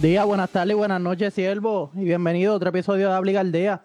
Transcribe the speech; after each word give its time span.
Buenos 0.00 0.12
días, 0.12 0.24
buenas 0.24 0.48
tardes, 0.48 0.74
buenas 0.74 0.98
noches, 0.98 1.34
siervo, 1.34 1.90
y 1.94 2.04
bienvenido 2.04 2.54
a 2.54 2.56
otro 2.56 2.70
episodio 2.70 3.08
de 3.08 3.14
Habla 3.14 3.32
y 3.32 3.34
Galdea, 3.34 3.84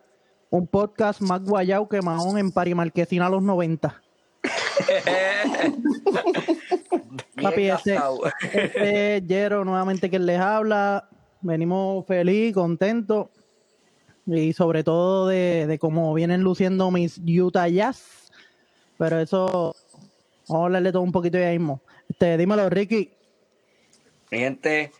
un 0.49 0.65
podcast 0.65 1.19
más 1.19 1.43
guayao 1.43 1.89
que 1.89 2.01
Mahón 2.01 2.37
en 2.37 2.53
Parimarquesina 2.53 3.25
a 3.25 3.29
los 3.29 3.43
90. 3.43 4.01
Papi, 7.41 7.69
este, 7.69 7.99
este 8.53 9.17
es 9.17 9.23
Jero 9.27 9.65
nuevamente 9.65 10.09
quien 10.09 10.25
les 10.25 10.39
habla. 10.39 11.09
Venimos 11.41 12.05
feliz, 12.05 12.53
contentos 12.53 13.27
y 14.25 14.53
sobre 14.53 14.85
todo 14.85 15.27
de, 15.27 15.67
de 15.67 15.77
cómo 15.79 16.13
vienen 16.13 16.43
luciendo 16.43 16.91
mis 16.91 17.19
Utah 17.27 17.67
Jazz. 17.67 18.31
Pero 18.97 19.19
eso, 19.19 19.75
vamos 20.47 20.61
a 20.61 20.65
hablarle 20.67 20.93
todo 20.93 21.01
un 21.01 21.11
poquito 21.11 21.37
ya 21.37 21.49
mismo. 21.49 21.81
Este, 22.07 22.37
dímelo, 22.37 22.69
Ricky. 22.69 23.11
Mi 24.31 24.37
gente, 24.37 24.93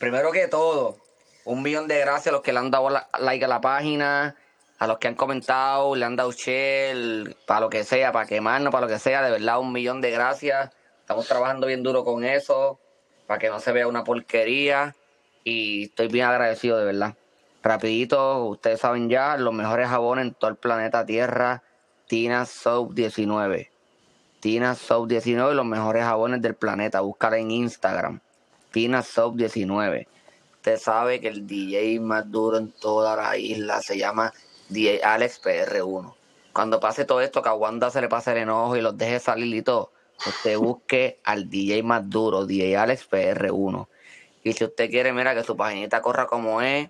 primero 0.00 0.32
que 0.32 0.48
todo, 0.48 0.96
un 1.44 1.62
millón 1.62 1.86
de 1.86 2.00
gracias 2.00 2.28
a 2.28 2.32
los 2.32 2.40
que 2.40 2.54
le 2.54 2.58
han 2.58 2.70
dado 2.70 2.88
like 3.20 3.44
a 3.44 3.48
la 3.48 3.60
página, 3.60 4.34
a 4.78 4.86
los 4.86 4.98
que 4.98 5.08
han 5.08 5.14
comentado, 5.14 5.94
le 5.94 6.06
han 6.06 6.16
dado 6.16 6.32
share, 6.32 7.36
para 7.46 7.60
lo 7.60 7.68
que 7.68 7.84
sea, 7.84 8.10
para 8.10 8.26
quemarnos, 8.26 8.72
para 8.72 8.86
lo 8.86 8.92
que 8.92 8.98
sea, 8.98 9.22
de 9.22 9.30
verdad, 9.30 9.60
un 9.60 9.72
millón 9.72 10.00
de 10.00 10.10
gracias. 10.10 10.70
Estamos 11.00 11.28
trabajando 11.28 11.66
bien 11.66 11.82
duro 11.82 12.02
con 12.02 12.24
eso, 12.24 12.80
para 13.26 13.38
que 13.38 13.50
no 13.50 13.60
se 13.60 13.72
vea 13.72 13.86
una 13.86 14.02
porquería, 14.02 14.96
y 15.44 15.84
estoy 15.84 16.08
bien 16.08 16.26
agradecido, 16.26 16.78
de 16.78 16.86
verdad. 16.86 17.14
Rapidito, 17.62 18.46
ustedes 18.46 18.80
saben 18.80 19.10
ya, 19.10 19.36
los 19.36 19.52
mejores 19.52 19.86
jabones 19.88 20.24
en 20.24 20.34
todo 20.34 20.50
el 20.50 20.56
planeta 20.56 21.04
Tierra, 21.04 21.62
Tina 22.06 22.46
Soap 22.46 22.94
19. 22.94 23.70
Tina 24.40 24.74
Soap 24.74 25.08
19, 25.08 25.54
los 25.54 25.66
mejores 25.66 26.04
jabones 26.04 26.40
del 26.40 26.54
planeta. 26.54 27.02
Búscala 27.02 27.36
en 27.36 27.50
Instagram. 27.50 28.20
Tina 28.70 29.02
Soap 29.02 29.36
19. 29.36 30.08
Usted 30.56 30.78
sabe 30.78 31.20
que 31.20 31.28
el 31.28 31.46
DJ 31.46 32.00
más 32.00 32.30
duro 32.30 32.58
en 32.58 32.70
toda 32.72 33.16
la 33.16 33.36
isla 33.36 33.80
se 33.80 33.96
llama 33.96 34.32
DJ 34.68 35.02
Alex 35.02 35.40
PR1. 35.42 36.14
Cuando 36.52 36.80
pase 36.80 37.04
todo 37.04 37.20
esto, 37.20 37.42
que 37.42 37.48
a 37.48 37.54
Wanda 37.54 37.90
se 37.90 38.00
le 38.00 38.08
pase 38.08 38.32
el 38.32 38.38
enojo 38.38 38.76
y 38.76 38.80
los 38.80 38.96
deje 38.98 39.20
salir 39.20 39.54
y 39.54 39.62
todo, 39.62 39.92
usted 40.26 40.58
busque 40.58 41.18
al 41.24 41.48
DJ 41.48 41.82
más 41.82 42.08
duro, 42.10 42.44
DJ 42.46 42.76
Alex 42.76 43.08
PR1. 43.10 43.86
Y 44.42 44.52
si 44.52 44.64
usted 44.64 44.90
quiere, 44.90 45.12
mira, 45.12 45.34
que 45.34 45.44
su 45.44 45.56
paginita 45.56 46.02
corra 46.02 46.26
como 46.26 46.60
es, 46.60 46.88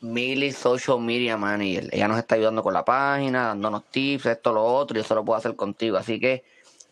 Millie 0.00 0.52
Social 0.52 1.00
Media 1.00 1.36
Manager. 1.36 1.88
Ella 1.92 2.08
nos 2.08 2.18
está 2.18 2.36
ayudando 2.36 2.62
con 2.62 2.72
la 2.72 2.84
página, 2.84 3.48
dándonos 3.48 3.84
tips, 3.90 4.26
esto, 4.26 4.52
lo 4.52 4.64
otro, 4.64 4.96
y 4.96 5.00
eso 5.00 5.14
lo 5.14 5.24
puedo 5.24 5.38
hacer 5.38 5.56
contigo. 5.56 5.96
Así 5.96 6.20
que, 6.20 6.44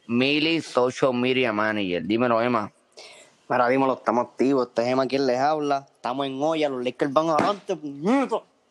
Millie 0.07 0.61
Social 0.61 1.15
Media 1.15 1.53
Manager. 1.53 2.05
Dímelo, 2.05 2.41
Emma. 2.41 2.73
Mira, 3.49 3.69
dímelo, 3.69 3.95
estamos 3.95 4.27
activos. 4.27 4.67
Este 4.69 4.83
es 4.83 4.89
Emma 4.89 5.07
quien 5.07 5.27
les 5.27 5.39
habla. 5.39 5.87
Estamos 5.95 6.27
en 6.27 6.43
olla, 6.43 6.69
los 6.69 6.85
Lakers 6.85 7.13
van 7.13 7.31
adelante. 7.31 7.79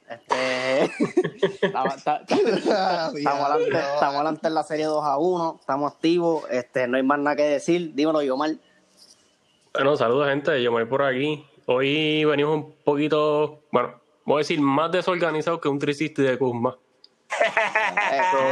Este. 0.10 0.84
estamos, 1.62 2.06
adelante, 2.06 3.78
estamos 3.78 4.16
adelante 4.16 4.48
en 4.48 4.54
la 4.54 4.64
serie 4.64 4.86
2 4.86 5.04
a 5.04 5.18
1. 5.18 5.58
Estamos 5.62 5.94
activos. 5.94 6.44
Este, 6.50 6.88
no 6.88 6.98
hay 6.98 7.04
más 7.04 7.20
nada 7.20 7.38
que 7.38 7.44
decir. 7.44 7.94
Dímelo, 7.94 8.22
yo 8.22 8.36
mal. 8.36 8.60
Bueno, 9.74 9.96
saludos 9.96 10.28
gente, 10.28 10.62
yo 10.62 10.72
me 10.72 10.82
voy 10.82 10.90
por 10.90 11.04
aquí. 11.04 11.46
Hoy 11.68 12.26
venimos 12.26 12.56
un 12.56 12.76
poquito, 12.84 13.64
bueno, 13.72 14.00
voy 14.24 14.36
a 14.36 14.38
decir 14.40 14.62
más 14.62 14.92
desorganizados 14.92 15.60
que 15.60 15.68
un 15.68 15.80
360 15.80 16.32
de 16.32 16.38
Kuzma. 16.38 16.78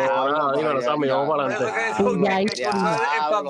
Nada, 0.07 0.53
dímelo, 0.57 0.81
Sammy, 0.81 1.07
vamos 1.09 1.29
para 1.29 1.43
adelante. 1.45 1.73
Ya, 2.23 2.71
Diablo. 2.71 3.49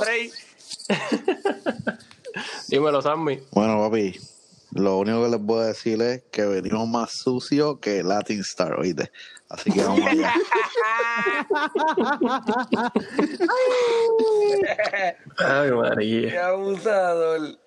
Dímelo, 2.68 3.02
Sammy. 3.02 3.40
Bueno, 3.52 3.80
papi, 3.82 4.20
lo 4.72 4.98
único 5.00 5.24
que 5.24 5.30
les 5.30 5.40
puedo 5.40 5.62
decir 5.62 6.02
es 6.02 6.24
que 6.32 6.46
venimos 6.46 6.88
más 6.88 7.12
sucios 7.12 7.80
que 7.80 8.04
Latin 8.04 8.40
Star, 8.42 8.74
oíste. 8.80 9.12
Así 9.50 9.72
que 9.72 9.84
vamos 9.84 10.02
allá. 10.08 10.34
Ay, 15.38 15.70
Qué 15.70 15.76
María. 15.76 16.48
abusador. 16.48 17.58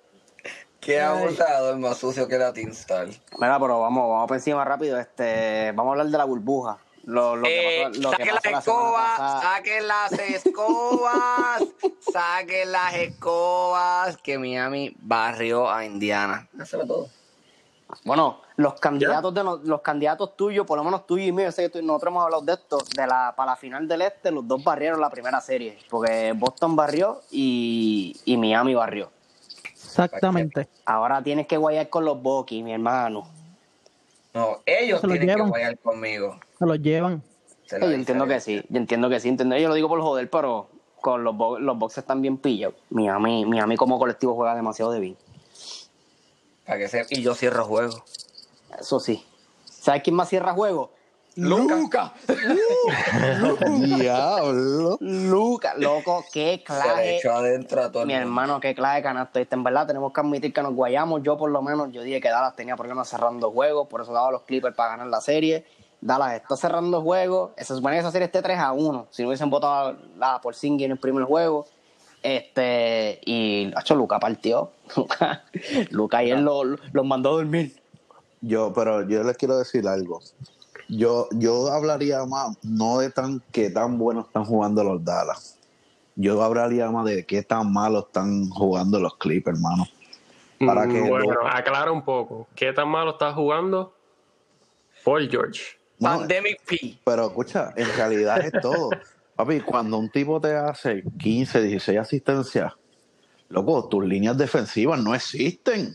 Qué 0.80 1.00
abusador, 1.00 1.78
más 1.78 1.98
sucio 1.98 2.28
que 2.28 2.38
la 2.38 2.52
Tinstar. 2.52 3.08
Mira, 3.40 3.58
pero 3.58 3.80
vamos, 3.80 4.08
vamos 4.08 4.28
por 4.28 4.36
encima 4.36 4.64
rápido. 4.64 4.98
Este, 5.00 5.72
vamos 5.72 5.90
a 5.90 5.92
hablar 5.92 6.06
de 6.08 6.18
la 6.18 6.24
burbuja. 6.24 6.78
Lo, 7.06 7.36
lo 7.36 7.44
que 7.44 7.82
Eh, 7.82 7.84
pasó, 7.84 8.00
lo 8.02 8.10
que 8.10 8.16
saquen 8.16 8.34
las 8.34 8.42
pasó 8.42 8.52
la 8.52 8.58
escobas, 8.58 9.10
pasada. 9.18 9.40
saquen 9.42 9.88
las 9.88 10.12
escobas, 10.12 11.62
saquen 12.12 12.72
las 12.72 12.94
escobas 12.94 14.16
que 14.18 14.38
Miami 14.38 14.94
barrió 14.98 15.70
a 15.70 15.84
Indiana. 15.84 16.48
Todo. 16.86 17.08
Bueno, 18.04 18.40
los 18.56 18.74
candidatos 18.80 19.32
de 19.32 19.44
no- 19.44 19.58
los 19.58 19.80
candidatos 19.82 20.36
tuyos, 20.36 20.66
por 20.66 20.76
lo 20.76 20.82
menos 20.82 21.06
tuyo 21.06 21.24
y 21.24 21.30
mío, 21.30 21.44
yo 21.46 21.52
sé 21.52 21.62
que 21.62 21.68
tú- 21.78 21.82
nosotros 21.86 22.10
hemos 22.10 22.24
hablado 22.24 22.42
de 22.42 22.54
esto, 22.54 22.78
de 22.96 23.06
la 23.06 23.32
para 23.36 23.52
la 23.52 23.56
final 23.56 23.86
del 23.86 24.02
este, 24.02 24.32
los 24.32 24.46
dos 24.48 24.64
barrieron 24.64 25.00
la 25.00 25.08
primera 25.08 25.40
serie, 25.40 25.78
porque 25.88 26.32
Boston 26.36 26.74
barrió 26.74 27.20
y, 27.30 28.20
y 28.24 28.36
Miami 28.36 28.74
barrió. 28.74 29.10
Exactamente. 29.70 30.68
Ahora 30.84 31.22
tienes 31.22 31.46
que 31.46 31.56
guayar 31.56 31.88
con 31.88 32.04
los 32.04 32.20
Bucks, 32.20 32.52
mi 32.52 32.72
hermano. 32.72 33.28
No, 34.36 34.60
ellos 34.66 35.00
Se 35.00 35.06
tienen 35.08 35.28
llevan. 35.28 35.44
que 35.46 35.48
guayar 35.48 35.78
conmigo. 35.78 36.38
Se 36.58 36.66
los 36.66 36.78
llevan. 36.82 37.22
Yo 37.70 37.90
entiendo 37.90 38.26
que 38.26 38.38
sí, 38.38 38.62
yo 38.68 38.76
entiendo 38.76 39.08
que 39.08 39.18
sí, 39.18 39.30
entiendo, 39.30 39.56
yo 39.56 39.68
lo 39.68 39.74
digo 39.74 39.88
por 39.88 40.02
joder, 40.02 40.28
pero 40.28 40.68
con 41.00 41.24
los 41.24 41.34
los 41.58 41.78
Bucks 41.78 41.96
están 41.96 42.20
bien 42.20 42.36
pillados. 42.36 42.76
Miami, 42.90 43.46
Miami 43.46 43.76
como 43.78 43.98
colectivo 43.98 44.34
juega 44.34 44.54
demasiado 44.54 44.92
de 44.92 45.00
bien. 45.00 45.16
Para 46.66 46.78
que 46.78 46.88
se... 46.88 47.06
Y 47.08 47.22
yo 47.22 47.34
cierro 47.34 47.64
juego. 47.64 48.04
Eso 48.78 49.00
sí. 49.00 49.24
¿Sabes 49.64 50.02
quién 50.02 50.14
más 50.14 50.28
cierra 50.28 50.52
juego? 50.52 50.90
Luca. 51.36 52.12
Diablo. 53.68 54.96
Lucas, 55.00 55.74
loco, 55.78 56.24
qué 56.32 56.62
Se 56.66 56.72
le 56.72 56.80
clave. 56.80 57.16
echó 57.18 57.32
adentro 57.34 57.82
a 57.82 57.90
todo 57.92 58.02
el 58.02 58.06
Mi 58.08 58.14
hermano, 58.14 58.58
qué 58.60 58.74
clave 58.74 59.02
canasto. 59.02 59.38
En 59.38 59.62
verdad, 59.64 59.86
tenemos 59.86 60.12
que 60.12 60.20
admitir 60.20 60.52
que 60.52 60.62
nos 60.62 60.74
guayamos. 60.74 61.22
Yo, 61.22 61.36
por 61.36 61.50
lo 61.50 61.62
menos, 61.62 61.92
yo 61.92 62.02
dije 62.02 62.20
que 62.20 62.28
Dallas 62.28 62.56
tenía 62.56 62.76
problemas 62.76 63.08
cerrando 63.08 63.50
juegos, 63.50 63.86
por 63.88 64.00
eso 64.00 64.12
daba 64.12 64.30
los 64.30 64.42
Clippers 64.42 64.74
para 64.74 64.90
ganar 64.92 65.06
la 65.08 65.20
serie. 65.20 65.64
Dallas 66.00 66.34
está 66.34 66.56
cerrando 66.56 67.02
juegos. 67.02 67.50
Se 67.58 67.64
supone 67.74 67.96
que 67.96 68.00
esa 68.00 68.10
serie 68.10 68.26
esté 68.26 68.42
3 68.42 68.58
a 68.58 68.72
1. 68.72 69.06
Si 69.10 69.22
no 69.22 69.28
hubiesen 69.28 69.50
votado 69.50 69.96
la 70.18 70.40
por 70.40 70.54
Singy 70.54 70.84
en 70.84 70.92
el 70.92 70.98
primer 70.98 71.24
juego. 71.24 71.66
Este, 72.22 73.20
y, 73.24 73.72
hecho, 73.78 73.94
Luca 73.94 74.18
partió. 74.18 74.70
Luca, 74.96 75.44
Luca 75.90 76.22
lo- 76.22 76.64
lo- 76.64 76.78
los 76.92 77.04
mandó 77.06 77.30
a 77.30 77.32
dormir. 77.34 77.76
Yo, 78.40 78.72
pero 78.74 79.06
yo 79.08 79.22
les 79.22 79.36
quiero 79.36 79.56
decir 79.58 79.86
algo. 79.88 80.20
Yo, 80.88 81.28
yo 81.32 81.72
hablaría 81.72 82.24
más, 82.26 82.56
no 82.62 82.98
de 82.98 83.10
tan 83.10 83.42
qué 83.52 83.70
tan 83.70 83.98
buenos 83.98 84.26
están 84.26 84.44
jugando 84.44 84.84
los 84.84 85.04
Dallas. 85.04 85.58
Yo 86.14 86.42
hablaría 86.42 86.90
más 86.90 87.04
de 87.06 87.26
qué 87.26 87.42
tan 87.42 87.72
malos 87.72 88.06
están 88.06 88.48
jugando 88.48 89.00
los 89.00 89.16
Clippers, 89.16 89.58
hermano. 89.58 89.86
Para 90.64 90.86
Mm, 90.86 90.92
que 90.92 91.00
bueno, 91.00 91.32
lo- 91.32 91.46
aclara 91.46 91.92
un 91.92 92.04
poco. 92.04 92.46
¿Qué 92.54 92.72
tan 92.72 92.88
malo 92.88 93.12
está 93.12 93.32
jugando 93.32 93.94
Paul 95.04 95.28
George? 95.28 95.62
Bueno, 95.98 96.18
Pandemic 96.20 96.62
P. 96.66 96.98
Pero 97.04 97.26
escucha, 97.26 97.72
en 97.76 97.88
realidad 97.96 98.40
es 98.44 98.52
todo. 98.62 98.90
Papi, 99.34 99.60
cuando 99.60 99.98
un 99.98 100.08
tipo 100.08 100.40
te 100.40 100.54
hace 100.56 101.02
15, 101.18 101.60
16 101.60 101.98
asistencias, 101.98 102.72
loco, 103.48 103.86
tus 103.88 104.04
líneas 104.04 104.38
defensivas 104.38 105.02
no 105.02 105.14
existen. 105.14 105.94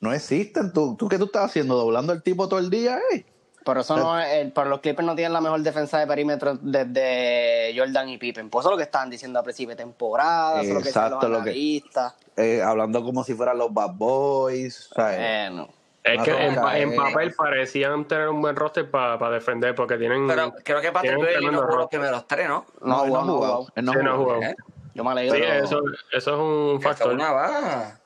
No 0.00 0.12
existen. 0.12 0.72
¿Tú, 0.72 0.94
tú 0.96 1.08
qué 1.08 1.18
tú 1.18 1.24
estás 1.24 1.46
haciendo? 1.46 1.74
¿Doblando 1.76 2.12
el 2.12 2.22
tipo 2.22 2.48
todo 2.48 2.60
el 2.60 2.70
día? 2.70 2.98
Eh? 3.12 3.24
Pero 3.66 3.80
eso 3.80 3.96
no 3.96 4.18
es, 4.20 4.32
el- 4.34 4.52
pero 4.52 4.68
los 4.68 4.78
Clippers 4.80 5.04
no 5.04 5.16
tienen 5.16 5.32
la 5.32 5.40
mejor 5.40 5.60
defensa 5.60 5.98
de 5.98 6.06
perímetro 6.06 6.56
desde 6.60 7.74
Jordan 7.76 8.08
y 8.08 8.16
Pippen. 8.16 8.48
Por 8.48 8.60
eso 8.60 8.68
es 8.68 8.72
lo 8.74 8.76
que 8.76 8.84
estaban 8.84 9.10
diciendo 9.10 9.40
a 9.40 9.42
principio 9.42 9.70
de 9.74 9.82
temporada, 9.82 10.60
eso 10.62 10.68
es 10.68 10.74
lo 10.74 10.78
que 10.78 10.84
los 10.84 10.86
Exacto, 10.96 11.28
lo 11.28 11.42
que-. 11.42 11.82
Eh, 12.36 12.62
hablando 12.62 13.02
como 13.02 13.24
si 13.24 13.34
fueran 13.34 13.58
los 13.58 13.74
bad 13.74 13.90
boys. 13.94 14.88
¿sabes? 14.94 15.16
Eh, 15.20 15.48
no. 15.52 15.68
Es 16.04 16.22
que 16.22 16.30
en, 16.30 16.54
pa- 16.54 16.78
en 16.78 16.90
caer. 16.96 16.96
papel 17.12 17.34
parecían 17.34 18.04
tener 18.06 18.28
un 18.28 18.40
buen 18.40 18.54
roster 18.54 18.88
para 18.88 19.28
defender 19.30 19.74
porque 19.74 19.96
tienen. 19.96 20.28
Pero 20.28 20.54
creo 20.62 20.80
que 20.80 20.92
Patrick 20.92 21.16
Beverly 21.20 21.46
no 21.46 21.62
jugó 21.62 21.76
los 21.78 21.88
primeros 21.88 22.28
tres, 22.28 22.48
¿no? 22.48 22.64
No, 22.82 23.04
no 23.06 23.22
jugó. 23.24 23.66
No 23.74 23.92
Sí, 23.92 23.98
no 24.04 24.16
jugó. 24.16 24.40
¿Eh? 24.40 24.54
Yo 24.94 25.02
me 25.02 25.10
alegro. 25.10 25.34
Sí, 25.34 25.40
pero- 25.44 25.64
eso, 25.64 25.80
eso 26.12 26.30
es 26.34 26.38
un 26.38 26.80
factor. 26.80 27.12
una 27.14 27.32
baja. 27.32 27.98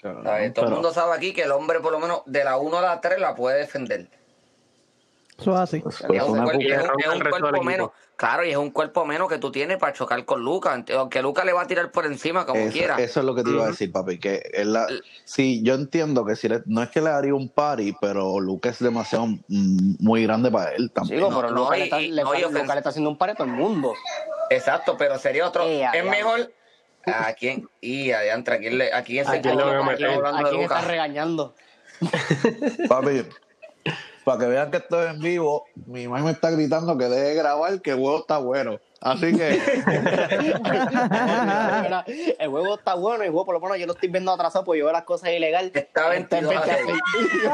Todo 0.00 0.12
el 0.36 0.52
pero- 0.54 0.70
mundo 0.70 0.90
sabe 0.94 1.14
aquí 1.14 1.34
que 1.34 1.42
el 1.42 1.50
hombre, 1.50 1.80
por 1.80 1.92
lo 1.92 1.98
menos, 1.98 2.22
de 2.24 2.42
la 2.44 2.56
1 2.56 2.78
a 2.78 2.80
la 2.80 3.00
3 3.02 3.20
la 3.20 3.34
puede 3.34 3.58
defender. 3.58 4.08
Eso 5.38 5.52
es 5.54 5.58
así. 5.60 5.78
pues, 5.80 6.00
Y 6.00 6.06
pues, 6.06 6.22
es 6.22 6.28
un, 6.28 6.42
cuerpo, 6.42 6.60
es 6.60 6.66
un- 6.66 7.26
es 7.26 7.58
un 7.60 7.64
menos. 7.64 7.90
Claro, 8.16 8.44
y 8.44 8.50
es 8.50 8.56
un 8.56 8.72
cuerpo 8.72 9.04
menos 9.04 9.28
que 9.28 9.38
tú 9.38 9.52
tienes 9.52 9.76
para 9.78 9.92
chocar 9.92 10.24
con 10.24 10.42
Luca. 10.42 10.82
Aunque 10.96 11.22
Luca 11.22 11.44
le 11.44 11.52
va 11.52 11.62
a 11.62 11.66
tirar 11.68 11.92
por 11.92 12.04
encima 12.04 12.44
como 12.44 12.58
Eso, 12.58 12.72
quiera. 12.72 12.96
eso 12.98 13.20
es 13.20 13.26
lo 13.26 13.32
que 13.36 13.44
te 13.44 13.50
iba 13.50 13.62
a 13.64 13.68
decir, 13.68 13.92
papi. 13.92 14.18
Que 14.18 14.42
él 14.52 14.72
la, 14.72 14.88
sí, 15.24 15.62
yo 15.62 15.74
entiendo 15.74 16.24
que 16.24 16.34
si 16.34 16.48
le- 16.48 16.62
no 16.66 16.82
es 16.82 16.90
que 16.90 17.00
le 17.00 17.10
haría 17.10 17.32
un 17.34 17.48
party, 17.48 17.94
pero 18.00 18.40
Luca 18.40 18.70
es 18.70 18.80
demasiado 18.80 19.26
mm, 19.26 19.94
muy 20.00 20.24
grande 20.24 20.50
para 20.50 20.72
él 20.72 20.90
también. 20.90 21.20
Chico, 21.20 21.30
No, 21.30 21.36
pero 21.40 21.52
no, 21.52 21.60
Luka 21.64 21.76
y- 21.76 21.78
le, 21.78 21.84
está, 21.84 22.00
y- 22.02 22.10
le, 22.10 22.22
no, 22.24 22.34
está 22.34 22.88
haciendo 22.88 23.10
un 23.10 23.16
par 23.16 23.30
a 23.30 23.34
todo 23.36 23.46
el 23.46 23.52
mundo. 23.52 23.94
Exacto, 24.50 24.96
pero 24.98 25.16
sería 25.20 25.46
otro. 25.46 25.62
Eh, 25.62 25.86
es 25.94 26.04
mejor 26.04 26.52
¿A 27.06 27.32
quién? 27.34 27.68
Y 27.80 28.10
adiantre, 28.10 28.56
¿a 28.56 28.58
quién 28.58 28.76
le, 28.78 28.92
a 28.92 29.02
quién 29.04 29.24
se 29.24 29.38
¿A 29.38 29.40
quién 29.40 29.58
está 30.60 30.80
regañando? 30.82 31.54
Papi, 32.88 33.22
para 34.28 34.40
que 34.40 34.46
vean 34.46 34.70
que 34.70 34.76
estoy 34.76 35.06
en 35.06 35.20
vivo, 35.20 35.64
mi 35.86 36.06
mamá 36.06 36.22
me 36.22 36.32
está 36.32 36.50
gritando 36.50 36.98
que 36.98 37.06
deje 37.06 37.28
de 37.28 37.34
grabar, 37.34 37.80
que 37.80 37.92
el 37.92 37.96
juego 37.96 38.18
está 38.18 38.36
bueno. 38.36 38.78
Así 39.00 39.34
que, 39.34 39.54
el 42.38 42.50
juego 42.50 42.74
está 42.76 42.92
bueno, 42.92 43.24
el 43.24 43.30
juego 43.30 43.46
por 43.46 43.54
lo 43.54 43.60
menos 43.62 43.78
yo 43.78 43.86
lo 43.86 43.94
estoy 43.94 44.10
viendo 44.10 44.30
atrasado 44.30 44.66
porque 44.66 44.80
yo 44.80 44.84
veo 44.84 44.92
las 44.92 45.04
cosas 45.04 45.30
ilegales. 45.30 45.72
Está 45.74 46.10
22 46.10 46.54
a 46.54 46.62
6. 46.62 46.76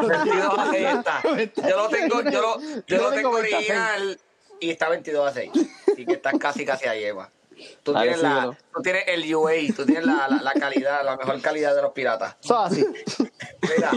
22 0.09 0.59
a 0.59 0.71
6 0.73 0.88
está. 0.99 1.23
Yo 1.69 1.76
lo 1.76 1.88
tengo, 1.91 2.23
yo 2.23 2.43
lo, 2.43 2.61
yo 2.61 2.82
Yo 2.88 2.97
lo 2.97 3.11
tengo 3.12 3.15
tengo 3.15 3.32
20 3.35 3.55
a 3.55 3.59
6. 3.61 3.71
original 3.71 4.21
y 4.59 4.71
está 4.71 4.88
22 4.88 5.29
a 5.29 5.32
6. 5.32 5.50
Así 5.93 6.05
que 6.06 6.15
estás 6.15 6.35
casi, 6.41 6.65
casi 6.65 6.88
ahí, 6.88 7.05
Eva. 7.05 7.31
Tú 7.85 7.94
tienes, 7.94 8.21
la, 8.21 8.59
tú 8.75 8.82
tienes 8.82 9.05
el 9.06 9.32
UA, 9.32 9.53
tú 9.76 9.87
tienes 9.87 10.05
la, 10.05 10.26
la, 10.29 10.43
la 10.43 10.53
calidad, 10.55 11.05
la 11.05 11.17
mejor 11.17 11.41
calidad 11.41 11.73
de 11.76 11.82
los 11.82 11.93
piratas. 11.93 12.35
Eso 12.43 12.67
es 12.67 12.73
así. 12.73 12.85
Mira, 13.62 13.93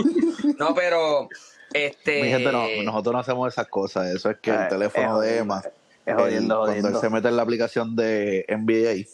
no, 0.59 0.75
pero 0.75 1.27
este. 1.73 2.21
mi 2.23 2.29
gente, 2.29 2.51
no, 2.51 2.65
nosotros 2.83 3.13
no 3.13 3.19
hacemos 3.19 3.53
esas 3.53 3.67
cosas. 3.67 4.07
Eso 4.07 4.29
es 4.29 4.37
que 4.39 4.51
Eh, 4.51 4.57
el 4.63 4.67
teléfono 4.69 5.21
es 5.21 5.29
de 5.29 5.37
Emma, 5.39 5.61
Es 6.05 6.15
jodiendo, 6.15 6.65
el- 6.67 6.81
cuando 6.81 6.87
él 6.89 7.01
se 7.01 7.09
mete 7.09 7.27
en 7.27 7.35
la 7.37 7.43
aplicación 7.43 7.95
de 7.95 8.45
NBA, 8.47 9.05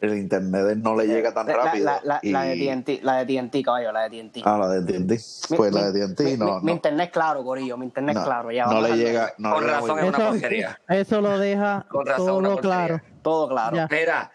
el 0.00 0.18
internet 0.18 0.78
no 0.78 0.96
le 0.96 1.06
llega 1.06 1.32
tan 1.32 1.46
La- 1.46 1.54
rápido. 1.54 1.84
La, 1.84 2.00
la, 2.02 2.20
la 2.22 2.42
de 2.42 2.56
y- 2.56 2.66
TNT, 2.66 3.00
la 3.02 3.18
de 3.24 3.26
TNT, 3.26 3.62
caballo, 3.62 3.92
la 3.92 4.08
de 4.08 4.10
TNT. 4.10 4.42
Ah, 4.44 4.58
la 4.58 4.68
de 4.68 4.80
TNT. 4.82 5.10
Mi- 5.50 5.56
Pues 5.56 5.72
mi- 5.72 5.80
la 5.80 5.90
de 5.92 6.00
TNT 6.08 6.20
mi, 6.24 6.36
no, 6.36 6.44
mi- 6.46 6.60
mi 6.60 6.66
no, 6.66 6.72
internet 6.72 7.06
es 7.06 7.12
claro, 7.12 7.44
Corillo, 7.44 7.76
mi 7.76 7.86
internet 7.86 8.16
es 8.16 8.20
no, 8.22 8.26
claro. 8.26 8.50
Ya, 8.50 8.66
no 8.66 8.80
le 8.80 8.96
llega. 8.96 9.32
No 9.38 9.54
Con 9.54 9.64
le 9.66 9.72
razón 9.72 9.98
es 10.00 10.04
una 10.06 10.18
Eso- 10.18 10.28
porquería. 10.30 10.80
Eso 10.88 11.20
lo 11.20 11.38
deja 11.38 11.86
Con 11.88 12.06
razón, 12.06 12.42
todo 12.44 12.56
claro. 12.58 13.00
Todo 13.22 13.48
claro. 13.48 13.76
Ya. 13.76 13.88
Mira, 13.90 14.32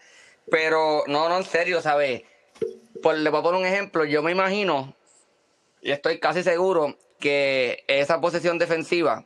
pero 0.50 1.02
no, 1.06 1.28
no, 1.28 1.36
en 1.36 1.44
serio, 1.44 1.82
¿sabes? 1.82 2.22
Por, 3.02 3.16
le 3.18 3.28
voy 3.28 3.40
a 3.40 3.42
poner 3.42 3.60
un 3.60 3.66
ejemplo. 3.66 4.04
Yo 4.06 4.22
me 4.22 4.32
imagino, 4.32 4.94
y 5.82 5.90
estoy 5.90 6.18
casi 6.18 6.42
seguro, 6.42 6.96
que 7.18 7.84
esa 7.88 8.20
posición 8.20 8.58
defensiva 8.58 9.24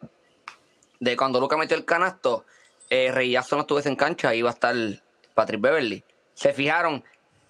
de 1.00 1.16
cuando 1.16 1.40
Luca 1.40 1.56
metió 1.56 1.76
el 1.76 1.84
canasto, 1.84 2.44
eh, 2.90 3.10
Reyazo 3.10 3.56
no 3.56 3.62
estuviese 3.62 3.88
en 3.88 3.96
cancha, 3.96 4.34
iba 4.34 4.50
a 4.50 4.52
estar 4.52 4.74
Patrick 5.34 5.60
Beverly. 5.60 6.04
Se 6.34 6.52
fijaron, 6.52 7.04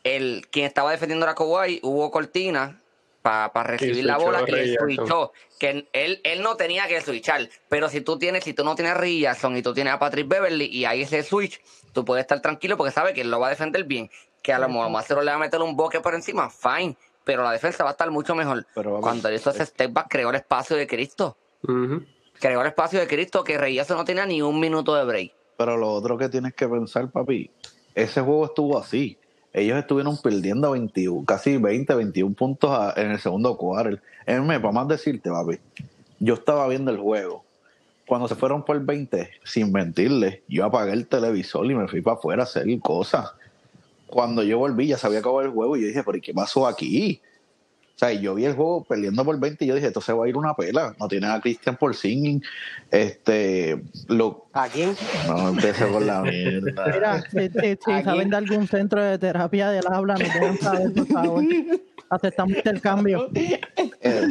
el 0.04 0.46
quien 0.50 0.66
estaba 0.66 0.90
defendiendo 0.90 1.26
a 1.26 1.34
Kawhi, 1.34 1.80
hubo 1.82 2.10
cortina 2.10 2.80
para 3.22 3.62
recibir 3.62 4.04
la 4.04 4.18
bola 4.18 4.42
y 4.46 4.70
Jackson. 4.70 4.88
switchó. 4.88 5.32
Que 5.58 5.88
él, 5.92 6.20
él 6.24 6.42
no 6.42 6.56
tenía 6.56 6.88
que 6.88 7.00
switchar, 7.00 7.48
pero 7.68 7.88
si 7.88 8.00
tú 8.00 8.18
tienes, 8.18 8.44
si 8.44 8.52
tú 8.52 8.64
no 8.64 8.74
tienes 8.74 8.94
a 8.94 8.96
Ray 8.96 9.20
Jackson 9.20 9.56
y 9.56 9.62
tú 9.62 9.72
tienes 9.72 9.92
a 9.92 9.98
Patrick 9.98 10.26
Beverly 10.26 10.66
y 10.66 10.84
hay 10.84 11.02
ese 11.02 11.22
switch, 11.22 11.60
tú 11.92 12.04
puedes 12.04 12.22
estar 12.22 12.40
tranquilo 12.40 12.76
porque 12.76 12.92
sabes 12.92 13.14
que 13.14 13.20
él 13.20 13.30
lo 13.30 13.38
va 13.38 13.46
a 13.46 13.50
defender 13.50 13.84
bien. 13.84 14.10
Que 14.42 14.52
a 14.52 14.58
lo 14.58 14.68
mejor 14.68 14.90
más 14.90 15.06
se 15.06 15.14
le 15.14 15.24
va 15.24 15.34
a 15.34 15.38
meter 15.38 15.60
un 15.60 15.76
boque 15.76 16.00
por 16.00 16.14
encima, 16.14 16.50
fine. 16.50 16.96
Pero 17.24 17.42
la 17.42 17.52
defensa 17.52 17.84
va 17.84 17.90
a 17.90 17.92
estar 17.92 18.10
mucho 18.10 18.34
mejor. 18.34 18.66
Pero 18.74 18.90
vamos, 18.92 19.02
Cuando 19.04 19.32
hizo 19.32 19.50
ese 19.50 19.66
step 19.66 19.92
back, 19.92 20.06
creó 20.08 20.30
el 20.30 20.36
espacio 20.36 20.76
de 20.76 20.86
Cristo. 20.86 21.36
Ujú. 21.62 22.02
Creó 22.40 22.60
el 22.62 22.66
espacio 22.66 22.98
de 22.98 23.06
Cristo 23.06 23.44
que 23.44 23.56
Rey 23.58 23.74
Jackson 23.76 23.96
no 23.96 24.04
tenía 24.04 24.26
ni 24.26 24.42
un 24.42 24.58
minuto 24.58 24.94
de 24.94 25.04
break. 25.04 25.32
Pero 25.56 25.76
lo 25.76 25.90
otro 25.92 26.18
que 26.18 26.28
tienes 26.28 26.54
que 26.54 26.66
pensar, 26.68 27.08
papi, 27.10 27.50
ese 27.94 28.20
juego 28.20 28.46
estuvo 28.46 28.78
así. 28.78 29.16
Ellos 29.52 29.78
estuvieron 29.78 30.16
perdiendo 30.20 30.70
21, 30.72 31.24
casi 31.26 31.58
20, 31.58 31.94
21 31.94 32.34
puntos 32.34 32.70
a- 32.70 32.94
en 32.96 33.10
el 33.12 33.20
segundo 33.20 33.56
quarter. 33.56 34.02
M, 34.26 34.58
para 34.58 34.72
más 34.72 34.88
decirte, 34.88 35.30
papi, 35.30 35.58
yo 36.18 36.34
estaba 36.34 36.66
viendo 36.68 36.90
el 36.90 36.98
juego. 36.98 37.44
Cuando 38.06 38.26
se 38.26 38.34
fueron 38.34 38.64
por 38.64 38.80
20, 38.80 39.30
sin 39.44 39.70
mentirle, 39.70 40.42
yo 40.48 40.64
apagué 40.64 40.92
el 40.92 41.06
televisor 41.06 41.64
y 41.70 41.74
me 41.74 41.86
fui 41.86 42.00
para 42.00 42.16
afuera 42.16 42.42
a 42.42 42.44
hacer 42.44 42.66
cosas. 42.80 43.30
Cuando 44.12 44.42
yo 44.42 44.58
volví, 44.58 44.86
ya 44.88 44.98
se 44.98 45.06
había 45.06 45.20
acabado 45.20 45.40
el 45.40 45.48
juego 45.50 45.74
y 45.76 45.80
yo 45.80 45.86
dije, 45.86 46.02
pero 46.04 46.18
¿y 46.18 46.20
qué 46.20 46.34
pasó 46.34 46.66
aquí? 46.66 47.20
O 47.94 47.98
sea, 47.98 48.12
yo 48.12 48.34
vi 48.34 48.44
el 48.44 48.54
juego 48.54 48.84
perdiendo 48.84 49.24
por 49.24 49.38
20 49.40 49.64
y 49.64 49.68
yo 49.68 49.74
dije, 49.74 49.86
esto 49.86 50.00
se 50.02 50.12
va 50.12 50.24
a 50.24 50.28
ir 50.28 50.36
una 50.36 50.54
pela. 50.54 50.94
No 51.00 51.08
tienen 51.08 51.30
a 51.30 51.40
Christian 51.40 51.76
por 51.76 51.94
singing. 51.94 52.42
Este, 52.90 53.80
lo, 54.08 54.46
¿A 54.52 54.68
quién? 54.68 54.94
no 55.28 55.48
empecé 55.50 55.86
con 55.88 56.06
la 56.06 56.20
mierda. 56.22 56.86
Mira, 56.92 57.22
si, 57.30 57.48
si- 57.48 57.76
si 57.82 57.92
Aquí. 57.92 58.04
saben 58.04 58.28
de 58.28 58.36
algún 58.36 58.66
centro 58.68 59.02
de 59.02 59.18
terapia 59.18 59.70
del 59.70 59.84
habla, 59.90 60.14
nos 60.14 60.32
dejan 60.34 60.58
saber, 60.58 60.92
por 60.92 61.06
favor. 61.06 61.44
Aceptamos 62.12 62.56
intercambio. 62.56 63.28
Eh, 64.04 64.28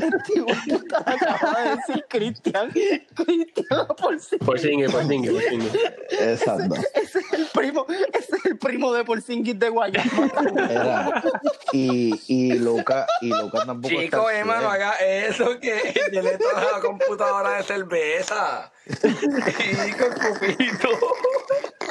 Acaba 1.05 1.61
de 1.61 1.75
decir 1.77 2.05
Cristian. 2.09 2.69
Cristian 2.71 3.87
por 3.97 4.19
sí. 4.19 4.35
Por 4.37 4.59
singue, 4.59 4.89
por 4.89 5.07
singue, 5.07 5.31
por 5.31 5.41
singue. 5.41 5.69
exacto. 6.09 6.75
Ese 6.93 7.19
es 7.19 7.33
el 7.33 7.47
primo, 7.53 7.85
ese 8.13 8.35
es 8.35 8.45
el 8.47 8.57
primo 8.57 8.93
de 8.93 9.05
Porzingis 9.05 9.57
de 9.57 9.69
Guayama. 9.69 10.31
Era. 10.69 11.23
Y, 11.71 12.21
y 12.27 12.53
Luca, 12.59 13.07
y 13.21 13.29
Luca 13.29 13.65
tampoco 13.65 13.87
Chico, 13.95 14.29
está 14.29 14.39
hermano, 14.39 14.69
100. 14.69 14.71
haga 14.71 14.91
eso 14.99 15.59
que 15.59 15.93
tiene 16.11 16.37
toda 16.37 16.71
la 16.73 16.79
computadora 16.81 17.57
de 17.57 17.63
cerveza. 17.63 18.71
Chico, 18.85 20.05
cupito. 20.15 20.89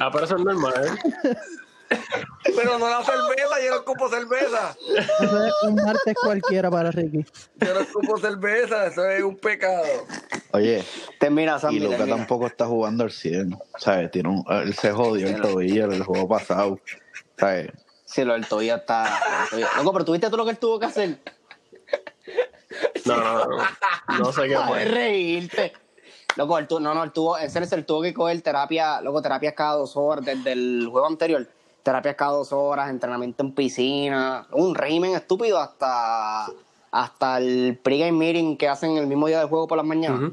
Ah, 0.01 0.11
pero 0.13 0.27
eso 0.27 0.37
es 0.37 0.45
normal. 0.45 0.75
¿eh? 1.25 1.35
Pero 2.57 2.79
no 2.79 2.89
la 2.89 3.03
cerveza, 3.05 3.61
yo 3.65 3.71
no 3.71 3.77
ocupo 3.81 4.09
cerveza. 4.09 4.77
Eso 5.21 5.47
es 5.47 5.53
un 5.63 5.75
martes 5.75 6.15
cualquiera 6.23 6.71
para 6.71 6.91
Ricky. 6.91 7.25
Yo 7.57 7.75
no 7.75 7.81
ocupo 7.81 8.19
cerveza, 8.19 8.87
eso 8.87 9.09
es 9.09 9.23
un 9.23 9.37
pecado. 9.37 9.85
Oye, 10.53 10.85
Termina, 11.19 11.59
Sammy, 11.59 11.77
y 11.77 11.81
Luca 11.81 12.07
tampoco 12.07 12.47
está 12.47 12.67
jugando 12.67 13.05
al 13.05 13.11
100. 13.11 13.57
¿Sabes? 13.79 14.11
Tiene 14.11 14.29
un, 14.29 14.45
él 14.49 14.75
se 14.75 14.93
jodió 14.93 15.29
el 15.29 15.41
tobillo 15.41 15.91
el 15.93 16.03
juego 16.03 16.29
pasado. 16.29 16.79
¿Sabes? 17.39 17.71
Sí, 18.05 18.25
lo 18.25 18.33
del 18.33 18.47
tobillo 18.47 18.77
está. 18.77 19.21
Loco, 19.77 19.93
pero 19.93 20.05
tuviste 20.05 20.31
tú 20.31 20.37
lo 20.37 20.45
que 20.45 20.51
él 20.53 20.59
tuvo 20.59 20.79
que 20.79 20.87
hacer. 20.87 21.19
No, 23.05 23.17
no, 23.17 23.45
no. 23.47 24.19
No 24.19 24.33
sé 24.33 24.49
qué 24.49 24.57
fue. 24.57 24.85
reírte. 24.85 25.73
Loco, 26.37 26.59
él 26.59 26.67
tuvo, 26.67 26.81
no, 26.81 26.95
no, 26.95 27.03
él 27.03 27.13
tuvo, 27.13 27.39
en 27.39 27.51
serio, 27.51 27.69
él 27.73 27.85
tuvo 27.85 28.03
que 28.03 28.15
coger 28.15 28.41
terapia, 28.41 29.01
loco, 29.01 29.21
terapias 29.21 29.55
cada 29.55 29.75
dos 29.75 29.97
horas 29.97 30.25
desde 30.25 30.53
el 30.53 30.89
juego 30.91 31.07
anterior. 31.07 31.47
Terapias 31.83 32.15
cada 32.17 32.33
dos 32.33 32.53
horas, 32.53 32.91
entrenamiento 32.91 33.43
en 33.43 33.55
piscina, 33.55 34.47
un 34.53 34.75
régimen 34.75 35.15
estúpido 35.15 35.59
hasta, 35.59 36.47
hasta 36.91 37.39
el 37.39 37.79
pregame 37.83 38.13
meeting 38.13 38.57
que 38.57 38.69
hacen 38.69 38.97
el 38.97 39.07
mismo 39.07 39.27
día 39.27 39.39
del 39.41 39.49
juego 39.49 39.67
por 39.69 39.77
las 39.79 39.87
mañanas. 39.87 40.33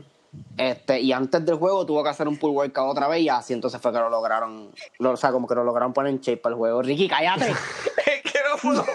Este, 0.58 1.00
y 1.00 1.14
antes 1.14 1.44
del 1.46 1.56
juego 1.56 1.86
tuvo 1.86 2.04
que 2.04 2.10
hacer 2.10 2.28
un 2.28 2.38
pull 2.38 2.52
workout 2.52 2.92
otra 2.92 3.08
vez 3.08 3.22
y 3.22 3.30
así 3.30 3.54
entonces 3.54 3.82
fue 3.82 3.92
que 3.92 3.98
lo 3.98 4.10
lograron, 4.10 4.72
lo- 5.00 5.12
o 5.12 5.18
sea, 5.18 5.32
como 5.32 5.48
que 5.48 5.56
lo 5.56 5.64
lograron 5.64 5.94
poner 5.94 6.12
en 6.14 6.20
shape 6.20 6.38
para 6.38 6.54
el 6.54 6.58
juego. 6.58 6.82
Ricky, 6.82 7.08
cállate. 7.08 7.52
Es 8.08 8.32
que 8.32 8.40
no 8.50 8.58
puedo, 8.62 8.86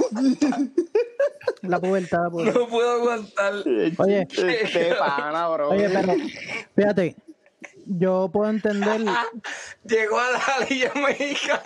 La 1.62 1.81
pubertad, 1.81 2.19
la 2.25 2.31
pubertad. 2.31 2.61
no 2.61 2.67
puedo 2.69 2.91
aguantar. 2.93 3.55
Oye, 3.99 4.26
Este 4.31 4.95
pana, 4.97 5.49
bro. 5.49 5.71
oye, 5.71 5.88
pero 5.88 6.15
fíjate, 6.76 7.17
yo 7.87 8.31
puedo 8.33 8.50
entender. 8.50 9.03
Llegó 9.85 10.19
a 10.19 10.31
la 10.31 10.67
Liga 10.69 10.93
Mexicana. 10.95 11.62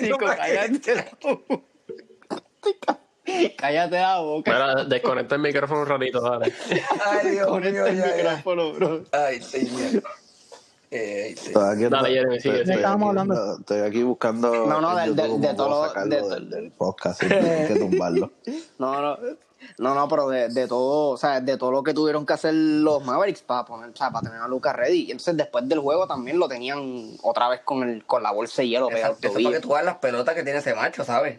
Chico, 0.00 0.18
cállate 0.18 0.94
la 0.94 1.06
boca. 1.22 1.60
Cállate 3.56 3.96
la 4.00 4.18
boca. 4.20 4.50
Mira, 4.52 4.84
desconecta 4.84 5.34
el 5.36 5.40
micrófono 5.40 5.80
un 5.82 5.86
ratito, 5.86 6.20
dale. 6.20 6.52
Ay, 7.06 7.30
Dios 7.30 7.60
mío, 7.60 7.86
este 7.86 7.96
ya, 7.96 8.06
ya. 8.08 8.16
micrófono, 8.16 8.72
bro. 8.74 9.04
Ay, 9.12 9.40
señor. 9.40 10.02
Eh, 10.90 11.34
sí. 11.38 11.46
Estoy 11.48 11.72
aquí, 11.74 11.84
Dale, 11.88 12.08
Jeremy, 12.10 12.40
sigue. 12.40 12.58
estoy, 12.60 12.74
Estábamos 12.76 13.10
aquí, 13.10 13.18
hablando. 13.20 13.58
estoy 13.60 13.80
aquí 13.80 14.02
buscando. 14.02 14.66
No, 14.66 14.80
no, 14.80 14.96
del- 14.96 15.16
de 15.40 15.54
todo 15.54 15.68
lo- 15.70 15.88
sacarlo 15.88 16.28
de- 16.28 16.34
del, 16.34 16.50
del 16.50 16.70
podcast. 16.72 17.22
hay 17.22 17.28
que 17.68 17.76
tumbarlo. 17.80 18.32
No, 18.78 19.00
no, 19.00 19.18
no, 19.78 19.94
no, 19.94 20.08
pero 20.08 20.28
de, 20.28 20.48
de 20.48 20.66
todo, 20.68 21.10
o 21.10 21.16
sea, 21.16 21.40
de 21.40 21.56
todo 21.56 21.70
lo 21.72 21.82
que 21.82 21.94
tuvieron 21.94 22.24
que 22.26 22.32
hacer 22.34 22.54
los 22.54 23.04
Mavericks 23.04 23.42
para 23.42 23.64
poner, 23.64 23.90
o 23.90 23.96
sea, 23.96 24.10
para 24.10 24.28
tener 24.28 24.40
a 24.42 24.48
Lucas 24.48 24.74
ready. 24.76 25.04
Y 25.06 25.10
entonces 25.12 25.36
después 25.36 25.68
del 25.68 25.78
juego 25.80 26.06
también 26.06 26.38
lo 26.38 26.48
tenían 26.48 27.16
otra 27.22 27.48
vez 27.48 27.60
con 27.64 27.82
el, 27.88 28.04
con 28.04 28.22
la 28.22 28.32
bolsa 28.32 28.62
de 28.62 28.68
hielo 28.68 28.88
pegado 28.88 29.14
eso 29.20 29.26
es 29.38 29.44
para 29.44 29.54
que 29.56 29.60
tú 29.60 29.74
las 29.84 29.96
pelotas 29.96 30.34
que 30.34 30.42
tiene 30.42 30.58
ese 30.60 30.74
macho, 30.74 31.04
¿sabes? 31.04 31.38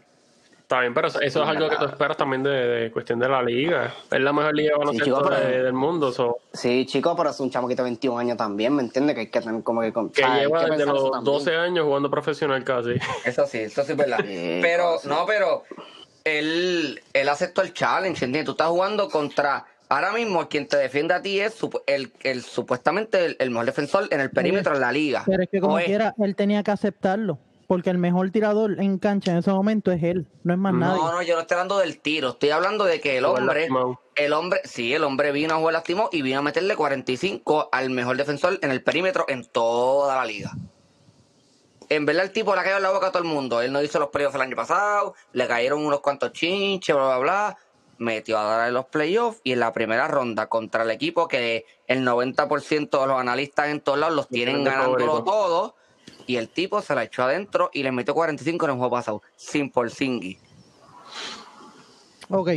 Está 0.63 0.79
bien, 0.79 0.93
pero 0.93 1.09
eso 1.09 1.19
eso 1.19 1.43
es 1.43 1.49
algo 1.49 1.69
que 1.69 1.75
tú 1.75 1.85
esperas 1.85 2.15
también 2.15 2.41
de, 2.41 2.49
de 2.49 2.91
cuestión 2.91 3.19
de 3.19 3.27
la 3.27 3.43
liga. 3.43 3.93
Es 4.09 4.19
la 4.21 4.31
mejor 4.31 4.55
liga 4.55 4.77
baloncesto 4.77 5.05
chico, 5.05 5.21
pero- 5.29 5.39
de- 5.39 5.61
del 5.63 5.73
mundo. 5.73 6.11
so, 6.13 6.37
Sí, 6.53 6.85
chico, 6.85 7.15
pero 7.17 7.29
es 7.31 7.39
un 7.41 7.51
chamaquito 7.51 7.83
de 7.83 7.89
21 7.89 8.17
años 8.17 8.37
también, 8.37 8.73
¿me 8.73 8.81
entiendes? 8.81 9.13
Que 9.13 9.21
hay 9.21 9.27
que 9.27 9.41
tener 9.41 9.61
como 9.61 9.81
que... 9.81 9.91
con- 9.91 10.09
que 10.09 10.23
o 10.23 10.25
sea, 10.25 10.33
hay 10.35 10.41
lleva 10.45 10.63
que 10.65 10.71
desde 10.71 10.85
los 10.85 11.03
también. 11.11 11.23
12 11.25 11.55
años 11.57 11.85
jugando 11.85 12.09
profesional 12.09 12.63
casi. 12.63 12.93
Eso 13.25 13.45
sí, 13.45 13.59
eso 13.59 13.83
sí 13.83 13.91
es 13.91 13.97
verdad. 13.97 14.19
Sí, 14.21 14.59
pero, 14.61 14.97
sí. 14.99 15.09
no, 15.09 15.25
pero 15.27 15.63
él, 16.23 17.01
él 17.13 17.29
aceptó 17.29 17.61
el 17.61 17.73
challenge, 17.73 18.25
¿entiendes? 18.25 18.45
Tú 18.45 18.51
estás 18.51 18.69
jugando 18.69 19.09
contra. 19.09 19.65
Ahora 19.89 20.11
mismo, 20.11 20.47
quien 20.47 20.67
te 20.67 20.77
defiende 20.77 21.13
a 21.13 21.21
ti 21.21 21.39
es 21.39 21.55
el, 21.85 22.11
el 22.23 22.41
supuestamente 22.41 23.25
el, 23.25 23.35
el 23.39 23.51
mejor 23.51 23.65
defensor 23.65 24.07
en 24.09 24.21
el 24.21 24.31
perímetro 24.31 24.73
de 24.73 24.79
la 24.79 24.91
liga. 24.91 25.23
Pero 25.25 25.43
es 25.43 25.49
que 25.49 25.59
como 25.59 25.75
Oye, 25.75 25.85
quiera, 25.85 26.15
él 26.17 26.35
tenía 26.35 26.63
que 26.63 26.71
aceptarlo. 26.71 27.37
Porque 27.67 27.89
el 27.89 27.97
mejor 27.97 28.29
tirador 28.31 28.79
en 28.79 28.97
cancha 28.99 29.31
en 29.31 29.37
ese 29.37 29.51
momento 29.51 29.91
es 29.91 30.03
él, 30.03 30.27
no 30.43 30.53
es 30.53 30.59
más 30.59 30.73
nadie. 30.73 31.01
No, 31.01 31.11
no, 31.13 31.21
yo 31.21 31.35
no 31.35 31.41
estoy 31.41 31.55
hablando 31.55 31.77
del 31.79 31.99
tiro, 31.99 32.29
estoy 32.29 32.49
hablando 32.49 32.83
de 32.83 32.99
que 32.99 33.17
el 33.17 33.25
hombre, 33.25 33.69
el 34.15 34.33
hombre, 34.33 34.59
sí, 34.65 34.93
el 34.93 35.03
hombre 35.03 35.31
vino 35.31 35.53
a 35.53 35.57
jugar 35.57 35.73
lastimado 35.73 36.09
y 36.11 36.21
vino 36.21 36.39
a 36.39 36.41
meterle 36.41 36.75
45 36.75 37.69
al 37.71 37.89
mejor 37.89 38.17
defensor 38.17 38.59
en 38.61 38.69
el 38.69 38.83
perímetro 38.83 39.25
en 39.29 39.45
toda 39.45 40.17
la 40.17 40.25
liga. 40.25 40.51
En 41.89 42.05
verdad 42.05 42.25
el 42.25 42.31
tipo 42.31 42.53
le 42.53 42.61
ha 42.61 42.63
caído 42.63 42.77
en 42.77 42.83
la 42.83 42.91
boca 42.91 43.07
a 43.07 43.11
todo 43.11 43.23
el 43.23 43.29
mundo. 43.29 43.61
Él 43.61 43.71
no 43.71 43.81
hizo 43.81 43.99
los 43.99 44.09
playoffs 44.09 44.35
el 44.35 44.41
año 44.41 44.55
pasado, 44.55 45.15
le 45.33 45.47
cayeron 45.47 45.85
unos 45.85 46.01
cuantos 46.01 46.31
chinches, 46.33 46.95
bla, 46.95 47.05
bla, 47.05 47.17
bla. 47.19 47.57
Metió 47.99 48.37
a 48.39 48.43
dar 48.43 48.67
en 48.67 48.73
los 48.73 48.85
playoffs 48.85 49.39
y 49.43 49.53
en 49.53 49.59
la 49.59 49.71
primera 49.71 50.07
ronda 50.07 50.47
contra 50.47 50.83
el 50.83 50.91
equipo 50.91 51.27
que 51.27 51.65
el 51.87 52.05
90% 52.05 53.01
de 53.01 53.07
los 53.07 53.19
analistas 53.19 53.67
en 53.67 53.81
todos 53.81 53.99
lados 53.99 54.15
los 54.15 54.27
tienen 54.27 54.63
ganándolo 54.63 55.05
favorito. 55.05 55.31
todo. 55.31 55.75
Y 56.25 56.37
el 56.37 56.49
tipo 56.49 56.81
se 56.81 56.95
la 56.95 57.03
echó 57.03 57.23
adentro 57.23 57.69
y 57.73 57.83
le 57.83 57.91
metió 57.91 58.13
45 58.13 58.65
en 58.65 58.71
el 58.71 58.77
juego 58.77 58.95
pasado, 58.95 59.21
sin 59.35 59.69
Porzingis. 59.69 60.37
Ok, 62.29 62.49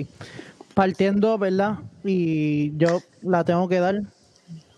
partiendo, 0.74 1.36
¿verdad? 1.36 1.78
Y 2.04 2.76
yo 2.76 3.00
la 3.22 3.44
tengo 3.44 3.68
que 3.68 3.80
dar. 3.80 4.02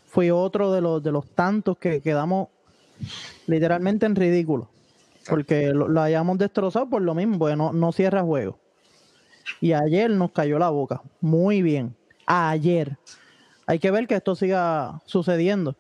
Fui 0.07 0.31
otro 0.31 0.73
de 0.73 0.81
los 0.81 1.03
de 1.03 1.13
los 1.13 1.29
tantos 1.35 1.79
que 1.79 2.01
quedamos 2.01 2.49
literalmente 3.47 4.07
en 4.07 4.17
ridículo. 4.17 4.69
Porque 5.29 5.69
lo, 5.69 5.89
lo 5.89 6.01
hayamos 6.01 6.39
destrozado 6.39 6.89
por 6.89 7.03
lo 7.03 7.15
mismo, 7.15 7.39
porque 7.39 7.57
no, 7.57 7.73
no 7.73 7.93
cierra 7.93 8.23
juego. 8.23 8.59
Y 9.61 9.73
ayer 9.73 10.11
nos 10.11 10.31
cayó 10.33 10.59
la 10.59 10.71
boca. 10.71 11.03
Muy 11.21 11.63
bien. 11.63 11.95
Ayer. 12.27 12.97
Hay 13.67 13.79
que 13.79 13.91
ver 13.91 14.07
que 14.07 14.17
esto 14.17 14.35
siga 14.35 15.01
sucediendo. 15.05 15.77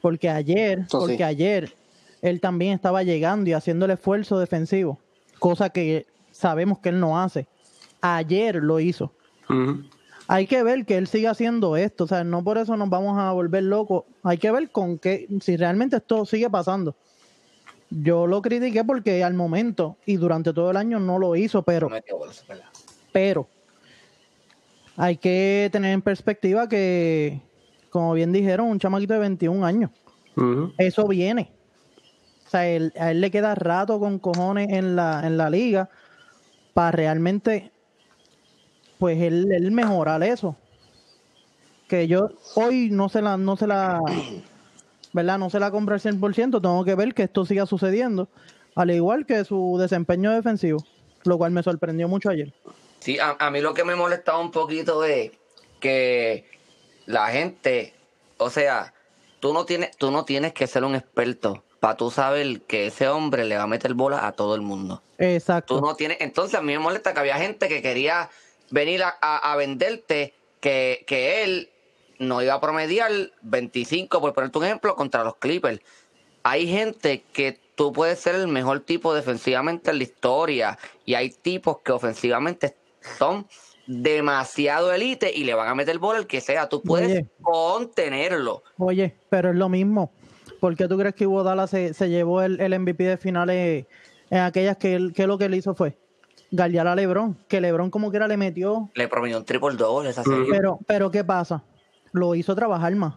Porque 0.00 0.30
ayer, 0.30 0.80
sí. 0.82 0.96
porque 0.98 1.24
ayer 1.24 1.74
él 2.22 2.40
también 2.40 2.72
estaba 2.72 3.02
llegando 3.02 3.50
y 3.50 3.52
haciendo 3.52 3.84
el 3.84 3.92
esfuerzo 3.92 4.38
defensivo. 4.38 4.98
Cosa 5.38 5.70
que 5.70 6.06
sabemos 6.30 6.78
que 6.78 6.90
él 6.90 7.00
no 7.00 7.20
hace. 7.20 7.46
Ayer 8.00 8.56
lo 8.56 8.80
hizo. 8.80 9.12
Hay 10.32 10.46
que 10.46 10.62
ver 10.62 10.86
que 10.86 10.96
él 10.96 11.08
siga 11.08 11.32
haciendo 11.32 11.76
esto, 11.76 12.04
o 12.04 12.06
sea, 12.06 12.22
no 12.22 12.44
por 12.44 12.56
eso 12.56 12.76
nos 12.76 12.88
vamos 12.88 13.18
a 13.18 13.32
volver 13.32 13.64
locos. 13.64 14.04
Hay 14.22 14.38
que 14.38 14.52
ver 14.52 14.70
con 14.70 14.96
qué, 14.98 15.26
si 15.40 15.56
realmente 15.56 15.96
esto 15.96 16.24
sigue 16.24 16.48
pasando. 16.48 16.94
Yo 17.90 18.28
lo 18.28 18.40
critiqué 18.40 18.84
porque 18.84 19.24
al 19.24 19.34
momento 19.34 19.96
y 20.06 20.16
durante 20.16 20.52
todo 20.52 20.70
el 20.70 20.76
año 20.76 21.00
no 21.00 21.18
lo 21.18 21.34
hizo, 21.34 21.62
pero, 21.64 21.88
pero 23.10 23.48
hay 24.96 25.16
que 25.16 25.68
tener 25.72 25.92
en 25.94 26.02
perspectiva 26.02 26.68
que, 26.68 27.40
como 27.90 28.12
bien 28.12 28.30
dijeron, 28.30 28.68
un 28.68 28.78
chamaquito 28.78 29.14
de 29.14 29.20
21 29.20 29.64
años, 29.64 29.90
eso 30.78 31.08
viene. 31.08 31.50
O 32.46 32.50
sea, 32.50 32.68
él- 32.68 32.92
a 32.98 33.10
él 33.10 33.20
le 33.20 33.32
queda 33.32 33.56
rato 33.56 33.98
con 33.98 34.20
cojones 34.20 34.68
en 34.70 34.94
la, 34.94 35.26
en 35.26 35.36
la 35.36 35.50
liga 35.50 35.88
para 36.72 36.92
realmente, 36.92 37.69
pues, 39.00 39.20
él, 39.20 39.50
él 39.50 39.72
mejorar 39.72 40.22
eso. 40.22 40.54
Que 41.88 42.06
yo 42.06 42.30
hoy 42.54 42.90
no 42.90 43.08
se 43.08 43.20
la, 43.20 43.36
no 43.36 43.56
se 43.56 43.66
la, 43.66 44.00
¿verdad? 45.12 45.38
No 45.38 45.50
se 45.50 45.58
la 45.58 45.72
compro 45.72 45.94
al 45.94 46.00
100%, 46.00 46.62
tengo 46.62 46.84
que 46.84 46.94
ver 46.94 47.14
que 47.14 47.24
esto 47.24 47.44
siga 47.44 47.66
sucediendo, 47.66 48.28
al 48.76 48.92
igual 48.92 49.26
que 49.26 49.44
su 49.44 49.76
desempeño 49.80 50.30
defensivo, 50.30 50.84
lo 51.24 51.36
cual 51.36 51.50
me 51.50 51.64
sorprendió 51.64 52.06
mucho 52.06 52.30
ayer. 52.30 52.54
Sí, 53.00 53.18
a, 53.18 53.36
a 53.40 53.50
mí 53.50 53.60
lo 53.60 53.74
que 53.74 53.82
me 53.82 53.96
molestaba 53.96 54.38
un 54.38 54.52
poquito 54.52 55.02
es 55.02 55.32
que 55.80 56.44
la 57.06 57.26
gente, 57.28 57.94
o 58.36 58.50
sea, 58.50 58.94
tú 59.40 59.52
no 59.52 59.64
tienes, 59.64 59.96
tú 59.96 60.12
no 60.12 60.24
tienes 60.24 60.52
que 60.52 60.66
ser 60.68 60.84
un 60.84 60.94
experto 60.94 61.64
para 61.80 61.96
tú 61.96 62.10
saber 62.10 62.60
que 62.62 62.86
ese 62.86 63.08
hombre 63.08 63.46
le 63.46 63.56
va 63.56 63.62
a 63.62 63.66
meter 63.66 63.94
bola 63.94 64.26
a 64.26 64.32
todo 64.32 64.54
el 64.54 64.60
mundo. 64.60 65.02
Exacto. 65.18 65.78
Tú 65.78 65.84
no 65.84 65.96
tienes, 65.96 66.18
entonces 66.20 66.54
a 66.58 66.62
mí 66.62 66.72
me 66.72 66.78
molesta 66.78 67.14
que 67.14 67.20
había 67.20 67.36
gente 67.36 67.68
que 67.68 67.82
quería 67.82 68.28
venir 68.70 69.02
a, 69.02 69.14
a- 69.20 69.52
a 69.52 69.56
venderte 69.56 70.34
que, 70.60 71.04
que 71.06 71.42
él 71.44 71.68
no 72.18 72.42
iba 72.42 72.54
a 72.54 72.60
promediar 72.60 73.10
25, 73.42 74.20
por 74.20 74.32
ponerte 74.34 74.58
un 74.58 74.64
ejemplo, 74.64 74.94
contra 74.94 75.24
los 75.24 75.36
Clippers. 75.36 75.80
Hay 76.42 76.66
gente 76.68 77.22
que 77.32 77.58
tú 77.74 77.92
puedes 77.92 78.18
ser 78.18 78.34
el 78.34 78.46
mejor 78.48 78.80
tipo 78.80 79.14
defensivamente 79.14 79.90
en 79.90 79.98
la 79.98 80.02
historia 80.04 80.78
y 81.06 81.14
hay 81.14 81.30
tipos 81.30 81.78
que 81.82 81.92
ofensivamente 81.92 82.76
son 83.18 83.46
demasiado 83.86 84.92
elite 84.92 85.32
y 85.34 85.44
le 85.44 85.54
van 85.54 85.68
a 85.68 85.74
meter 85.74 85.98
bola 85.98 86.18
el 86.18 86.26
que 86.26 86.40
sea. 86.40 86.68
Tú 86.68 86.82
puedes 86.82 87.08
Oye. 87.10 87.26
contenerlo. 87.42 88.62
Oye, 88.78 89.16
pero 89.28 89.50
es 89.50 89.56
lo 89.56 89.68
mismo. 89.68 90.12
¿Por 90.60 90.76
qué 90.76 90.86
tú 90.88 90.98
crees 90.98 91.14
que 91.14 91.24
Iguodala 91.24 91.66
se, 91.66 91.94
se 91.94 92.08
llevó 92.10 92.42
el, 92.42 92.60
el 92.60 92.78
MVP 92.78 93.02
de 93.04 93.16
finales 93.16 93.86
en 94.30 94.38
aquellas 94.38 94.76
que, 94.76 94.94
él- 94.94 95.12
que 95.14 95.26
lo 95.26 95.38
que 95.38 95.46
él 95.46 95.54
hizo 95.54 95.74
fue 95.74 95.96
galdear 96.50 96.86
a 96.86 96.94
LeBron? 96.94 97.36
Que 97.48 97.60
LeBron 97.60 97.90
como 97.90 98.10
quiera 98.10 98.26
le 98.28 98.36
metió. 98.36 98.90
Le 98.94 99.08
promedió 99.08 99.38
un 99.38 99.44
triple 99.44 99.76
doble 99.76 100.10
esa 100.10 100.22
serie. 100.24 100.46
Pero, 100.50 100.78
pero 100.86 101.10
¿qué 101.10 101.24
pasa? 101.24 101.62
Lo 102.12 102.34
hizo 102.34 102.54
trabajar 102.54 102.94
más. 102.96 103.14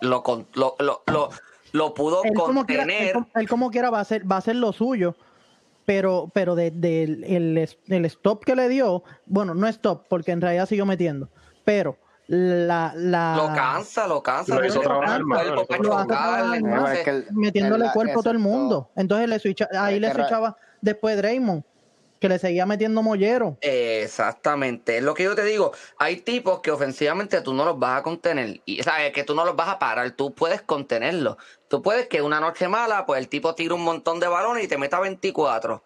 Lo, 0.00 0.22
con- 0.22 0.46
lo, 0.54 0.74
lo, 0.78 1.02
lo, 1.06 1.30
lo 1.72 1.94
pudo 1.94 2.22
Él 2.24 2.34
como, 2.34 2.64
quiera, 2.66 2.82
él, 2.84 2.88
contener. 2.88 3.12
como- 3.14 3.28
él 3.34 3.48
como 3.48 3.70
quiera 3.70 3.90
va 3.90 3.98
a 3.98 4.02
hacer, 4.02 4.30
va 4.30 4.36
a 4.36 4.38
hacer 4.38 4.56
lo 4.56 4.72
suyo. 4.72 5.14
Pero, 5.84 6.30
pero 6.32 6.54
de, 6.54 6.70
de 6.70 7.02
el, 7.02 7.24
el- 7.24 7.68
el 7.88 8.04
stop 8.04 8.44
que 8.44 8.54
le 8.54 8.68
dio, 8.68 9.02
bueno, 9.26 9.52
no 9.54 9.66
stop, 9.66 10.06
porque 10.08 10.30
en 10.30 10.40
realidad 10.40 10.66
siguió 10.66 10.86
metiendo. 10.86 11.28
Pero 11.64 11.96
la, 12.28 12.92
la 12.96 13.34
Lo 13.36 13.46
cansa, 13.52 14.06
lo 14.06 14.22
cansa. 14.22 14.54
Lo 14.54 14.64
hizo 14.64 14.80
trabajar 14.80 15.22
metiéndole 17.32 17.86
el- 17.86 17.90
cuerpo 17.92 18.20
a 18.20 18.22
todo 18.22 18.32
el 18.32 18.38
mundo. 18.38 18.90
Entonces 18.96 19.28
le 19.28 19.38
switcha, 19.40 19.68
ahí 19.78 19.98
le 19.98 20.12
switchaba 20.12 20.56
después 20.80 21.16
Draymond, 21.16 21.64
que 22.22 22.28
le 22.30 22.38
seguía 22.38 22.64
metiendo 22.64 23.02
mollero. 23.02 23.58
Exactamente, 23.60 24.98
es 24.98 25.02
lo 25.02 25.12
que 25.14 25.24
yo 25.24 25.34
te 25.34 25.44
digo. 25.44 25.72
Hay 25.98 26.16
tipos 26.16 26.60
que 26.60 26.70
ofensivamente 26.70 27.40
tú 27.42 27.52
no 27.52 27.64
los 27.64 27.78
vas 27.78 27.98
a 27.98 28.02
contener. 28.02 28.60
Y 28.64 28.82
sabes 28.82 29.12
que 29.12 29.24
tú 29.24 29.34
no 29.34 29.44
los 29.44 29.56
vas 29.56 29.68
a 29.68 29.78
parar, 29.78 30.10
tú 30.12 30.32
puedes 30.34 30.62
contenerlos. 30.62 31.36
Tú 31.68 31.82
puedes 31.82 32.06
que 32.08 32.22
una 32.22 32.40
noche 32.40 32.68
mala, 32.68 33.04
pues 33.04 33.20
el 33.20 33.28
tipo 33.28 33.54
tire 33.54 33.74
un 33.74 33.82
montón 33.84 34.20
de 34.20 34.28
balones 34.28 34.64
y 34.64 34.68
te 34.68 34.78
meta 34.78 35.00
24 35.00 35.82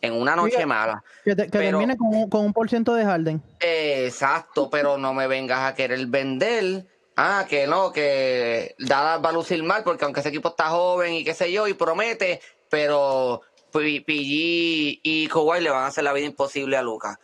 en 0.00 0.12
una 0.14 0.34
noche 0.36 0.66
mala. 0.66 1.02
Que, 1.24 1.34
te- 1.36 1.44
que 1.44 1.50
Pero- 1.50 1.78
termine 1.78 1.96
con, 1.96 2.08
un- 2.08 2.28
con 2.28 2.44
un 2.44 2.52
por 2.52 2.68
ciento 2.68 2.94
de 2.94 3.04
Harden. 3.04 3.42
Exacto, 3.60 4.68
pero 4.70 4.98
no 4.98 5.12
me 5.14 5.26
vengas 5.26 5.60
a 5.70 5.74
querer 5.74 6.06
vender. 6.06 6.86
Ah, 7.16 7.46
que 7.48 7.66
no, 7.66 7.92
que 7.92 8.74
Dallas 8.78 9.24
va 9.24 9.28
a 9.28 9.32
lucir 9.32 9.62
mal 9.62 9.84
porque 9.84 10.04
aunque 10.04 10.20
ese 10.20 10.30
equipo 10.30 10.48
está 10.48 10.64
joven 10.70 11.12
y 11.14 11.24
qué 11.24 11.32
sé 11.32 11.52
yo 11.52 11.68
y 11.68 11.74
promete, 11.74 12.40
pero 12.68 13.40
PG 13.80 15.00
y 15.02 15.28
Kawhi 15.28 15.60
le 15.60 15.70
van 15.70 15.84
a 15.84 15.86
hacer 15.86 16.04
la 16.04 16.12
vida 16.12 16.26
imposible 16.26 16.76
a 16.76 16.82
Lucas. 16.82 17.18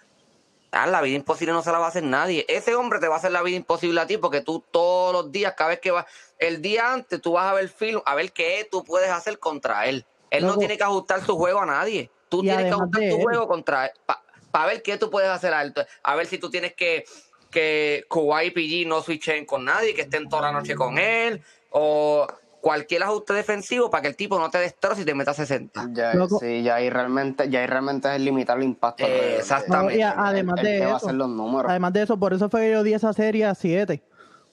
Ah, 0.72 0.86
la 0.86 1.00
vida 1.00 1.16
imposible 1.16 1.52
no 1.52 1.62
se 1.62 1.72
la 1.72 1.78
va 1.78 1.86
a 1.86 1.88
hacer 1.88 2.04
nadie. 2.04 2.44
Ese 2.48 2.74
hombre 2.74 3.00
te 3.00 3.08
va 3.08 3.16
a 3.16 3.18
hacer 3.18 3.32
la 3.32 3.42
vida 3.42 3.56
imposible 3.56 4.00
a 4.00 4.06
ti 4.06 4.18
porque 4.18 4.40
tú 4.40 4.64
todos 4.70 5.12
los 5.12 5.32
días, 5.32 5.54
cada 5.56 5.70
vez 5.70 5.80
que 5.80 5.90
vas, 5.90 6.06
el 6.38 6.62
día 6.62 6.92
antes 6.92 7.20
tú 7.20 7.32
vas 7.32 7.50
a 7.50 7.54
ver 7.54 7.68
film, 7.68 8.00
a 8.04 8.14
ver 8.14 8.32
qué 8.32 8.68
tú 8.70 8.84
puedes 8.84 9.10
hacer 9.10 9.38
contra 9.38 9.86
él. 9.86 10.04
Él 10.30 10.46
no 10.46 10.56
tiene 10.56 10.76
que 10.76 10.84
ajustar 10.84 11.24
su 11.24 11.36
juego 11.36 11.60
a 11.60 11.66
nadie. 11.66 12.10
Tú 12.28 12.42
tienes 12.42 12.66
que 12.66 12.70
ajustar 12.70 13.08
tu 13.08 13.20
juego 13.20 13.48
contra 13.48 13.86
él. 13.86 13.92
Para 14.52 14.66
ver 14.66 14.82
qué 14.82 14.96
tú 14.96 15.10
puedes 15.10 15.30
hacer 15.30 15.52
a 15.52 15.62
él. 15.62 15.74
A 16.02 16.14
ver 16.14 16.26
si 16.26 16.38
tú 16.38 16.50
tienes 16.50 16.74
que 16.74 17.04
que 17.50 18.06
Kawhi 18.08 18.46
y 18.46 18.50
PG 18.50 18.88
no 18.88 19.02
switchen 19.02 19.44
con 19.44 19.64
nadie, 19.64 19.94
que 19.94 20.02
estén 20.02 20.28
toda 20.28 20.42
la 20.42 20.52
noche 20.52 20.74
con 20.74 20.98
él, 20.98 21.42
o 21.70 22.26
cualquier 22.60 23.02
ajuste 23.02 23.32
defensivo 23.32 23.90
para 23.90 24.02
que 24.02 24.08
el 24.08 24.16
tipo 24.16 24.38
no 24.38 24.50
te 24.50 24.58
destroce 24.58 25.02
y 25.02 25.04
te 25.04 25.14
meta 25.14 25.32
60. 25.34 25.88
Ya, 25.92 26.14
Loco. 26.14 26.38
sí, 26.40 26.62
ya 26.62 26.76
ahí 26.76 26.90
realmente, 26.90 27.48
ya 27.48 27.60
ahí 27.60 27.66
realmente 27.66 28.14
es 28.14 28.20
limitar 28.20 28.58
el 28.58 28.64
impacto. 28.64 29.04
de- 29.06 29.36
Exactamente. 29.38 29.94
No, 29.94 29.98
y 29.98 30.02
a- 30.02 30.14
además 30.16 30.58
el 30.58 30.64
de 30.64 30.72
que 30.72 30.80
va 30.80 30.92
a 30.92 30.96
eso, 30.96 31.06
hacer 31.06 31.14
los 31.16 31.28
números. 31.28 31.70
además 31.70 31.92
de 31.92 32.02
eso, 32.02 32.18
por 32.18 32.32
eso 32.34 32.48
fue 32.50 32.60
que 32.62 32.72
yo 32.72 32.82
di 32.82 32.92
esa 32.94 33.12
serie 33.12 33.44
a 33.46 33.54
7. 33.54 34.02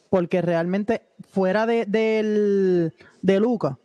Porque 0.09 0.41
realmente, 0.41 1.01
fuera 1.29 1.65
de, 1.65 1.85
del, 1.85 2.93
de 3.21 3.39
Luca, 3.41 3.77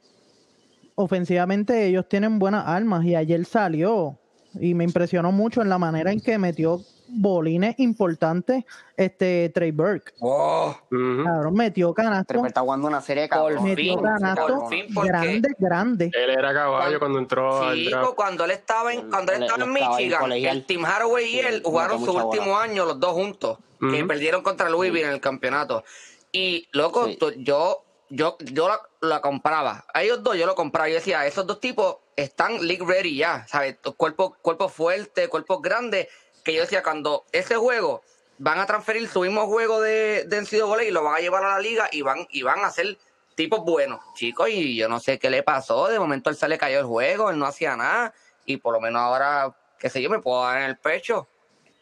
ofensivamente 0.95 1.87
ellos 1.87 2.09
tienen 2.09 2.39
buenas 2.39 2.67
armas. 2.67 3.05
Y 3.05 3.15
ayer 3.17 3.45
salió. 3.45 4.19
Y 4.55 4.75
me 4.75 4.85
impresionó 4.85 5.33
mucho 5.33 5.63
en 5.63 5.69
la 5.69 5.79
manera 5.79 6.13
en 6.13 6.21
que 6.21 6.39
metió 6.39 6.81
bolines 7.15 7.75
importantes 7.79 8.65
este 8.97 9.51
Trey 9.55 9.71
Burke. 9.71 10.13
Wow. 10.21 10.71
Ujú. 10.91 11.25
Cabrón, 11.25 11.55
metió 11.55 11.93
canasto. 11.95 12.25
Tripper 12.29 12.49
está 12.49 12.61
jugando 12.63 12.89
una 12.89 13.01
serie 13.01 13.29
Por 13.29 13.39
cabrón. 13.39 13.65
Metió 13.65 13.95
fin, 13.95 14.03
canasto 14.03 14.47
por 14.59 14.69
fin, 14.71 14.87
porque- 14.95 15.09
grande, 15.09 15.49
grande. 15.59 16.11
Él 16.15 16.31
era 16.31 16.53
caballo 16.53 16.99
cuando 16.99 17.19
entró 17.19 17.63
al 17.63 17.77
Sí, 17.77 17.89
draft. 17.91 18.05
pues, 18.05 18.15
cuando 18.17 18.45
él 18.45 18.51
estaba 18.53 18.93
en, 18.93 19.11
cuando 19.11 19.33
él 19.33 19.43
estaba 19.43 19.65
en 19.65 19.73
Michigan, 19.73 20.33
el 20.33 20.65
Tim 20.67 20.85
Haraway 20.85 21.27
y 21.27 21.39
él 21.41 21.63
jugaron 21.65 22.05
su 22.05 22.13
último 22.13 22.57
año 22.59 22.85
los 22.85 22.99
dos 23.01 23.13
juntos, 23.13 23.59
que 23.81 24.05
perdieron 24.05 24.43
contra 24.43 24.69
Louisville 24.71 25.07
en 25.07 25.13
el 25.13 25.21
campeonato. 25.21 25.85
Y 26.31 26.69
loco, 26.73 27.07
Sí. 27.07 27.19
yo 27.39 27.85
yo 28.15 28.37
yo 28.41 28.69
la, 28.69 28.79
la 29.01 29.21
compraba. 29.23 29.85
A 29.95 30.03
ellos 30.03 30.23
dos 30.23 30.37
yo 30.37 30.47
lo 30.47 30.55
compraba. 30.55 30.87
Yo 30.89 30.97
decía, 30.97 31.27
esos 31.27 31.47
dos 31.47 31.61
tipos 31.61 31.97
están 32.15 32.67
league 32.67 32.85
ready 32.87 33.17
ya, 33.17 33.47
¿sabes? 33.49 33.79
Cuerpo 33.97 34.37
cuerpo 34.43 34.69
fuerte, 34.69 35.29
cuerpos 35.29 35.63
grandes, 35.63 36.09
que 36.43 36.55
yo 36.55 36.63
decía 36.63 36.83
cuando 36.83 37.25
ese 37.33 37.57
juego 37.57 38.03
van 38.39 38.59
a 38.59 38.67
transferir 38.67 39.09
su 39.09 39.21
mismo 39.21 39.47
juego 39.47 39.81
de, 39.81 40.25
de 40.27 40.41
NCAA 40.41 40.85
y 40.85 40.91
lo 40.91 41.05
van 41.05 41.17
a 41.17 41.21
llevar 41.21 41.45
a 41.45 41.51
la 41.51 41.61
liga 41.61 41.89
y 41.93 42.03
van 42.03 42.27
y 42.31 42.43
van 42.43 42.65
a 42.65 42.71
ser 42.71 42.99
tipos 43.35 43.65
buenos, 43.65 44.01
chicos, 44.15 44.49
y 44.51 44.77
yo 44.77 44.89
no 44.89 45.01
sé 45.01 45.19
qué 45.19 45.31
le 45.31 45.43
pasó, 45.43 45.89
de 45.89 45.99
momento 45.99 46.29
él 46.29 46.37
se 46.37 46.49
le 46.49 46.59
cayó 46.59 46.79
el 46.81 46.85
juego, 46.85 47.31
él 47.31 47.39
no 47.39 47.47
hacía 47.47 47.77
nada, 47.77 48.13
y 48.45 48.59
por 48.59 48.75
lo 48.75 48.81
menos 48.81 49.01
ahora, 49.01 49.55
qué 49.79 49.89
sé 49.89 50.03
yo, 50.03 50.11
me 50.11 50.19
puedo 50.19 50.43
dar 50.43 50.59
en 50.59 50.65
el 50.65 50.77
pecho, 50.77 51.29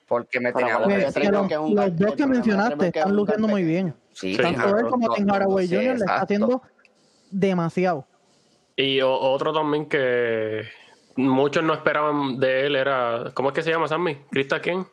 porque 0.06 0.38
me 0.38 0.52
tenía... 0.52 0.78
Que- 0.78 1.28
los, 1.28 1.50
un 1.52 1.96
dos 1.96 2.14
que 2.14 2.26
mencionaste 2.26 2.86
están 2.86 3.16
luciendo 3.16 3.48
muy 3.48 3.64
bien. 3.64 3.94
Sí, 4.12 4.36
Tanto 4.36 4.60
claro, 4.60 4.78
él 4.78 4.86
como 4.88 5.14
Tim 5.14 5.26
sí, 5.26 5.32
Jr. 5.34 5.70
le 5.70 5.92
está 5.94 6.20
haciendo 6.20 6.62
demasiado. 7.30 8.06
Y 8.76 9.00
otro 9.02 9.52
también 9.52 9.88
que 9.88 10.68
muchos 11.16 11.62
no 11.64 11.74
esperaban 11.74 12.38
de 12.38 12.66
él 12.66 12.76
era. 12.76 13.30
¿Cómo 13.34 13.48
es 13.50 13.54
que 13.54 13.62
se 13.62 13.70
llama, 13.70 13.88
Sammy? 13.88 14.16
¿Crista 14.30 14.60
quién? 14.60 14.86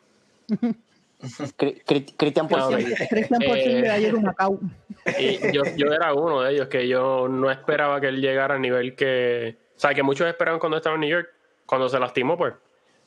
Cri- 1.56 1.82
Cri- 1.84 2.14
Cristian. 2.16 2.48
Porzingis. 2.48 2.94
Christian 3.08 3.40
Porzingis 3.42 3.82
de 3.82 3.90
ayer 3.90 4.14
un 4.14 4.22
Macao. 4.24 4.58
Y 5.18 5.52
yo, 5.52 5.62
yo 5.76 5.92
era 5.92 6.14
uno 6.14 6.42
de 6.42 6.52
ellos 6.54 6.68
que 6.68 6.86
yo 6.86 7.28
no 7.28 7.50
esperaba 7.50 8.00
que 8.00 8.08
él 8.08 8.20
llegara 8.20 8.54
al 8.54 8.60
nivel 8.62 8.94
que. 8.94 9.56
O 9.76 9.80
sea, 9.80 9.94
que 9.94 10.02
muchos 10.02 10.26
esperaban 10.28 10.60
cuando 10.60 10.76
estaba 10.76 10.94
en 10.94 11.00
New 11.00 11.10
York, 11.10 11.28
cuando 11.66 11.88
se 11.88 11.98
lastimó, 11.98 12.36
pues. 12.36 12.54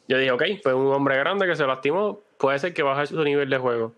Yo 0.07 0.17
dije, 0.17 0.31
ok, 0.31 0.43
fue 0.63 0.73
un 0.73 0.87
hombre 0.93 1.15
grande 1.17 1.45
que 1.47 1.55
se 1.55 1.65
lastimó, 1.65 2.19
puede 2.37 2.59
ser 2.59 2.73
que 2.73 2.83
baje 2.83 3.07
su 3.07 3.23
nivel 3.23 3.49
de 3.49 3.57
juego. 3.57 3.93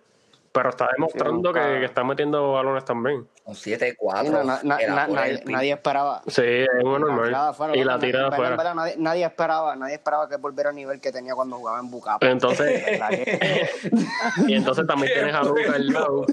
Pero 0.54 0.70
está 0.70 0.88
demostrando 0.96 1.52
que, 1.52 1.60
que 1.60 1.86
está 1.86 2.04
metiendo 2.04 2.54
balones 2.54 2.86
también. 2.86 3.28
Un 3.46 3.56
7-4. 3.56 4.22
Sí, 4.24 4.30
no, 4.30 4.44
na- 4.44 4.60
na- 4.64 4.78
era 4.78 4.94
na- 4.96 5.06
por 5.08 5.16
nadie, 5.16 5.72
el 5.72 5.78
esperaba. 5.78 6.22
Sí, 6.28 6.42
es 6.46 6.70
uno 6.84 7.00
La 7.08 7.16
normal. 7.16 7.76
y 7.76 7.84
la 7.84 7.98
tirada 8.00 8.28
en 8.38 8.56
verdad, 8.58 8.76
nadie, 8.76 8.96
nadie 9.00 9.26
esperaba, 9.26 9.76
nadie 9.76 9.96
esperaba 9.96 10.30
que 10.30 10.36
volviera 10.38 10.70
al 10.70 10.76
nivel 10.76 11.02
que 11.02 11.12
tenía 11.12 11.34
cuando 11.34 11.58
jugaba 11.58 11.80
en 11.80 11.90
Bucapa. 11.90 12.24
Entonces, 12.28 12.86
¿Verdad 13.00 13.10
que- 13.10 13.70
y 14.48 14.54
entonces 14.54 14.86
también 14.86 15.12
tienes 15.14 15.34
a 15.34 15.42
Luca 15.42 15.74
al 15.74 15.88
lado, 15.88 16.26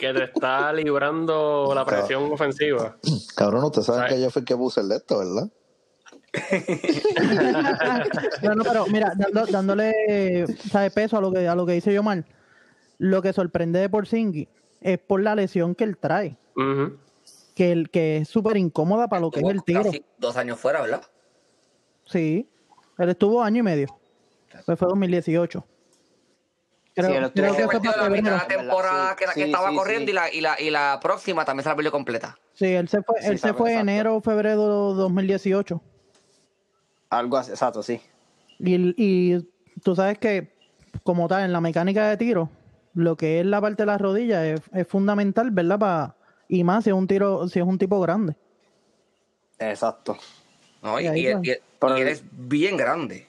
que 0.00 0.12
te 0.12 0.24
está 0.24 0.72
librando 0.72 1.70
la 1.76 1.84
presión 1.84 2.32
ofensiva. 2.32 2.96
Cabrón, 3.36 3.62
ustedes 3.66 3.86
saben 3.86 4.08
que 4.08 4.20
yo 4.20 4.30
fui 4.30 4.40
el 4.40 4.46
que 4.46 4.56
puse 4.56 4.80
el 4.80 4.88
de 4.88 4.96
esto, 4.96 5.18
¿verdad? 5.18 5.48
No, 8.42 8.54
no, 8.56 8.64
pero 8.64 8.86
mira, 8.86 9.12
dando- 9.16 9.46
dándole 9.46 10.46
¿sabe, 10.70 10.90
peso 10.90 11.16
a 11.16 11.20
lo 11.20 11.32
que 11.32 11.46
a 11.48 11.54
lo 11.54 11.64
que 11.64 11.72
dice 11.74 11.94
Yomar, 11.94 12.24
lo 12.98 13.22
que 13.22 13.32
sorprende 13.32 13.80
de 13.80 13.88
Porzingis 13.88 14.48
es 14.80 14.98
por 14.98 15.20
la 15.22 15.34
lesión 15.34 15.74
que 15.74 15.84
él 15.84 15.96
trae, 15.96 16.36
que, 17.54 17.72
el, 17.72 17.90
que 17.90 18.18
es 18.18 18.28
súper 18.28 18.56
incómoda 18.56 19.08
para 19.08 19.20
lo 19.20 19.30
que 19.30 19.40
es 19.40 19.46
el 19.48 19.62
tiro. 19.64 19.84
casi 19.84 20.04
dos 20.18 20.36
años 20.36 20.58
fuera, 20.58 20.80
¿verdad? 20.82 21.02
Sí, 22.06 22.48
él 22.98 23.08
estuvo 23.08 23.42
año 23.42 23.60
y 23.60 23.62
medio. 23.62 23.98
Pues 24.66 24.78
fue 24.78 24.88
2018. 24.88 25.64
Creo, 26.96 27.26
Sí, 27.28 27.32
que 27.34 27.68
fue 27.68 27.80
para 27.80 28.02
la 28.04 28.08
mitad 28.08 28.08
de 28.08 28.08
febrero. 28.08 28.36
la 28.36 28.46
temporada 28.46 29.10
Sí, 29.10 29.16
que, 29.18 29.26
la 29.26 29.32
que 29.34 29.40
sí, 29.40 29.46
estaba 29.50 29.70
sí, 29.70 29.76
corriendo 29.76 30.04
sí. 30.06 30.10
Y, 30.10 30.14
la, 30.14 30.32
y, 30.32 30.40
la, 30.40 30.60
y 30.60 30.70
la 30.70 31.00
próxima 31.02 31.44
también 31.44 31.64
se 31.64 31.70
la 31.70 31.74
perdió 31.74 31.90
completa. 31.90 32.38
Sí, 32.52 32.66
él 32.66 32.88
se 32.88 33.02
fue, 33.02 33.20
Sí, 33.20 33.26
él 33.30 33.38
se 33.40 33.52
fue 33.52 33.70
exacto. 33.72 33.90
enero, 33.90 34.20
febrero 34.20 34.62
2018. 34.94 35.82
Algo 37.10 37.36
así, 37.36 37.50
exacto, 37.50 37.82
sí. 37.82 38.00
Y, 38.60 38.94
y 38.96 39.48
tú 39.82 39.96
sabes 39.96 40.18
que, 40.18 40.54
como 41.02 41.26
tal, 41.26 41.42
en 41.44 41.52
la 41.52 41.60
mecánica 41.60 42.08
de 42.08 42.16
tiro, 42.16 42.48
lo 42.94 43.16
que 43.16 43.40
es 43.40 43.46
la 43.46 43.60
parte 43.60 43.82
de 43.82 43.86
las 43.86 44.00
rodillas 44.00 44.42
es, 44.44 44.60
es 44.72 44.86
fundamental, 44.86 45.50
¿verdad? 45.50 45.78
Pa- 45.78 46.14
y 46.48 46.62
más 46.64 46.84
si 46.84 46.90
es 46.90 46.94
un 46.96 47.06
tiro, 47.06 47.48
si 47.48 47.58
es 47.58 47.64
un 47.66 47.78
tipo 47.78 48.00
grande. 48.00 48.36
Exacto. 49.58 50.16
¿no? 50.82 51.00
Y, 51.00 51.04
y 51.08 51.26
él, 51.26 51.36
va. 51.36 51.40
y 51.42 51.50
él- 51.50 51.62
Pero 51.78 51.98
y 51.98 52.00
él 52.02 52.08
el- 52.08 52.12
es 52.14 52.22
bien 52.32 52.76
grande. 52.76 53.26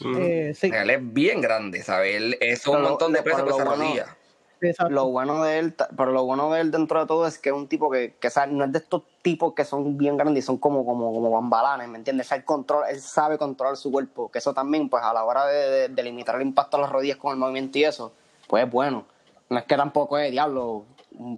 Ujú. 0.00 0.14
Eh, 0.18 0.54
sí, 0.54 0.70
Él 0.72 0.90
es 0.90 1.12
bien 1.14 1.40
grande, 1.40 1.82
¿sabes? 1.82 2.16
Él 2.16 2.36
es 2.40 2.66
un 2.66 2.76
Pero 2.76 2.88
montón 2.88 3.12
de 3.12 3.22
peso 3.22 3.44
que 3.44 3.50
lo 3.50 3.56
se 3.56 3.64
bueno- 3.64 3.84
rodilla. 3.84 4.16
exacto. 4.60 4.92
Lo 4.92 5.06
bueno 5.10 5.42
de 5.44 5.58
él, 5.58 5.74
pero 5.96 6.10
lo 6.12 6.24
bueno 6.24 6.50
de 6.52 6.60
él 6.62 6.70
dentro 6.70 7.00
de 7.00 7.06
todo 7.06 7.26
es 7.26 7.38
que 7.38 7.50
es 7.50 7.54
un 7.54 7.68
tipo 7.68 7.90
que, 7.90 8.14
que 8.18 8.30
sabe- 8.30 8.52
no 8.52 8.64
es 8.64 8.72
de 8.72 8.78
estos 8.78 9.02
tipos 9.22 9.52
que 9.54 9.64
son 9.64 9.98
bien 9.98 10.16
grandes 10.16 10.42
y 10.44 10.46
son 10.46 10.56
como, 10.58 10.84
como, 10.86 11.12
como 11.12 11.30
bambalanes, 11.30 11.88
¿me 11.88 11.98
entiendes? 11.98 12.30
Él, 12.32 12.44
control, 12.44 12.84
él 12.88 13.00
sabe 13.00 13.36
controlar 13.36 13.76
su 13.76 13.92
cuerpo, 13.92 14.30
que 14.30 14.38
eso 14.38 14.54
también, 14.54 14.88
pues 14.88 15.02
a 15.04 15.12
la 15.12 15.24
hora 15.24 15.46
de, 15.46 15.70
de- 15.70 15.88
de 15.88 16.02
limitar 16.02 16.36
el 16.36 16.42
impacto 16.42 16.76
a 16.76 16.80
las 16.80 16.90
rodillas 16.90 17.18
con 17.18 17.32
el 17.32 17.36
movimiento 17.38 17.78
y 17.78 17.84
eso, 17.84 18.12
pues 18.48 18.64
es 18.64 18.70
bueno. 18.70 19.06
No 19.48 19.58
es 19.58 19.64
que 19.64 19.76
tampoco 19.76 20.18
es 20.18 20.30
diablo 20.30 20.86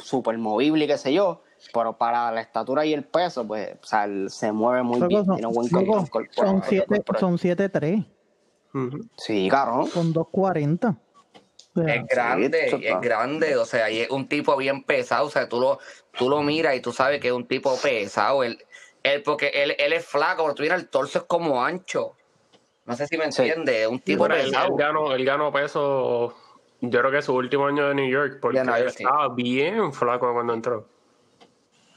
súper 0.03 0.39
movible 0.39 0.85
y 0.85 0.89
qué 0.89 0.97
sé 0.99 1.13
yo, 1.13 1.43
pero 1.73 1.97
para 1.99 2.31
la 2.33 2.41
estatura 2.41 2.87
y 2.87 2.95
el 2.95 3.05
peso, 3.05 3.47
pues, 3.47 3.77
o 3.83 3.87
sea, 3.87 4.05
él 4.05 4.31
se 4.31 4.53
mueve 4.53 4.83
muy 4.83 5.03
bien, 5.07 5.25
son, 5.27 5.37
tiene 5.37 5.49
un 5.49 5.55
buen 5.55 5.69
control 5.69 6.11
corporal. 6.11 6.31
son 6.33 6.63
siete, 6.63 6.87
corporal. 6.87 7.21
son 7.21 7.39
7-3, 7.39 8.07
Ujú. 8.75 9.09
Sí, 9.17 9.49
cabrón. 9.51 9.89
con 9.91 10.13
2.40. 10.13 10.97
O 11.75 11.83
sea, 11.83 11.95
Es 11.95 12.07
grande, 12.07 12.69
es 12.69 13.01
grande, 13.01 13.57
o 13.57 13.65
sea, 13.67 13.91
y 13.91 14.01
es 14.01 14.11
un 14.11 14.29
tipo 14.29 14.57
bien 14.57 14.83
pesado, 14.85 15.27
o 15.27 15.31
sea, 15.31 15.49
tú 15.49 15.61
lo, 15.61 15.79
tú 16.17 16.31
lo 16.31 16.43
miras 16.43 16.75
y 16.75 16.81
tú 16.81 16.93
sabes 16.93 17.21
que 17.21 17.29
es 17.29 17.35
un 17.35 17.47
tipo 17.47 17.79
pesado, 17.83 18.43
él, 18.45 18.59
él 19.03 19.23
porque 19.23 19.49
él, 19.49 19.75
él 19.79 19.93
es 19.93 20.07
flaco, 20.07 20.43
pero 20.45 20.55
tú 20.55 20.63
miras 20.63 20.81
el 20.81 20.89
torso 20.89 21.19
es 21.19 21.25
como 21.25 21.63
ancho, 21.63 22.17
no 22.87 22.97
sé 22.97 23.07
si 23.07 23.19
me 23.19 23.31
Sí. 23.31 23.43
entiendes, 23.43 23.77
es 23.77 23.89
un 23.89 24.01
tipo 24.01 24.21
Bueno, 24.21 24.37
él, 24.37 24.45
pesado. 24.47 24.69
él 24.69 24.75
ganó, 24.79 25.13
él 25.15 25.25
ganó 25.25 25.53
peso, 25.53 26.35
yo 26.81 27.01
creo 27.01 27.11
que 27.11 27.23
su 27.23 27.35
último 27.35 27.67
año 27.67 27.89
de 27.89 27.95
New 27.95 28.09
York, 28.09 28.39
porque 28.41 28.59
sí. 28.91 29.03
estaba 29.03 29.29
bien 29.35 29.93
flaco 29.93 30.33
cuando 30.33 30.53
entró. 30.55 30.87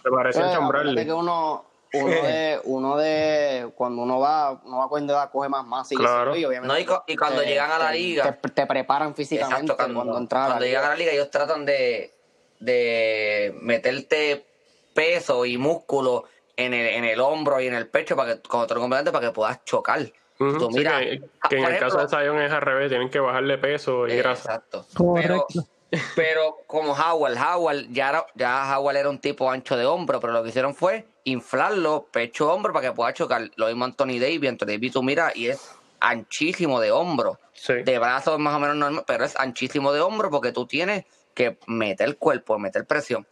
Se 0.03 0.09
parecía 0.09 0.45
a 0.45 0.49
Sean 0.49 0.63
acuérdate 0.63 0.85
Bradley. 0.87 1.05
que 1.05 1.13
uno, 1.13 1.65
uno 1.93 2.07
de, 2.23 2.61
uno 2.63 2.97
de, 2.97 3.71
cuando 3.75 4.01
uno 4.03 4.19
va, 4.19 4.61
uno 4.63 4.77
va 4.77 4.99
edad, 5.11 5.29
coge 5.31 5.49
más 5.49 5.65
masa 5.65 5.93
y, 5.93 5.97
Claro. 5.97 6.35
y 6.35 6.45
obviamente 6.45 6.73
No, 6.73 6.79
y 6.79 6.85
cu- 6.85 7.03
y 7.07 7.15
cuando 7.17 7.41
te- 7.41 7.47
llegan 7.47 7.71
a 7.71 7.77
la 7.79 7.91
liga- 7.91 8.37
te, 8.39 8.49
te 8.49 8.65
preparan 8.65 9.13
físicamente 9.15 9.61
Exacto, 9.71 9.75
cuando, 9.75 9.95
cuando, 10.11 10.17
a 10.17 10.39
la 10.39 10.45
cuando 10.47 10.65
llegan 10.65 10.85
a 10.85 10.89
la 10.89 10.95
liga 10.95 11.11
ellos 11.11 11.29
tratan 11.29 11.65
de, 11.65 12.13
de 12.59 13.55
meterte 13.61 14.45
peso 14.93 15.45
y 15.45 15.57
músculo 15.57 16.25
en 16.55 16.73
el, 16.73 16.87
en 16.87 17.05
el 17.05 17.19
hombro 17.19 17.59
y 17.59 17.67
en 17.67 17.73
el 17.73 17.87
pecho 17.87 18.15
para 18.15 18.35
que, 18.35 18.41
como 18.47 18.67
te 18.67 18.73
lo 18.75 18.81
complemento, 18.81 19.11
para 19.11 19.27
que 19.27 19.33
puedas 19.33 19.63
chocar. 19.65 19.99
Tú 20.39 20.69
sí, 20.71 20.77
mira, 20.77 20.99
que, 21.01 21.21
ah, 21.41 21.49
que 21.49 21.57
en 21.57 21.65
el 21.65 21.77
caso 21.79 21.97
de 21.99 22.07
Zion 22.07 22.39
es 22.41 22.51
al 22.51 22.61
revés, 22.61 22.87
tienen 22.89 23.09
que 23.09 23.19
bajarle 23.19 23.57
peso 23.57 24.07
y 24.07 24.13
Eh, 24.13 24.17
grasa. 24.17 24.55
Exacto. 24.55 24.85
Pero, 25.15 25.45
Correcto. 25.45 25.67
pero 26.15 26.57
como 26.65 26.93
Howard, 26.93 27.35
Howard, 27.37 27.85
ya, 27.91 28.09
era- 28.09 28.25
ya 28.35 28.77
Howard 28.77 28.95
era 28.95 29.09
un 29.09 29.19
tipo 29.19 29.51
ancho 29.51 29.75
de 29.75 29.85
hombro, 29.85 30.19
pero 30.21 30.31
lo 30.33 30.41
que 30.41 30.49
hicieron 30.49 30.73
fue 30.73 31.05
inflarlo 31.25 32.07
pecho-hombro 32.11 32.71
para 32.73 32.87
que 32.89 32.95
pueda 32.95 33.13
chocar. 33.13 33.51
Lo 33.57 33.67
mismo 33.67 33.83
Anthony 33.85 34.17
Davis, 34.19 34.47
Anthony 34.49 34.67
Davis 34.67 34.93
tú 34.93 35.03
mira 35.03 35.31
y 35.35 35.47
es 35.47 35.75
anchísimo 35.99 36.79
de 36.79 36.91
hombro. 36.91 37.37
Sí. 37.53 37.73
De 37.83 37.99
brazos 37.99 38.39
más 38.39 38.55
o 38.55 38.59
menos 38.59 38.77
normal, 38.77 39.03
pero 39.05 39.25
es 39.25 39.35
anchísimo 39.37 39.91
de 39.91 39.99
hombro 39.99 40.29
porque 40.29 40.51
tú 40.53 40.65
tienes 40.65 41.03
que 41.33 41.57
meter 41.67 42.07
el 42.07 42.17
cuerpo, 42.17 42.57
meter 42.57 42.85
presión. 42.85 43.27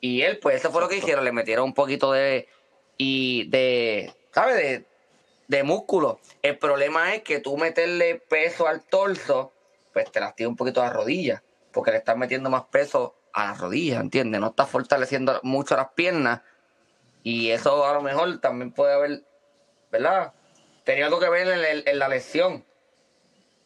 Y 0.00 0.22
él, 0.22 0.38
pues 0.38 0.56
eso 0.56 0.70
fue 0.70 0.80
lo 0.80 0.88
que 0.88 0.98
hicieron, 0.98 1.24
le 1.24 1.32
metieron 1.32 1.64
un 1.64 1.74
poquito 1.74 2.12
de, 2.12 2.46
y 2.96 3.48
de, 3.48 4.12
¿sabes? 4.32 4.54
De, 4.56 4.84
de 5.48 5.62
músculo. 5.64 6.20
El 6.42 6.58
problema 6.58 7.14
es 7.14 7.22
que 7.22 7.40
tú 7.40 7.56
meterle 7.56 8.22
peso 8.28 8.68
al 8.68 8.82
torso, 8.84 9.52
pues 9.92 10.10
te 10.12 10.20
lastima 10.20 10.50
un 10.50 10.56
poquito 10.56 10.80
la 10.82 10.90
rodilla, 10.90 11.42
porque 11.72 11.90
le 11.90 11.96
estás 11.98 12.16
metiendo 12.16 12.48
más 12.50 12.64
peso 12.70 13.16
a 13.32 13.46
las 13.46 13.58
rodillas, 13.60 14.00
¿entiendes? 14.00 14.40
No 14.40 14.48
estás 14.48 14.68
fortaleciendo 14.68 15.40
mucho 15.42 15.74
las 15.76 15.88
piernas 15.94 16.42
y 17.22 17.50
eso 17.50 17.84
a 17.86 17.92
lo 17.94 18.02
mejor 18.02 18.38
también 18.40 18.72
puede 18.72 18.92
haber, 18.94 19.22
¿verdad? 19.90 20.32
Tenía 20.84 21.06
algo 21.06 21.18
que 21.20 21.28
ver 21.28 21.48
en, 21.48 21.64
el- 21.64 21.88
en 21.88 21.98
la 21.98 22.08
lesión. 22.08 22.64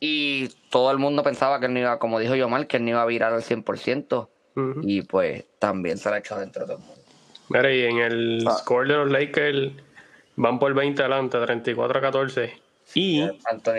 Y 0.01 0.49
todo 0.71 0.91
el 0.91 0.99
mundo 0.99 1.23
pensaba 1.23 1.61
que 1.61 1.67
él 1.67 1.75
no 1.75 1.79
iba, 1.81 1.99
como 1.99 2.19
dijo 2.19 2.35
Yomar, 2.35 2.67
que 2.67 2.79
él 2.79 2.85
no 2.85 2.91
iba 2.91 3.03
a 3.03 3.07
virar 3.07 3.33
al 3.33 3.43
100%. 3.43 4.29
Ujú. 4.57 4.81
Y 4.83 5.03
pues 5.03 5.45
también 5.61 5.97
se 5.99 6.11
la 6.11 6.17
ha 6.17 6.19
echado 6.19 6.41
dentro 6.41 6.63
de 6.63 6.67
todo 6.75 6.79
el 6.79 6.85
mundo. 6.85 7.03
Mira, 7.49 7.73
y 7.73 7.83
en 7.85 7.99
el 7.99 8.45
Ah. 8.49 8.53
score 8.59 8.89
de 8.89 8.95
los 8.97 9.11
Lakers 9.11 9.73
van 10.37 10.59
por 10.59 10.75
20 10.75 11.03
adelante, 11.03 11.39
34 11.39 11.99
a 11.99 12.03
14. 12.03 12.63
Y 12.95 13.27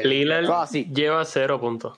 Lillard 0.03 0.67
sí. 0.67 0.89
lleva 0.93 1.23
0 1.25 1.59
puntos. 1.59 1.97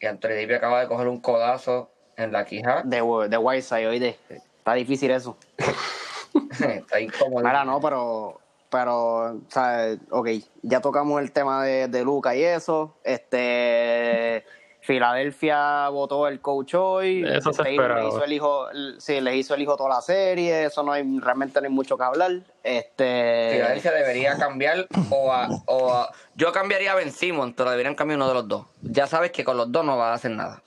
Y 0.00 0.06
Anthony 0.06 0.28
Davis 0.28 0.56
acaba 0.56 0.80
de 0.80 0.88
coger 0.88 1.08
un 1.08 1.20
codazo 1.20 1.90
en 2.16 2.32
la 2.32 2.44
quija. 2.44 2.82
De, 2.84 2.96
de 3.28 3.38
Whiteside, 3.38 3.86
oíste. 3.86 4.18
Está 4.58 4.74
difícil 4.74 5.10
eso. 5.10 5.36
Está 6.50 7.00
incómodo. 7.00 7.44
Mira, 7.44 7.64
no, 7.64 7.80
pero, 7.80 8.40
pero, 8.70 9.34
o 9.34 9.40
sea, 9.48 9.96
ok, 10.10 10.28
ya 10.62 10.80
tocamos 10.80 11.20
el 11.20 11.32
tema 11.32 11.64
de, 11.64 11.88
de 11.88 12.04
Luca 12.04 12.36
y 12.36 12.42
eso. 12.42 12.96
Este, 13.02 14.44
Filadelfia 14.84 15.88
votó 15.88 16.28
el 16.28 16.40
coach 16.40 16.74
hoy. 16.74 17.24
Eso 17.26 17.54
se 17.54 17.62
le 17.62 17.72
hizo 17.74 18.22
el 18.22 18.32
hijo, 18.34 18.66
sí, 18.98 19.18
les 19.22 19.36
hizo 19.36 19.54
el 19.54 19.62
hijo 19.62 19.76
toda 19.78 19.88
la 19.88 20.00
serie. 20.02 20.66
Eso 20.66 20.82
no 20.82 20.92
hay, 20.92 21.02
realmente 21.20 21.58
no 21.60 21.66
hay 21.66 21.72
mucho 21.72 21.96
que 21.96 22.04
hablar. 22.04 22.32
Este, 22.62 23.50
Filadelfia 23.54 23.92
debería 23.92 24.36
cambiar 24.36 24.86
o 25.10 25.32
a, 25.32 25.48
o 25.66 25.90
a- 25.94 26.10
Yo 26.34 26.52
cambiaría 26.52 26.92
a 26.92 26.96
Ben 26.96 27.10
Simmons, 27.12 27.54
pero 27.56 27.70
deberían 27.70 27.94
cambiar 27.94 28.18
uno 28.18 28.28
de 28.28 28.34
los 28.34 28.46
dos. 28.46 28.66
Ya 28.82 29.06
sabes 29.06 29.32
que 29.32 29.42
con 29.42 29.56
los 29.56 29.72
dos 29.72 29.86
no 29.86 29.96
va 29.96 30.10
a 30.10 30.14
hacer 30.14 30.32
nada. 30.32 30.62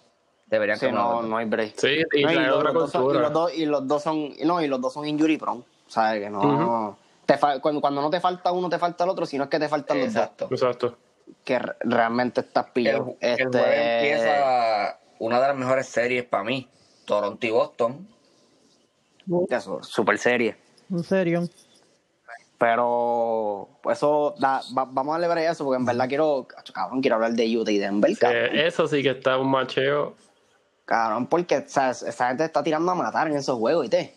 Deberían 0.48 0.80
sí, 0.80 0.88
cambiar 0.88 1.06
no, 1.06 1.22
los 1.22 1.30
no 1.30 1.38
hay 1.38 1.46
break. 1.46 1.76
Sí, 1.78 2.02
y 2.14 2.24
No, 2.24 2.32
y 2.32 2.36
los, 2.38 2.58
otra 2.58 2.72
los 2.72 2.74
dos 2.74 2.92
son, 2.92 3.16
y 3.16 3.20
los 3.20 3.34
dos 3.34 3.54
y 3.54 3.66
los 3.68 3.88
dos 3.88 4.02
son 4.02 4.34
no 4.46 4.62
y 4.64 4.68
los 4.68 4.82
dos 4.82 4.94
son 4.94 5.08
injury 5.08 5.38
prone 5.38 5.62
sabes 5.88 6.24
que 6.24 6.30
no 6.30 6.98
te 7.26 7.38
cuando, 7.62 7.82
cuando 7.82 8.02
no 8.02 8.10
te 8.10 8.20
falta 8.20 8.52
uno 8.52 8.68
te 8.70 8.80
falta 8.80 9.04
el 9.04 9.10
otro 9.12 9.26
sino 9.26 9.44
es 9.44 9.50
que 9.50 9.60
te 9.60 9.68
faltan 9.68 10.00
los 10.00 10.08
Exacto. 10.08 10.48
dos 10.50 10.60
Exacto. 10.62 10.98
Que 11.44 11.60
re- 11.60 11.76
realmente 11.82 12.42
estás 12.42 12.66
pillado 12.72 13.16
el 13.20 13.32
este 13.32 13.46
jueves 13.46 13.80
empieza 13.80 15.00
una 15.20 15.40
de 15.42 15.48
las 15.48 15.56
mejores 15.58 15.88
series 15.88 16.24
para 16.26 16.44
mí. 16.44 16.70
Toronto 17.06 17.48
y 17.48 17.50
Boston. 17.52 18.08
eso 19.50 19.82
super 19.84 20.18
serie 20.18 20.58
En 20.92 21.04
serio. 21.04 21.48
pero 22.58 23.70
pues, 23.82 23.98
eso 23.98 24.36
da- 24.40 24.62
va- 24.78 24.86
vamos 24.90 25.16
a 25.16 25.20
a 25.26 25.52
eso 25.52 25.64
porque 25.64 25.80
en 25.80 25.86
verdad 25.86 26.08
quiero 26.08 26.48
cabrón 26.74 27.02
quiero 27.02 27.16
hablar 27.16 27.34
de 27.34 27.58
Utah 27.58 27.72
y 27.72 27.78
Denver 27.78 28.12
Eh, 28.22 28.68
eso 28.68 28.88
sí 28.88 29.04
que 29.04 29.12
está 29.12 29.38
un 29.38 29.50
macheo. 29.50 30.16
cabrón 30.86 31.28
porque 31.28 31.58
o 31.58 31.64
sea, 31.68 31.92
esa 31.92 32.28
gente 32.30 32.46
está 32.46 32.64
tirando 32.64 32.92
a 32.92 32.96
matar 32.96 33.28
en 33.28 33.36
esos 33.38 33.58
juegos 33.58 33.84
¿viste? 33.84 34.16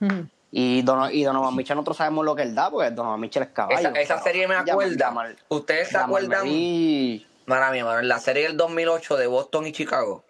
Ujú. 0.00 0.26
Y, 0.52 0.82
Dono- 0.82 1.10
y 1.10 1.24
Donovan 1.24 1.54
Mitchell 1.56 1.76
nosotros 1.76 1.96
sabemos 1.96 2.24
lo 2.24 2.34
que 2.34 2.42
él 2.42 2.54
da, 2.54 2.70
porque 2.70 2.90
Donovan 2.90 3.20
Mitchell 3.20 3.42
es 3.42 3.48
caballo. 3.50 3.76
Esa, 3.94 4.22
serie 4.22 4.46
me 4.48 4.54
acuerda. 4.72 5.10
¿Ustedes 5.48 5.88
se 5.88 5.98
acuerdan? 5.98 6.46
Murray- 6.46 7.26
Mara 7.46 7.70
mía, 7.70 7.84
mano, 7.84 8.00
en 8.00 8.08
la 8.08 8.18
serie 8.18 8.44
del 8.44 8.56
2008 8.56 9.16
de 9.16 9.26
Boston 9.28 9.66
y 9.68 9.72
Chicago, 9.72 10.24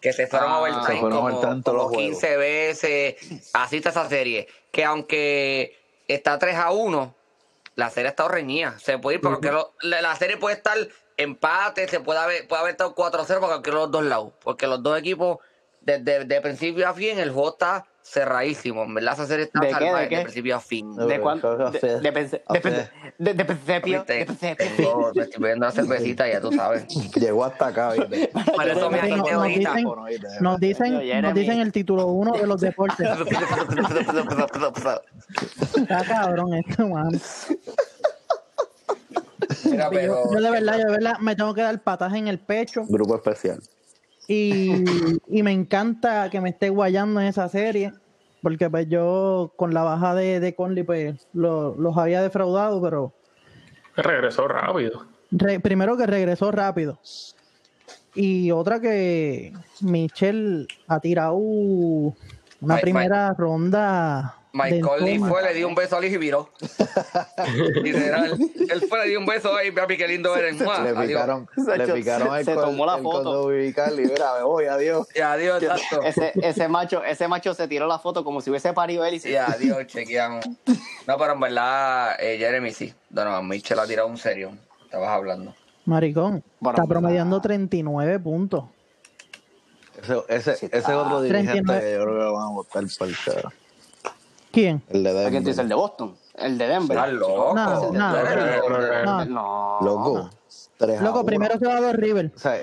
que 0.00 0.12
se 0.12 0.26
fueron 0.26 0.50
Ah, 0.50 0.54
a 0.56 0.60
overtime 0.60 0.86
se 0.86 1.00
fueron 1.00 1.18
a 1.18 1.20
como, 1.20 1.40
todos 1.40 1.62
como 1.64 1.78
los 1.78 1.92
15 1.92 2.36
veces. 2.36 3.50
Así 3.52 3.76
está 3.78 3.90
esa 3.90 4.08
serie. 4.08 4.48
Que 4.70 4.84
aunque 4.84 5.76
está 6.08 6.38
3 6.38 6.56
a 6.56 6.70
1, 6.70 7.14
la 7.74 7.90
serie 7.90 8.08
ha 8.08 8.10
estado 8.10 8.28
reñida. 8.28 8.78
Se 8.78 8.98
puede 8.98 9.16
ir 9.16 9.20
porque 9.20 9.50
lo- 9.50 9.72
la, 9.82 10.00
la 10.02 10.14
serie 10.16 10.36
puede 10.36 10.56
estar 10.56 10.76
empate, 11.16 11.88
se 11.88 12.00
puede 12.00 12.18
haber, 12.20 12.46
puede 12.48 12.60
haber 12.62 12.72
estado 12.72 12.94
4-0 12.94 13.26
para 13.40 13.52
cualquiera 13.54 13.78
de 13.78 13.82
los 13.84 13.90
dos 13.90 14.04
lados. 14.04 14.32
Porque 14.42 14.66
los 14.66 14.82
dos 14.82 14.98
equipos, 14.98 15.38
desde 15.80 16.24
de 16.24 16.40
principio 16.40 16.88
a 16.88 16.94
fin, 16.94 17.18
el 17.18 17.30
juego 17.30 17.50
está 17.50 17.86
cerradísimo. 18.02 18.82
En 18.84 18.94
verdad, 18.94 19.14
esa 19.14 19.26
serie 19.26 19.44
está 19.44 19.60
¿De 19.60 19.70
salvaje 19.70 20.02
¿De 20.04 20.08
qué? 20.08 20.16
de 20.16 20.22
principio 20.22 20.56
a 20.56 20.60
fin. 20.60 20.94
¿De 20.96 21.20
cuánto? 21.20 21.56
De, 21.70 21.78
de, 22.00 22.12
pense- 22.12 22.42
de, 22.48 22.60
tengo- 24.56 25.12
me 25.14 25.22
estoy 25.22 25.40
bebiendo 25.42 25.66
la 25.66 25.72
cervecita, 25.72 26.28
ya 26.28 26.40
tú 26.40 26.50
sabes. 26.52 26.86
Llegó 27.14 27.44
hasta 27.44 27.66
acá, 27.68 27.92
¿viste? 27.92 28.30
Por 28.54 28.68
eso 28.68 28.90
me 28.90 29.00
ahorita. 29.00 29.74
dicen- 29.74 29.94
¿viste? 30.08 30.28
Nos 30.40 30.58
dicen, 30.60 31.00
Jeremy. 31.00 31.22
nos 31.22 31.34
dicen 31.34 31.60
el 31.60 31.72
título 31.72 32.06
uno 32.06 32.32
de 32.32 32.46
los 32.46 32.60
deportes. 32.60 33.06
Está 35.76 36.04
cabrón 36.04 36.54
esto, 36.54 36.86
man. 36.88 37.20
Mira, 39.64 39.84
Yo, 39.84 39.90
pero. 39.90 40.22
yo 40.32 40.40
de 40.40 40.50
verdad, 40.50 40.78
yo 40.78 40.84
de 40.86 40.90
verdad 40.92 41.18
me 41.20 41.34
tengo 41.36 41.52
que 41.54 41.62
dar 41.62 41.80
pataje 41.82 42.18
en 42.18 42.28
el 42.28 42.38
pecho 42.38 42.84
Grupo 42.88 43.16
especial. 43.16 43.60
Y, 44.32 44.84
y 45.28 45.42
me 45.42 45.50
encanta 45.50 46.30
que 46.30 46.40
me 46.40 46.50
esté 46.50 46.68
guayando 46.70 47.20
en 47.20 47.26
esa 47.26 47.48
serie 47.48 47.92
porque 48.42 48.70
pues 48.70 48.88
yo 48.88 49.52
con 49.56 49.74
la 49.74 49.82
baja 49.82 50.14
de, 50.14 50.38
de 50.40 50.54
Conley 50.54 50.84
pues 50.84 51.26
lo- 51.32 51.74
los 51.76 51.96
había 51.98 52.22
defraudado, 52.22 52.80
pero 52.80 53.12
Regresó 53.96 54.46
rápido. 54.46 55.04
re- 55.32 55.58
primero 55.60 55.96
que 55.96 56.06
regresó 56.06 56.50
rápido 56.52 57.00
y 58.14 58.50
otra 58.52 58.80
que 58.80 59.52
Michelle 59.80 60.66
ha 60.86 61.00
tirado 61.00 61.34
una 61.34 62.14
Mike- 62.60 62.80
primera 62.82 63.34
ronda 63.36 64.36
Mike 64.52 64.80
Conley 64.80 65.18
fue, 65.18 65.42
le 65.44 65.54
dio 65.54 65.68
un 65.68 65.74
beso 65.76 65.96
a 65.96 66.00
Liz 66.00 66.12
y 66.12 66.16
viró. 66.16 66.50
Literal. 67.82 68.36
Él 68.68 68.80
fue, 68.88 68.98
le 69.04 69.08
dio 69.10 69.20
un 69.20 69.26
beso 69.26 69.54
ahí, 69.54 69.70
papi, 69.70 69.96
qué 69.96 70.08
lindo 70.08 70.34
eres. 70.34 70.60
¡Mua! 70.60 70.80
Le 70.80 70.90
Adiós. 70.90 71.06
picaron, 71.06 71.48
le 71.76 71.86
picaron 71.94 72.36
el 72.36 72.44
se 72.44 72.54
tomó 72.54 72.84
la 72.86 72.96
el 72.96 73.02
foto. 73.02 73.44
umbilical 73.44 73.98
y 74.00 74.02
mira, 74.06 74.34
me 74.38 74.42
voy, 74.42 74.64
adiós. 74.66 75.06
Y 75.14 75.20
adiós, 75.20 75.62
exacto. 75.62 76.02
Ese, 76.02 76.32
ese 76.42 76.68
macho, 76.68 77.04
ese 77.04 77.28
macho 77.28 77.54
se 77.54 77.68
tiró 77.68 77.86
la 77.86 77.98
foto 77.98 78.24
como 78.24 78.40
si 78.40 78.50
hubiese 78.50 78.72
parido 78.72 79.04
él 79.04 79.14
y 79.14 79.20
se 79.20 79.30
Y 79.30 79.36
adiós, 79.36 79.86
chequeamos. 79.86 80.44
No, 81.06 81.16
pero 81.18 81.32
en 81.34 81.40
verdad, 81.40 82.16
eh, 82.20 82.36
Jeremy 82.38 82.72
sí. 82.72 82.92
Donovan 83.08 83.46
Mitchell 83.46 83.78
ha 83.78 83.86
tirado 83.86 84.08
un 84.08 84.18
serio. 84.18 84.50
Estabas 84.84 85.10
hablando. 85.10 85.54
Maricón, 85.84 86.42
Bueno, 86.58 86.76
está 86.76 86.88
promediando 86.88 87.36
la- 87.36 87.42
39 87.42 88.18
puntos. 88.18 88.64
Ese, 90.02 90.14
ese, 90.28 90.52
ese 90.52 90.76
está. 90.78 90.98
otro 91.02 91.20
dirigente 91.22 91.52
39. 91.52 91.84
que 91.84 91.92
yo 91.94 92.02
creo 92.04 92.14
que 92.18 92.24
lo 92.24 92.32
van 92.32 92.42
a 92.48 92.50
votar 92.52 92.84
por 92.98 93.08
el 93.08 93.16
cara. 93.24 93.52
¿Quién? 94.52 94.82
El 94.88 95.02
de 95.04 95.10
¿A 95.10 95.30
quién? 95.30 95.44
Denver. 95.44 95.60
¿El 95.60 95.68
de 95.68 95.74
Boston? 95.74 96.16
¿El 96.34 96.58
de 96.58 96.66
Denver? 96.68 96.96
Estás 96.98 97.12
loco. 97.12 97.52
No, 97.54 97.92
no, 97.92 98.12
Denver. 98.14 99.04
no. 99.06 99.24
No. 99.24 99.78
Loco. 99.82 100.30
Loco, 101.02 101.24
primero 101.26 101.58
se 101.58 101.66
va 101.66 101.76
a 101.76 101.80
dos 101.80 101.92
River. 101.94 102.32
Sea, 102.36 102.62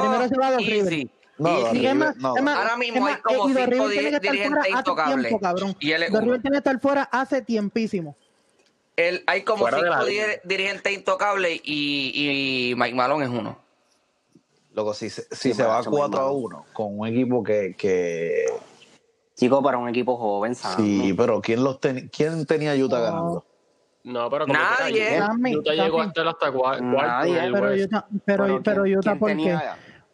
Primero 0.00 0.28
se 0.28 0.36
va 0.36 0.46
a 0.48 0.52
dos. 0.52 0.66
River. 0.66 1.06
No, 1.38 1.58
Y 1.72 1.78
River, 1.78 2.14
no, 2.18 2.34
más, 2.42 2.58
Ahora 2.58 2.76
mismo 2.76 3.08
es 3.08 3.14
hay 3.16 3.20
como 3.22 3.48
y 3.48 3.54
cinco 3.54 3.66
River 3.66 3.90
tiene 3.90 4.10
que 4.10 4.16
estar 4.16 4.20
dirigentes 4.32 4.48
fuera 4.48 4.60
hace 4.62 4.70
intocables. 4.78 5.26
tiempo, 5.28 5.40
cabrón. 5.40 5.76
Y 5.80 5.92
él 5.92 6.02
es 6.02 6.10
tiene 6.10 6.40
que 6.50 6.56
estar 6.58 6.80
fuera 6.80 7.02
hace 7.10 7.42
tiempísimo. 7.42 8.16
El- 8.96 9.24
hay 9.26 9.42
como 9.42 9.60
Fuera 9.66 9.78
cinco 9.78 10.04
dir- 10.06 10.40
dirigentes 10.44 10.92
intocables 10.92 11.60
y, 11.64 12.70
y 12.70 12.74
Mike 12.76 12.94
Malone 12.94 13.24
es 13.24 13.30
uno. 13.30 13.58
loco, 14.74 14.92
si, 14.94 15.08
se- 15.10 15.22
si 15.30 15.36
Sí, 15.50 15.54
se 15.54 15.64
va 15.64 15.80
eso 15.80 15.90
muy 15.90 15.98
4 16.00 16.18
a 16.18 16.22
malo. 16.24 16.34
1 16.34 16.64
con 16.74 16.98
un 16.98 17.08
equipo 17.08 17.42
que, 17.42 17.74
que 17.76 18.44
Chico, 19.34 19.62
para 19.62 19.78
un 19.78 19.88
equipo 19.88 20.16
joven, 20.16 20.54
Sam. 20.54 20.76
sí, 20.76 21.14
pero 21.16 21.40
¿quién 21.40 21.64
los 21.64 21.80
ten- 21.80 22.08
quién 22.14 22.44
tenía 22.46 22.74
Utah 22.74 22.98
No. 22.98 23.02
ganando? 23.04 23.46
No, 24.04 24.30
pero 24.30 24.46
como 24.46 24.58
Nadie. 24.58 25.20
Utah 25.56 25.72
llegó 25.74 26.00
hasta 26.02 26.22
el 26.22 26.28
hasta 26.28 26.50
cua- 26.52 26.92
cuarto 26.92 26.92
Nadie, 26.92 27.38
el 27.44 27.52
Pero. 27.52 27.72
Utah, 27.84 28.06
pero, 28.24 28.62
pero 28.62 28.82
¿quién- 28.82 28.98
Utah 28.98 29.10
quién 29.10 29.18
¿por 29.18 29.36
qué? 29.36 29.58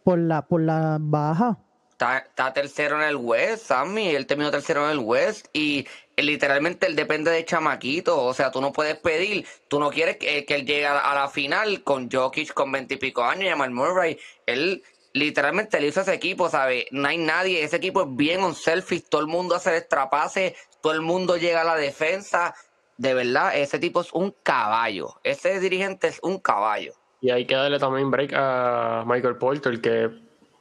Por 0.05 0.19
la, 0.19 0.43
por 0.47 0.61
la 0.61 0.99
baja. 1.01 1.59
Está, 1.91 2.19
está 2.19 2.53
tercero 2.53 3.03
en 3.03 3.09
el 3.09 3.17
West, 3.17 3.67
Sammy. 3.67 4.11
Él 4.11 4.27
terminó 4.27 4.51
tercero 4.53 4.85
en 4.85 4.93
el 4.93 4.99
West. 4.99 5.49
Y 5.53 5.85
literalmente 6.17 6.87
él 6.87 6.95
depende 6.95 7.31
de 7.33 7.45
chamaquito. 7.45 8.23
O 8.25 8.33
sea, 8.35 8.51
tú 8.53 8.61
no 8.61 8.73
puedes 8.73 8.97
pedir. 8.99 9.45
Tú 9.69 9.81
no 9.81 9.91
quieres 9.91 10.17
que, 10.17 10.45
que 10.45 10.55
él 10.55 10.65
llegue 10.65 10.87
a, 10.87 10.99
a 11.11 11.15
la 11.15 11.29
final 11.29 11.83
con 11.83 12.09
Jokic 12.11 12.55
con 12.55 12.71
veintipico 12.71 13.25
años 13.25 13.45
y 13.47 13.49
Jamal 13.49 13.71
Murray. 13.73 14.17
Él 14.47 14.83
literalmente 15.19 15.81
le 15.81 15.89
hizo 15.89 16.01
ese 16.01 16.15
equipo, 16.15 16.49
¿sabes? 16.49 16.87
No 16.91 17.09
hay 17.09 17.19
nadie. 17.19 17.63
Ese 17.63 17.77
equipo 17.77 18.03
es 18.03 18.09
bien 18.11 18.43
on 18.43 18.55
selfish. 18.55 19.05
Todo 19.09 19.21
el 19.21 19.27
mundo 19.27 19.55
hace 19.55 19.71
el 19.71 19.77
extrapase. 19.77 20.57
Todo 20.81 20.93
el 20.93 21.03
mundo 21.03 21.37
llega 21.37 21.63
a 21.63 21.65
la 21.65 21.77
defensa. 21.77 22.55
De 22.97 23.15
verdad, 23.15 23.57
ese 23.57 23.79
tipo 23.79 24.01
es 24.01 24.13
un 24.13 24.35
caballo. 24.43 25.15
Ese 25.23 25.61
dirigente 25.61 26.09
es 26.09 26.19
un 26.23 26.39
caballo. 26.39 26.95
Y 27.21 27.31
hay 27.31 27.47
que 27.47 27.55
darle 27.55 27.79
también 27.79 28.11
break 28.11 28.33
a 28.35 29.05
Michael 29.07 29.37
Porter, 29.37 29.81
que 29.81 30.11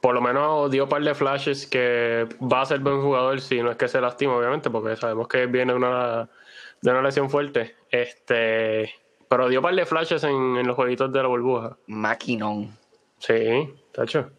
por 0.00 0.14
lo 0.14 0.20
menos 0.20 0.70
dio 0.70 0.84
un 0.84 0.88
par 0.88 1.02
de 1.02 1.14
flashes 1.14 1.66
que 1.66 2.28
va 2.40 2.62
a 2.62 2.66
ser 2.66 2.80
buen 2.80 3.00
jugador 3.00 3.40
si 3.40 3.62
no 3.62 3.70
es 3.70 3.76
que 3.76 3.88
se 3.88 4.00
lastima, 4.00 4.36
obviamente, 4.36 4.70
porque 4.70 4.96
sabemos 4.96 5.28
que 5.28 5.46
viene 5.46 5.72
de 5.72 5.78
una, 5.78 6.28
de 6.80 6.90
una 6.90 7.02
lesión 7.02 7.30
fuerte. 7.30 7.76
Este, 7.90 8.92
pero 9.28 9.48
dio 9.48 9.60
un 9.60 9.64
par 9.64 9.74
de 9.74 9.86
flashes 9.86 10.22
en, 10.24 10.56
en 10.56 10.66
los 10.66 10.76
jueguitos 10.76 11.12
de 11.12 11.22
la 11.22 11.28
burbuja. 11.28 11.76
Maquinón. 11.86 12.76
Sí, 13.18 13.74
tacho. 13.92 14.30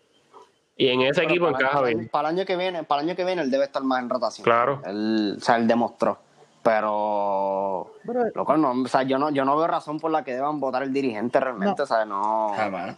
Y 0.80 0.88
en 0.88 1.02
ese 1.02 1.16
Pero 1.22 1.30
equipo 1.30 1.52
para, 1.52 1.58
encaja 1.60 1.82
bien. 1.84 2.08
para 2.08 2.30
el 2.30 2.38
año 2.38 2.46
que 2.46 2.56
viene, 2.56 2.84
para 2.86 3.02
el 3.02 3.10
año 3.10 3.16
que 3.18 3.26
viene 3.26 3.42
él 3.42 3.52
debe 3.52 3.66
estar 3.66 3.84
más 3.84 4.02
en 4.02 4.10
rotación. 4.10 4.46
Claro. 4.46 4.82
Él, 4.86 5.36
o 5.38 5.42
sea, 5.42 5.58
él 5.58 5.68
demostró. 5.68 6.18
Pero, 6.64 7.92
Pero- 8.06 8.24
loco, 8.34 8.56
no, 8.58 8.72
o 8.72 8.88
sea, 8.88 9.04
yo 9.04 9.20
no, 9.20 9.30
yo 9.30 9.44
no 9.44 9.58
veo 9.58 9.68
razón 9.68 10.00
por 10.00 10.10
la 10.10 10.24
que 10.24 10.34
deban 10.34 10.62
votar 10.62 10.84
el 10.84 10.94
dirigente 10.94 11.38
realmente, 11.40 11.76
No. 11.80 11.84
o 11.84 11.86
sea, 11.86 12.06
no. 12.06 12.54
Jamás. 12.56 12.96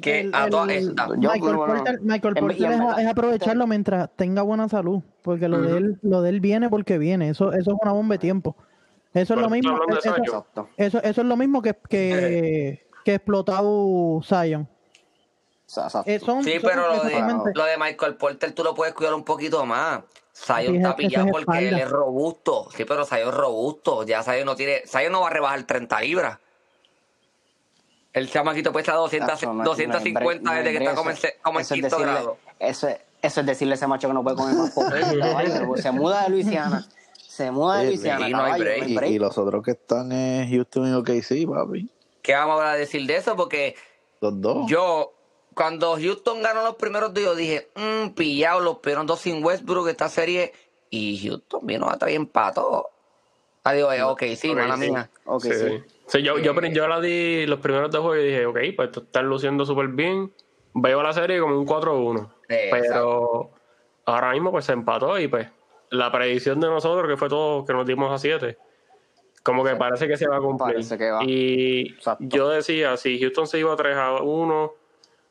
Que 0.00 0.20
El- 0.20 0.34
a 0.34 0.48
todas 0.48 0.68
estas. 0.70 1.08
Michael 1.08 1.40
bueno, 1.40 1.66
Porter, 1.66 2.00
Michael 2.02 2.34
Porter 2.34 2.72
es, 2.98 3.06
aprovecharlo 3.08 3.66
mientras 3.66 4.08
tenga 4.14 4.42
buena 4.42 4.68
salud, 4.68 5.02
porque 5.22 5.48
lo 5.48 5.60
de 5.62 5.78
él, 5.78 5.98
lo 6.02 6.22
de 6.22 6.30
él 6.30 6.40
viene 6.40 6.68
porque 6.68 6.96
viene. 6.98 7.30
Eso, 7.30 7.52
eso 7.52 7.72
es 7.72 7.76
una 7.82 7.92
bomba 7.92 8.14
de 8.14 8.18
tiempo. 8.20 8.54
Eso 9.14 9.34
es 9.34 9.40
lo 9.40 9.48
mismo. 9.50 9.78
Eso, 9.98 10.46
eso, 10.76 11.02
eso 11.02 11.20
es 11.22 11.26
lo 11.26 11.36
mismo 11.36 11.60
que 11.62 11.74
que, 11.88 12.86
que 13.04 13.14
explotado 13.14 14.20
Zion. 14.22 14.68
O 15.66 15.70
sea, 15.70 15.84
exacto. 15.84 16.10
Eh, 16.10 16.20
son- 16.20 16.44
Sí, 16.44 16.52
son 16.54 16.62
pero 16.62 16.88
lo 16.94 17.02
de, 17.04 17.52
lo 17.54 17.64
de 17.64 17.76
Michael 17.76 18.14
Porter 18.16 18.52
tú 18.52 18.62
lo 18.62 18.74
puedes 18.74 18.94
cuidar 18.94 19.14
un 19.14 19.24
poquito 19.24 19.64
más. 19.66 20.00
Zion 20.34 20.66
Sí, 20.72 20.76
está 20.76 20.94
pillado 20.96 21.26
porque 21.32 21.68
él 21.68 21.78
es 21.78 21.88
robusto. 21.88 22.68
Sí, 22.76 22.84
pero 22.84 23.04
Zion 23.06 23.28
es 23.28 23.34
robusto. 23.34 24.04
Ya 24.04 24.22
Zion 24.22 24.44
no 24.44 24.54
tiene. 24.54 24.82
Zion 24.86 25.10
no 25.12 25.22
va 25.22 25.28
a 25.28 25.30
rebajar 25.30 25.62
30 25.64 26.00
libras. 26.02 26.38
El 28.12 28.30
chamaquito 28.30 28.72
pesa 28.72 28.94
200, 28.94 29.28
Tacho, 29.30 29.52
no 29.52 29.60
hay- 29.62 29.64
250 29.66 30.20
no 30.20 30.20
hay 30.20 30.26
break, 30.26 30.42
no 30.42 30.50
hay 30.50 30.58
desde 30.64 30.78
que 30.78 30.84
está 30.84 30.96
como 30.96 31.10
en, 31.10 31.16
como 31.42 31.58
en 31.58 31.62
Eso 31.62 31.74
es 31.74 31.80
quinto 31.80 31.96
decirle- 31.98 32.12
grado. 32.12 32.36
Eso 32.58 32.88
es, 32.88 32.98
eso 33.20 33.40
es 33.40 33.46
decirle 33.46 33.74
a 33.74 33.76
ese 33.76 33.86
macho 33.86 34.08
que 34.08 34.14
no 34.14 34.22
puede 34.22 34.36
comer 34.36 34.54
más 34.54 34.70
caballo. 34.74 35.76
Se 35.82 35.90
muda 35.90 36.22
de 36.22 36.28
Luisiana. 36.30 36.86
Se 37.26 37.50
muda 37.50 37.78
de 37.80 37.86
Luisiana, 37.88 38.28
y 38.28 38.32
no 38.32 38.38
hay 38.38 38.44
caballo, 38.44 38.64
break. 38.64 38.78
no 38.78 38.84
hay 38.86 38.92
Y, 38.92 38.96
break. 38.96 39.10
y 39.12 39.18
los 39.18 39.36
otros 39.36 39.62
que 39.62 39.72
están 39.72 40.12
es 40.12 40.48
Houston 40.50 40.88
y 40.88 40.92
OKC, 40.94 41.46
papi. 41.46 41.90
¿Qué 42.22 42.34
vamos 42.34 42.62
a 42.62 42.72
decir 42.72 43.06
de 43.06 43.16
eso? 43.16 43.36
Porque 43.36 43.74
Los 44.22 44.40
dos. 44.40 44.66
yo, 44.70 45.12
cuando 45.56 45.96
Houston 45.96 46.42
ganó 46.42 46.62
los 46.62 46.74
primeros 46.74 47.14
dos, 47.14 47.24
yo 47.24 47.34
dije, 47.34 47.70
mmm, 47.74 48.10
pillado, 48.10 48.60
los 48.60 48.76
primeros 48.78 49.06
dos 49.06 49.20
sin 49.20 49.42
Westbrook 49.42 49.88
esta 49.88 50.10
serie. 50.10 50.52
Y 50.90 51.18
Houston 51.26 51.60
vino 51.66 51.88
hasta 51.88 52.04
bien 52.06 52.26
pato. 52.26 52.90
Adiós, 53.64 53.94
eh, 53.94 54.02
ok, 54.02 54.22
sí, 54.36 54.50
Ok, 54.50 54.56
mala 54.56 54.76
sí. 54.76 54.90
mía. 54.90 55.10
Ok, 55.24 55.42
Sí. 55.44 55.52
sí. 55.54 55.82
Sí, 56.08 56.22
yo, 56.22 56.38
yo, 56.38 56.52
yo 56.54 56.86
la 56.86 57.00
di 57.00 57.46
los 57.46 57.58
primeros 57.58 57.90
dos 57.90 58.02
juegos 58.02 58.18
y 58.22 58.28
dije, 58.28 58.46
ok, 58.46 58.58
pues 58.76 58.88
esto 58.88 59.00
están 59.00 59.26
luciendo 59.28 59.64
súper 59.64 59.88
bien. 59.88 60.30
Veo 60.74 61.02
la 61.02 61.12
serie 61.14 61.40
como 61.40 61.58
un 61.58 61.66
4-1. 61.66 62.30
Eh, 62.50 62.68
pero 62.70 63.50
ahora 64.04 64.32
mismo 64.32 64.52
pues 64.52 64.66
se 64.66 64.72
empató 64.72 65.18
y 65.18 65.26
pues 65.26 65.48
la 65.90 66.12
predicción 66.12 66.60
de 66.60 66.68
nosotros, 66.68 67.08
que 67.08 67.16
fue 67.16 67.28
todo 67.30 67.64
que 67.64 67.72
nos 67.72 67.86
dimos 67.86 68.12
a 68.12 68.18
7, 68.18 68.58
como 69.42 69.64
que 69.64 69.74
parece 69.74 70.06
que 70.06 70.16
se 70.18 70.28
va 70.28 70.36
a 70.36 70.40
cumplir. 70.40 70.74
Parece 70.74 70.98
que 70.98 71.10
va. 71.10 71.24
Y 71.24 71.92
Exacto. 71.94 72.24
yo 72.28 72.50
decía, 72.50 72.96
si 72.98 73.18
Houston 73.18 73.46
se 73.46 73.58
iba 73.58 73.74
3 73.74 73.96
a 73.96 74.12
1 74.22 74.74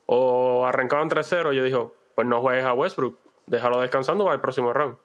o 0.06 0.66
arrancaban 0.66 1.10
3-0, 1.10 1.54
yo 1.54 1.64
dije, 1.64 1.78
pues 2.16 2.28
no 2.28 2.42
juegues 2.42 2.66
a 2.66 2.74
Westbrook, 2.74 3.18
déjalo 3.48 3.82
descansando 3.82 4.24
para 4.24 4.36
el 4.36 4.42
próximo 4.42 4.72
round. 4.74 4.98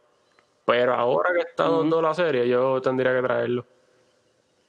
Pero 0.67 0.95
ahora 0.95 1.31
que 1.33 1.41
está 1.41 1.69
dando 1.69 2.01
la 2.03 2.15
serie, 2.15 2.49
yo 2.49 2.81
tendría 2.81 3.15
que 3.15 3.23
traerlo. 3.23 3.67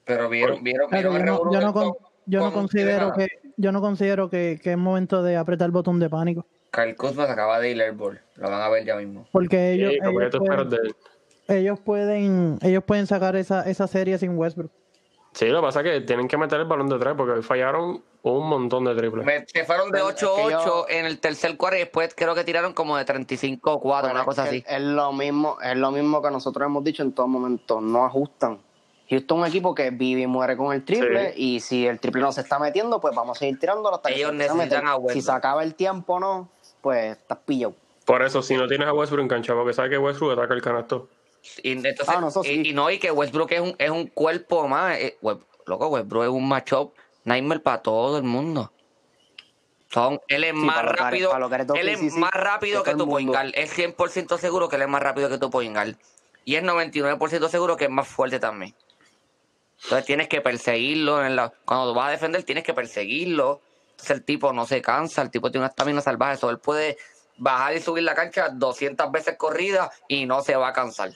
Pero 0.05 0.29
vieron, 0.29 0.63
vieron, 0.63 0.89
Pero 0.89 1.11
vieron 1.11 1.27
yo 1.27 1.33
el 1.33 1.45
no, 1.45 1.51
yo 1.53 1.61
no, 1.61 1.73
con- 1.73 1.93
yo 2.25 2.39
no 2.39 2.45
con 2.45 2.53
considero 2.53 3.13
que 3.13 3.27
yo 3.57 3.71
no 3.71 3.81
considero 3.81 4.29
que, 4.29 4.59
que 4.63 4.71
es 4.71 4.77
momento 4.77 5.21
de 5.21 5.37
apretar 5.37 5.67
el 5.67 5.71
botón 5.71 5.99
de 5.99 6.09
pánico. 6.09 6.45
Kyle 6.71 6.95
Kuzma 6.95 7.25
se 7.27 7.33
acaba 7.33 7.59
de 7.59 7.71
ir 7.71 7.81
airball. 7.81 8.19
Lo 8.37 8.49
van 8.49 8.61
a 8.61 8.69
ver 8.69 8.85
ya 8.85 8.95
mismo. 8.95 9.27
Porque 9.31 9.73
ellos, 9.73 9.91
Sí, 9.91 9.99
ellos, 9.99 10.31
pueden, 10.39 10.79
ellos 11.47 11.79
pueden 11.79 12.59
ellos 12.61 12.83
pueden 12.83 13.07
sacar 13.07 13.35
esa, 13.35 13.69
esa 13.69 13.87
serie 13.87 14.17
sin 14.17 14.37
Westbrook. 14.37 14.71
Sí, 15.33 15.45
lo 15.47 15.61
que 15.61 15.65
pasa 15.67 15.79
es 15.81 15.85
que 15.85 16.01
tienen 16.01 16.27
que 16.27 16.37
meter 16.37 16.59
el 16.59 16.65
balón 16.67 16.89
de 16.89 16.99
tres 16.99 17.13
porque 17.15 17.33
hoy 17.33 17.41
fallaron 17.41 18.03
un 18.23 18.47
montón 18.49 18.83
de 18.85 18.93
triples. 18.95 19.25
Me- 19.25 19.45
se 19.47 19.63
fueron 19.65 19.89
de 19.91 19.99
Es 19.99 20.03
que 20.15 20.25
8-8 20.25 20.49
yo- 20.65 20.85
en 20.89 21.05
el 21.05 21.19
tercer 21.19 21.55
cuarto 21.57 21.77
y 21.77 21.79
después 21.79 22.13
creo 22.15 22.35
que 22.35 22.43
tiraron 22.43 22.73
como 22.73 22.97
de 22.97 23.05
35-4, 23.05 23.79
Bueno, 24.09 24.15
una 24.15 24.25
cosa 24.25 24.43
es, 24.43 24.49
así. 24.49 24.63
es 24.67 24.81
lo 24.81 25.13
mismo, 25.13 25.57
es 25.63 25.77
lo 25.77 25.91
mismo 25.91 26.21
que 26.21 26.29
nosotros 26.31 26.65
hemos 26.65 26.83
dicho 26.83 27.01
en 27.01 27.13
todo 27.13 27.27
momento, 27.27 27.79
no 27.81 28.05
ajustan. 28.05 28.59
Houston 29.09 29.37
es 29.39 29.43
un 29.43 29.47
equipo 29.49 29.75
que 29.75 29.89
vive 29.89 30.21
y 30.21 30.27
muere 30.27 30.55
con 30.55 30.73
el 30.73 30.85
triple 30.85 31.33
y 31.35 31.59
si 31.59 31.85
el 31.85 31.99
triple 31.99 32.21
no 32.21 32.31
se 32.31 32.41
está 32.41 32.59
metiendo, 32.59 33.01
pues 33.01 33.13
vamos 33.15 33.37
a 33.37 33.39
seguir 33.39 33.59
tirándolo 33.59 33.95
hasta 33.95 34.09
que 34.09 34.15
Ellos 34.15 34.27
se 34.29 34.31
empiece 34.33 34.51
a 34.51 34.55
necesitan 34.55 34.87
a. 34.87 35.13
Si 35.13 35.21
se 35.21 35.31
acaba 35.31 35.63
el 35.63 35.75
tiempo 35.75 36.13
o 36.15 36.19
no, 36.19 36.49
pues 36.81 37.17
estás 37.17 37.37
pillado. 37.45 37.73
Por 38.05 38.21
eso, 38.21 38.41
si 38.41 38.55
no 38.55 38.67
tienes 38.67 38.87
a 38.87 38.93
Westbrook 38.93 39.21
en 39.23 39.27
cancha, 39.27 39.53
porque 39.53 39.73
sabes 39.73 39.91
que 39.91 39.97
Westbrook 39.97 40.33
ataca 40.33 40.53
el 40.53 40.61
canasto. 40.61 41.09
Y, 41.63 41.71
entonces, 41.71 42.07
Ah, 42.07 42.21
no, 42.21 42.29
sí. 42.31 42.61
y, 42.63 42.69
y 42.69 42.73
no, 42.73 42.89
y 42.91 42.99
que 42.99 43.11
Westbrook 43.11 43.51
es 43.51 43.61
un, 43.61 43.75
es 43.77 43.89
un 43.89 44.07
cuerpo 44.07 44.67
más. 44.67 44.97
eh, 44.97 45.17
loco, 45.65 45.87
Westbrook 45.87 46.23
es 46.23 46.29
un 46.29 46.47
matchup 46.47 46.93
nightmare 47.23 47.59
para 47.61 47.81
todo 47.81 48.17
el 48.17 48.23
mundo. 48.23 48.71
Son, 49.89 50.19
él 50.27 50.43
es 50.45 50.51
Sí, 50.51 50.57
más 50.57 50.81
que- 50.81 50.87
rápido. 50.93 51.31
que 51.73 51.79
él 51.81 51.89
es 51.89 51.99
sí, 51.99 52.09
más 52.19 52.31
rápido 52.31 52.81
que 52.83 52.95
tu 52.95 53.05
guard. 53.05 53.51
Es 53.53 53.71
100% 53.77 54.37
seguro 54.37 54.69
que 54.69 54.77
él 54.77 54.83
es 54.83 54.87
más 54.87 55.01
rápido 55.03 55.29
que 55.29 55.37
tu 55.37 55.49
point 55.49 55.73
guard. 55.75 55.95
Y 56.45 56.55
es 56.55 56.63
99% 56.63 57.49
seguro 57.49 57.75
que 57.75 57.85
es 57.85 57.89
más 57.91 58.07
fuerte 58.07 58.39
también. 58.39 58.73
Entonces 59.83 60.05
tienes 60.05 60.27
que 60.29 60.41
perseguirlo. 60.41 61.25
En 61.25 61.35
la, 61.35 61.51
cuando 61.65 61.93
vas 61.93 62.07
a 62.07 62.11
defender, 62.11 62.43
tienes 62.43 62.63
que 62.63 62.73
perseguirlo. 62.73 63.61
Entonces 63.91 64.11
el 64.17 64.23
tipo 64.23 64.53
no 64.53 64.65
se 64.65 64.81
cansa. 64.81 65.21
El 65.23 65.29
tipo 65.31 65.51
tiene 65.51 65.63
una 65.65 65.69
estamina 65.69 66.01
salvaje. 66.01 66.35
Eso 66.35 66.49
él 66.49 66.59
puede 66.59 66.97
bajar 67.37 67.75
y 67.75 67.81
subir 67.81 68.03
la 68.03 68.15
cancha 68.15 68.49
200 68.49 69.11
veces 69.11 69.35
corrida 69.37 69.91
y 70.07 70.25
no 70.25 70.41
se 70.41 70.55
va 70.55 70.69
a 70.69 70.73
cansar. 70.73 71.11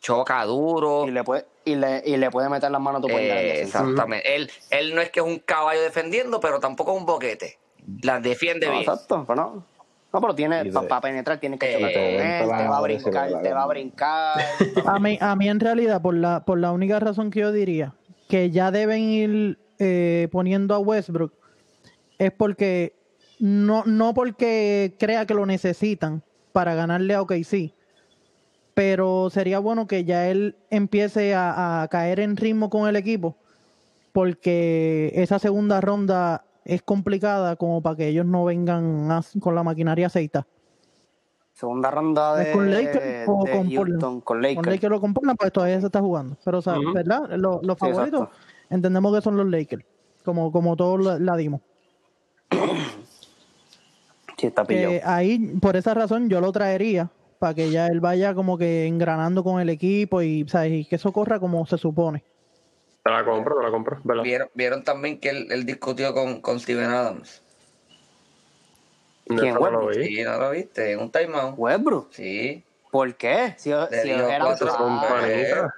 Choca 0.00 0.44
duro. 0.44 1.06
Y 1.06 1.10
le 1.10 1.24
puede, 1.24 1.46
y 1.64 1.74
le, 1.74 2.02
y 2.04 2.16
le 2.16 2.30
puede 2.30 2.48
meter 2.48 2.70
las 2.70 2.80
manos 2.80 3.00
a 3.00 3.02
tu 3.02 3.08
Eh, 3.08 3.62
exactamente. 3.62 4.34
Él, 4.36 4.50
él 4.70 4.94
no 4.94 5.00
es 5.00 5.10
que 5.10 5.20
es 5.20 5.26
un 5.26 5.38
caballo 5.38 5.80
defendiendo, 5.82 6.40
pero 6.40 6.60
tampoco 6.60 6.92
es 6.92 6.98
un 6.98 7.06
boquete. 7.06 7.58
Las 8.02 8.22
defiende 8.22 8.66
No, 8.66 8.72
bien. 8.72 8.82
exacto, 8.84 9.24
pero 9.26 9.36
no. 9.36 9.66
No, 10.10 10.20
pero 10.22 10.34
tiene, 10.34 10.64
para 10.72 11.00
penetrar 11.02 11.38
tienes 11.38 11.58
que 11.60 11.70
Eh, 11.70 11.74
chocar 11.74 11.92
te 11.92 12.14
él, 12.16 12.20
entra 12.22 12.58
te 12.58 12.68
va 12.68 12.78
a 12.78 12.80
brincar, 12.80 13.42
te 13.42 13.52
va 13.52 13.62
a 13.62 13.66
brincar. 13.66 14.40
A 14.86 14.98
mí, 14.98 15.18
a 15.20 15.36
mí 15.36 15.48
en 15.48 15.60
realidad, 15.60 16.00
por 16.00 16.14
la, 16.14 16.44
por 16.46 16.58
la 16.58 16.72
única 16.72 16.98
razón 16.98 17.30
que 17.30 17.40
yo 17.40 17.52
diría 17.52 17.94
que 18.28 18.50
ya 18.50 18.70
deben 18.70 19.00
ir 19.02 19.58
eh, 19.78 20.28
poniendo 20.32 20.74
a 20.74 20.78
Westbrook 20.78 21.32
es 22.18 22.32
porque 22.32 22.94
no, 23.38 23.84
no 23.86 24.14
porque 24.14 24.96
crea 24.98 25.26
que 25.26 25.34
lo 25.34 25.44
necesitan 25.46 26.22
para 26.52 26.74
ganarle 26.74 27.14
a 27.14 27.22
OKC, 27.22 27.74
pero 28.78 29.28
sería 29.28 29.58
bueno 29.58 29.88
que 29.88 30.04
ya 30.04 30.28
él 30.28 30.54
empiece 30.70 31.34
a, 31.34 31.82
a 31.82 31.88
caer 31.88 32.20
en 32.20 32.36
ritmo 32.36 32.70
con 32.70 32.88
el 32.88 32.94
equipo 32.94 33.34
porque 34.12 35.10
esa 35.16 35.40
segunda 35.40 35.80
ronda 35.80 36.44
es 36.64 36.80
complicada 36.82 37.56
como 37.56 37.82
para 37.82 37.96
que 37.96 38.06
ellos 38.06 38.24
no 38.24 38.44
vengan 38.44 39.10
a- 39.10 39.20
con 39.40 39.56
la 39.56 39.64
maquinaria 39.64 40.06
aceita. 40.06 40.46
Segunda 41.54 41.90
ronda 41.90 42.36
de, 42.36 42.50
¿Es 42.50 42.56
con 42.56 42.70
Lakers 42.70 43.28
o 43.28 43.44
de 43.44 43.50
con 43.50 43.68
Houston, 43.68 44.20
con 44.20 44.42
Lakers. 44.42 44.62
Con 44.62 44.72
Lakers 44.72 44.90
lo 44.92 45.00
componen, 45.00 45.36
pues 45.36 45.52
todavía 45.52 45.80
se 45.80 45.86
está 45.86 46.00
jugando. 46.00 46.36
Pero, 46.44 46.58
o 46.58 46.62
sea. 46.62 46.76
¿verdad? 46.94 47.30
Los, 47.36 47.76
favoritos 47.76 48.28
entendemos 48.70 49.12
que 49.12 49.22
son 49.22 49.36
los 49.36 49.48
Lakers. 49.48 49.84
Como, 50.24 50.52
como 50.52 50.76
todos 50.76 51.04
la, 51.04 51.18
la 51.18 51.36
dimos. 51.36 51.62
Sí, 54.36 54.46
está 54.46 54.64
pillado. 54.64 54.94
Ahí, 55.02 55.56
por 55.60 55.74
esa 55.76 55.94
razón, 55.94 56.28
yo 56.28 56.40
lo 56.40 56.52
traería 56.52 57.10
para 57.38 57.54
que 57.54 57.70
ya 57.70 57.86
él 57.86 58.00
vaya 58.00 58.34
como 58.34 58.58
que 58.58 58.86
engranando 58.86 59.42
con 59.44 59.60
el 59.60 59.68
equipo 59.68 60.22
y, 60.22 60.46
¿sabes? 60.48 60.72
y 60.72 60.84
que 60.84 60.96
eso 60.96 61.12
corra 61.12 61.38
como 61.38 61.64
se 61.66 61.78
supone. 61.78 62.24
Te 63.04 63.10
la 63.10 63.24
compro, 63.24 63.56
te 63.56 63.62
la 63.62 63.70
compro. 63.70 64.00
¿verdad? 64.04 64.22
¿Vieron, 64.22 64.48
vieron 64.54 64.84
también 64.84 65.18
que 65.18 65.30
él, 65.30 65.46
él 65.50 65.64
discutió 65.64 66.12
con, 66.12 66.40
con 66.40 66.60
Steven 66.60 66.90
Adams. 66.90 67.42
No, 69.28 69.40
¿Quién, 69.40 69.54
no 69.54 69.70
lo 69.70 69.86
vi. 69.88 70.04
Sí, 70.04 70.22
¿no 70.22 70.38
lo 70.38 70.50
viste? 70.50 70.92
En 70.92 71.00
un 71.00 71.10
timeout. 71.10 71.54
Westbrook. 71.56 72.12
Sí. 72.12 72.64
¿Por 72.90 73.14
qué? 73.16 73.54
Si, 73.58 73.70
Le 73.70 74.02
si 74.02 74.08
dio 74.08 74.28
cuatro 74.40 74.68
Ah, 74.70 74.76
son 74.76 75.00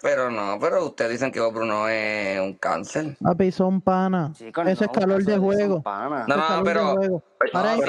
pero 0.01 0.31
no, 0.31 0.59
pero 0.61 0.87
ustedes 0.87 1.11
dicen 1.13 1.33
que 1.33 1.41
Bruno 1.41 1.89
es 1.89 2.39
un 2.41 2.55
cáncer. 2.55 3.17
Papi, 3.21 3.51
son 3.51 3.81
pana. 3.81 4.31
chicos, 4.33 4.67
Eso 4.69 4.85
es 4.85 4.91
calor 4.91 5.23
de 5.25 5.37
juego. 5.37 5.83
panas. 5.83 6.29
No, 6.29 6.37
no, 6.37 6.65
pero-. 6.65 7.23
Ahora 7.53 7.73
Ahí, 7.73 7.81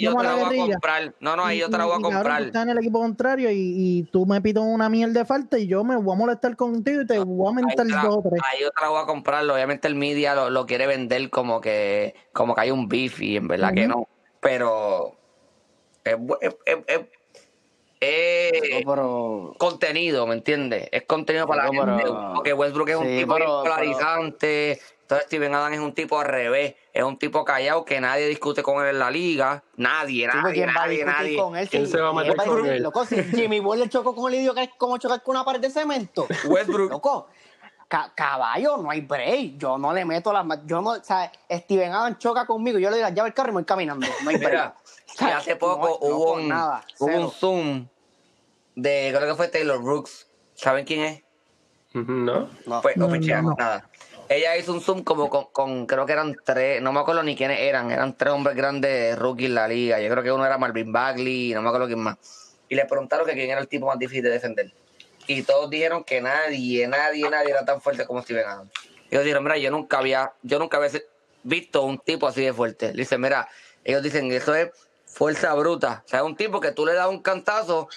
yo 0.00 0.16
te 0.16 0.18
a 0.18 0.22
la 0.24 0.34
voy 0.34 0.42
a 0.42 0.48
guerrilla. 0.48 0.72
comprar. 0.72 1.14
No, 1.20 1.36
no, 1.36 1.44
ahí 1.44 1.58
yo 1.60 1.70
te 1.70 1.78
la 1.78 1.84
voy 1.84 1.98
a 1.98 2.02
comprar. 2.02 2.42
estás 2.42 2.64
en 2.64 2.70
el 2.70 2.78
equipo 2.78 2.98
contrario 2.98 3.50
y, 3.50 3.54
y 3.56 4.02
tú 4.10 4.26
me 4.26 4.40
pides 4.40 4.62
una 4.62 4.88
mierda 4.88 5.20
de 5.20 5.24
falta 5.24 5.58
y 5.58 5.66
yo 5.68 5.84
me 5.84 5.96
voy 5.96 6.14
a 6.14 6.18
molestar 6.18 6.56
contigo 6.56 7.02
y 7.02 7.06
te 7.06 7.18
voy 7.20 7.50
a 7.50 7.54
mentar 7.54 7.86
te 7.86 7.92
la- 7.92 8.02
dos 8.02 8.16
o 8.18 8.22
tres. 8.28 8.42
ahí 8.52 8.60
yo 8.62 8.70
te 8.70 8.82
la 8.82 8.88
voy 8.88 9.02
a 9.02 9.06
comprar. 9.06 9.48
Obviamente 9.48 9.86
el 9.88 9.94
media 9.94 10.34
lo, 10.34 10.50
lo 10.50 10.66
quiere 10.66 10.86
vender 10.86 11.30
como 11.30 11.60
que 11.60 12.14
como 12.32 12.54
que 12.54 12.60
hay 12.62 12.70
un 12.72 12.88
beef 12.88 13.20
y 13.22 13.36
en 13.36 13.48
verdad 13.48 13.72
que 13.72 13.86
no. 13.86 14.08
Pero 14.40 15.16
es, 16.04 16.16
es- 18.02 18.84
pero 18.84 19.54
contenido, 19.58 20.26
¿me 20.26 20.34
entiendes? 20.34 20.88
Es 20.92 21.04
contenido 21.04 21.46
para 21.46 21.64
la 21.66 21.70
gente. 21.72 22.02
pero- 22.02 22.32
Porque 22.34 22.52
Westbrook 22.52 22.88
es 22.90 22.96
un 22.96 23.06
tipo 23.06 23.34
pero- 23.34 23.62
polarizante. 23.62 24.80
Entonces 25.02 25.26
Steven 25.26 25.54
Adams 25.54 25.74
es 25.76 25.80
un 25.82 25.92
tipo 25.94 26.18
al 26.20 26.26
revés. 26.26 26.74
Es 26.92 27.02
un 27.02 27.18
tipo 27.18 27.44
callado 27.44 27.84
que 27.84 28.00
nadie 28.00 28.26
discute 28.28 28.62
con 28.62 28.82
él 28.82 28.90
en 28.94 28.98
la 28.98 29.10
liga. 29.10 29.62
Nadie, 29.76 30.26
nadie, 30.26 30.54
¿quién 30.54 30.68
va 30.68 30.72
a 30.72 30.74
nadie, 30.74 30.96
discutir 30.98 31.06
nadie. 31.22 31.36
con 31.36 31.56
él? 31.56 31.68
¿Quién 31.68 31.86
Si- 31.86 31.92
se 31.92 32.00
va 32.00 32.08
a 32.08 32.12
meter 32.14 32.34
¿quién 32.34 32.48
con 32.48 32.66
él? 32.66 32.82
Loco, 32.82 33.04
si 33.04 33.22
Jimmy 33.24 33.60
Butler 33.60 33.88
chocó 33.90 34.14
con 34.14 34.32
el 34.32 34.40
idiota, 34.40 34.62
que 34.62 34.70
es 34.72 34.76
como 34.78 34.96
chocar 34.98 35.22
con 35.22 35.36
una 35.36 35.44
pared 35.44 35.60
de 35.60 35.68
cemento. 35.70 36.26
Westbrook. 36.46 36.90
Loco, 36.92 37.26
ca- 37.88 38.10
caballo, 38.14 38.78
no 38.78 38.90
hay 38.90 39.02
break. 39.02 39.58
Yo 39.58 39.76
no 39.76 39.92
le 39.92 40.04
meto 40.06 40.32
las 40.32 40.46
Yo 40.64 40.80
no, 40.80 40.90
o 40.90 41.04
sea, 41.04 41.30
Steven 41.50 41.92
Adams 41.92 42.16
choca 42.18 42.46
conmigo, 42.46 42.78
yo 42.78 42.88
le 42.88 42.96
doy 42.96 43.02
la 43.02 43.10
llave 43.10 43.28
del 43.28 43.34
carro 43.34 43.48
y 43.50 43.52
me 43.52 43.56
voy 43.60 43.64
caminando. 43.66 44.06
No 44.24 44.30
hay 44.30 44.36
break. 44.36 44.50
Mira, 44.50 44.74
O 44.78 45.14
sea, 45.14 45.28
y 45.28 45.32
hace 45.32 45.56
poco 45.56 45.98
no, 46.00 46.08
hubo, 46.08 46.32
un, 46.34 46.48
nada, 46.48 46.82
hubo 47.00 47.16
un 47.18 47.30
Zoom 47.30 47.86
de, 48.74 49.12
creo 49.14 49.28
que 49.28 49.34
fue 49.34 49.48
Taylor 49.48 49.80
Brooks. 49.82 50.26
¿Saben 50.54 50.84
quién 50.84 51.00
es? 51.02 51.22
¿No? 51.94 52.48
No. 52.66 52.80
Pues, 52.82 52.96
No, 52.96 53.06
no, 53.08 53.12
pichea, 53.12 53.42
no, 53.42 53.50
no. 53.50 53.56
nada. 53.58 53.88
Ella 54.28 54.56
hizo 54.56 54.72
un 54.72 54.80
Zoom 54.80 55.02
como 55.02 55.28
con, 55.28 55.46
con- 55.52 55.86
creo 55.86 56.06
que 56.06 56.12
eran 56.12 56.34
tres, 56.44 56.80
no 56.80 56.92
me 56.92 57.00
acuerdo 57.00 57.22
ni 57.22 57.36
quiénes 57.36 57.60
eran, 57.60 57.90
eran 57.90 58.16
tres 58.16 58.32
hombres 58.32 58.56
grandes 58.56 59.18
rookies 59.18 59.48
en 59.48 59.54
la 59.56 59.68
liga. 59.68 60.00
Yo 60.00 60.08
creo 60.10 60.22
que 60.22 60.32
uno 60.32 60.46
era 60.46 60.56
Marvin 60.56 60.90
Bagley, 60.90 61.52
no 61.52 61.60
me 61.60 61.68
acuerdo 61.68 61.86
quién 61.86 61.98
más. 61.98 62.16
Y 62.68 62.74
le 62.74 62.86
preguntaron 62.86 63.26
que 63.26 63.34
quién 63.34 63.50
era 63.50 63.60
el 63.60 63.68
tipo 63.68 63.86
más 63.86 63.98
difícil 63.98 64.22
de 64.24 64.30
defender. 64.30 64.72
Y 65.26 65.42
todos 65.42 65.68
dijeron 65.68 66.02
que 66.04 66.22
nadie, 66.22 66.88
nadie, 66.88 67.28
nadie 67.28 67.50
era 67.50 67.64
tan 67.64 67.80
fuerte 67.82 68.06
como 68.06 68.22
Steven 68.22 68.46
Adams. 68.46 68.70
Y 69.10 69.14
ellos 69.14 69.24
dijeron, 69.24 69.44
mira, 69.44 69.58
yo 69.58 69.70
nunca 69.70 69.98
había, 69.98 70.32
yo 70.42 70.58
nunca 70.58 70.78
había 70.78 70.90
visto 71.42 71.82
un 71.82 71.98
tipo 71.98 72.26
así 72.26 72.42
de 72.42 72.54
fuerte. 72.54 72.86
Le 72.94 73.02
dice, 73.02 73.18
mira, 73.18 73.46
ellos 73.84 74.02
dicen, 74.02 74.32
eso 74.32 74.54
es 74.54 74.70
fuerza 75.04 75.52
bruta. 75.54 76.02
O 76.06 76.08
sea, 76.08 76.20
es 76.20 76.24
un 76.24 76.36
tipo 76.36 76.58
que 76.60 76.72
tú 76.72 76.86
le 76.86 76.94
das 76.94 77.08
un 77.08 77.20
cantazo 77.20 77.88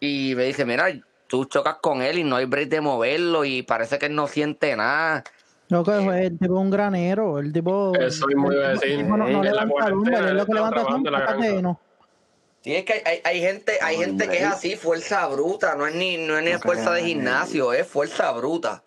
y 0.00 0.34
me 0.36 0.44
dice, 0.44 0.64
mira, 0.64 0.86
tú 1.26 1.44
chocas 1.44 1.76
con 1.80 2.02
él 2.02 2.18
y 2.18 2.24
no 2.24 2.36
hay 2.36 2.46
break 2.46 2.68
de 2.68 2.80
moverlo 2.80 3.44
y 3.44 3.62
parece 3.62 3.98
que 3.98 4.06
él 4.06 4.14
no 4.14 4.26
siente 4.26 4.74
nada. 4.76 5.24
Lo 5.68 5.84
que 5.84 5.98
es 5.98 6.26
el 6.26 6.38
tipo 6.38 6.54
un 6.54 6.70
granero, 6.70 7.38
el 7.38 7.52
tipo. 7.52 7.94
Eso 7.94 8.26
mismo 8.26 8.52
iba 8.52 8.68
a 8.68 8.70
decir. 8.70 9.04
no, 9.04 9.16
no 9.16 9.42
levanta 9.42 9.90
lumbre, 9.90 10.32
lo 10.32 10.46
que 10.46 10.54
levanta 10.54 10.84
son. 10.84 11.78
Sí, 12.62 12.74
es 12.74 12.84
que 12.84 12.94
hay, 12.94 13.02
hay, 13.04 13.20
hay 13.24 13.40
gente, 13.40 13.78
hay 13.80 13.96
gente 13.98 14.28
que 14.28 14.38
es 14.38 14.44
así, 14.44 14.76
fuerza 14.76 15.26
bruta, 15.28 15.76
no 15.76 15.86
es 15.86 15.94
ni, 15.94 16.16
no 16.16 16.38
es 16.38 16.44
ni 16.44 16.58
fuerza 16.58 16.92
de 16.92 17.04
gimnasio, 17.04 17.72
es 17.72 17.86
fuerza 17.86 18.32
bruta. 18.32 18.82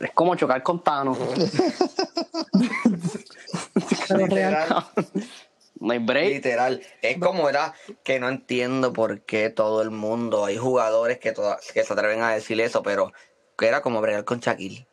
Es 0.00 0.10
como 0.12 0.34
chocar 0.36 0.62
con 0.62 0.82
Thanos. 0.82 1.18
Pero 4.08 4.26
real. 4.26 4.86
no 5.84 5.92
hay 5.92 5.98
break. 5.98 6.28
Literal. 6.28 6.82
Es 7.02 7.18
como 7.18 7.48
era 7.48 7.74
que 8.02 8.18
no 8.18 8.28
entiendo 8.28 8.92
por 8.92 9.20
qué 9.20 9.50
todo 9.50 9.82
el 9.82 9.90
mundo, 9.90 10.44
hay 10.44 10.56
jugadores 10.56 11.18
que, 11.18 11.32
toda- 11.32 11.58
que 11.72 11.84
se 11.84 11.92
atreven 11.92 12.22
a 12.22 12.32
decir 12.32 12.60
eso, 12.60 12.82
pero 12.82 13.12
que 13.56 13.68
era 13.68 13.82
como 13.82 14.00
bregar 14.00 14.24
con 14.24 14.40
Shaquille. 14.40 14.86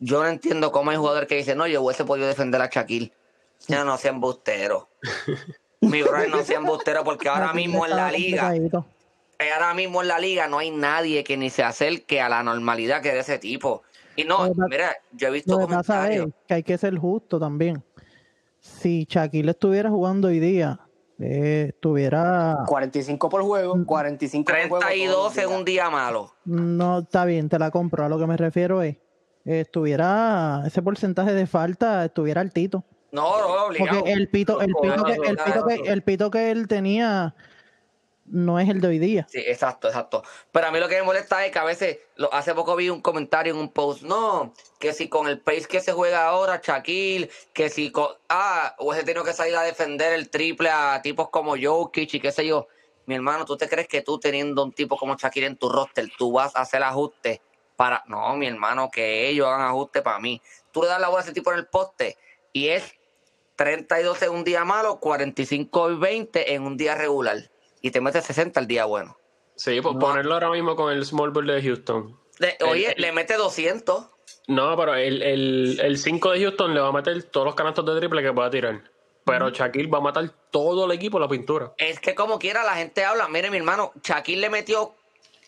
Yo 0.00 0.22
no 0.22 0.28
entiendo 0.28 0.70
cómo 0.72 0.90
hay 0.90 0.96
jugadores 0.96 1.28
que 1.28 1.36
dicen, 1.36 1.58
no, 1.58 1.66
yo 1.66 1.82
hubiese 1.82 2.04
podido 2.04 2.26
defender 2.28 2.60
a 2.62 2.68
Shaquille. 2.68 3.12
Ya 3.66 3.84
no 3.84 3.96
sea 3.98 4.12
embustero. 4.12 4.88
Mi 5.80 6.02
brother 6.02 6.30
no 6.30 6.42
sea 6.42 6.58
embustero 6.58 7.04
porque 7.04 7.28
ahora 7.28 7.52
mismo 7.52 7.84
en 7.84 7.90
la 7.96 8.10
liga, 8.10 8.52
ahora 9.54 9.74
mismo 9.74 10.02
en 10.02 10.08
la 10.08 10.18
liga 10.18 10.48
no 10.48 10.58
hay 10.58 10.70
nadie 10.70 11.22
que 11.22 11.36
ni 11.36 11.50
se 11.50 11.62
acerque 11.62 12.20
a 12.20 12.28
la 12.28 12.42
normalidad 12.42 13.00
que 13.02 13.12
de 13.12 13.20
ese 13.20 13.38
tipo. 13.38 13.82
Y 14.16 14.24
no, 14.24 14.52
mira, 14.68 14.96
yo 15.12 15.28
he 15.28 15.30
visto 15.30 15.56
comentarios. 15.60 16.26
es 16.26 16.32
que 16.48 16.54
hay 16.54 16.62
que 16.64 16.76
ser 16.76 16.96
justo 16.98 17.38
también. 17.38 17.82
Si 18.78 19.06
Shaquille 19.08 19.50
estuviera 19.50 19.90
jugando 19.90 20.28
hoy 20.28 20.38
día, 20.38 20.78
eh, 21.18 21.66
estuviera. 21.70 22.58
45 22.66 23.28
por 23.28 23.42
juego, 23.42 23.84
45 23.84 24.44
por 24.44 24.54
juego. 24.54 24.78
todos 24.78 24.86
32 24.86 25.16
los 25.16 25.34
días. 25.34 25.46
en 25.46 25.56
un 25.56 25.64
día 25.64 25.90
malo. 25.90 26.32
No, 26.44 27.00
está 27.00 27.24
bien, 27.24 27.48
te 27.48 27.58
la 27.58 27.72
compro. 27.72 28.04
A 28.04 28.08
lo 28.08 28.18
que 28.18 28.26
me 28.26 28.36
refiero 28.36 28.82
es, 28.82 28.96
eh, 29.44 29.60
estuviera 29.60 30.62
ese 30.64 30.80
porcentaje 30.80 31.32
de 31.32 31.46
falta, 31.46 32.04
estuviera 32.04 32.40
altito. 32.40 32.84
No, 33.10 33.40
no, 33.40 33.66
obligado. 33.66 33.98
Porque 33.98 34.12
el 34.12 34.28
pito, 34.28 34.60
el 34.60 34.72
pito, 34.80 35.04
que, 35.04 35.12
el 35.14 35.36
pito 35.36 35.66
que, 35.66 35.74
el 35.90 36.02
pito 36.02 36.30
que 36.30 36.50
él 36.52 36.68
tenía 36.68 37.34
no 38.30 38.58
es 38.58 38.68
el 38.68 38.80
de 38.80 38.88
hoy 38.88 38.98
día. 38.98 39.26
Sí, 39.30 39.38
exacto, 39.46 39.88
exacto. 39.88 40.22
Pero 40.52 40.66
a 40.66 40.70
mí 40.70 40.78
lo 40.78 40.88
que 40.88 40.96
me 40.96 41.02
molesta 41.02 41.44
es 41.44 41.52
que 41.52 41.58
a 41.58 41.64
veces, 41.64 41.98
lo- 42.16 42.32
hace 42.32 42.54
poco 42.54 42.76
vi 42.76 42.88
un 42.90 43.00
comentario 43.00 43.52
en 43.54 43.58
un 43.60 43.72
post, 43.72 44.02
no, 44.02 44.54
que 44.78 44.92
si 44.92 45.08
con 45.08 45.28
el 45.28 45.40
pace 45.40 45.66
que 45.66 45.80
se 45.80 45.92
juega 45.92 46.26
ahora, 46.28 46.60
Shaquille, 46.62 47.30
que 47.52 47.68
si 47.70 47.90
con, 47.92 48.08
ah, 48.28 48.74
hubiese 48.78 49.04
tenido 49.04 49.24
que 49.24 49.32
salir 49.32 49.56
a 49.56 49.62
defender 49.62 50.12
el 50.12 50.30
triple 50.30 50.70
a 50.70 51.00
tipos 51.02 51.28
como 51.30 51.54
Jokic 51.60 52.14
y 52.14 52.20
qué 52.20 52.32
sé 52.32 52.46
yo. 52.46 52.68
Mi 53.06 53.14
hermano, 53.14 53.44
¿tú 53.44 53.56
te 53.56 53.68
crees 53.68 53.88
que 53.88 54.02
tú 54.02 54.18
teniendo 54.18 54.62
un 54.62 54.72
tipo 54.72 54.96
como 54.96 55.16
Shaquille 55.16 55.46
en 55.46 55.56
tu 55.56 55.68
roster, 55.68 56.06
tú 56.18 56.32
vas 56.32 56.54
a 56.54 56.60
hacer 56.60 56.82
ajustes 56.82 57.40
para, 57.76 58.02
no, 58.06 58.36
mi 58.36 58.46
hermano, 58.46 58.90
que 58.90 59.28
ellos 59.28 59.46
hagan 59.46 59.62
ajustes 59.62 60.02
para 60.02 60.18
mí. 60.18 60.42
Tú 60.72 60.82
le 60.82 60.88
das 60.88 61.00
la 61.00 61.08
bola 61.08 61.20
a 61.20 61.24
ese 61.24 61.32
tipo 61.32 61.50
en 61.52 61.58
el 61.58 61.66
poste 61.68 62.16
y 62.52 62.68
es 62.68 62.92
32 63.56 64.22
en 64.22 64.30
un 64.30 64.44
día 64.44 64.64
malo, 64.64 65.00
45 65.00 65.90
y 65.90 65.96
20 65.96 66.54
en 66.54 66.62
un 66.62 66.76
día 66.76 66.94
regular. 66.94 67.38
Y 67.82 67.90
te 67.90 68.00
metes 68.00 68.24
60 68.24 68.60
el 68.60 68.66
día 68.66 68.84
bueno. 68.84 69.16
Sí, 69.56 69.80
pues 69.80 69.96
ponerlo 69.98 70.34
ahora 70.34 70.50
mismo 70.50 70.76
con 70.76 70.92
el 70.92 71.04
small 71.04 71.30
ball 71.30 71.46
de 71.46 71.62
Houston. 71.62 72.16
Le- 72.38 72.56
oye, 72.64 72.92
el- 72.96 73.02
le 73.02 73.12
mete 73.12 73.34
200. 73.34 74.06
No, 74.46 74.76
pero 74.76 74.94
el, 74.94 75.22
el, 75.22 75.80
el 75.82 75.98
5 75.98 76.30
de 76.30 76.40
Houston 76.42 76.74
le 76.74 76.80
va 76.80 76.88
a 76.88 76.92
meter 76.92 77.22
todos 77.24 77.46
los 77.46 77.54
canastos 77.54 77.84
de 77.86 77.98
triple 77.98 78.22
que 78.22 78.32
pueda 78.32 78.48
tirar. 78.50 78.82
Pero 79.24 79.50
Shaquille 79.50 79.90
va 79.90 79.98
a 79.98 80.00
matar 80.00 80.30
todo 80.50 80.86
el 80.86 80.92
equipo 80.92 81.18
la 81.18 81.28
pintura. 81.28 81.74
Es 81.76 82.00
que 82.00 82.14
como 82.14 82.38
quiera 82.38 82.64
la 82.64 82.76
gente 82.76 83.04
habla. 83.04 83.28
Mire, 83.28 83.50
mi 83.50 83.58
hermano, 83.58 83.92
Shaquille 84.02 84.40
le 84.40 84.48
metió 84.48 84.94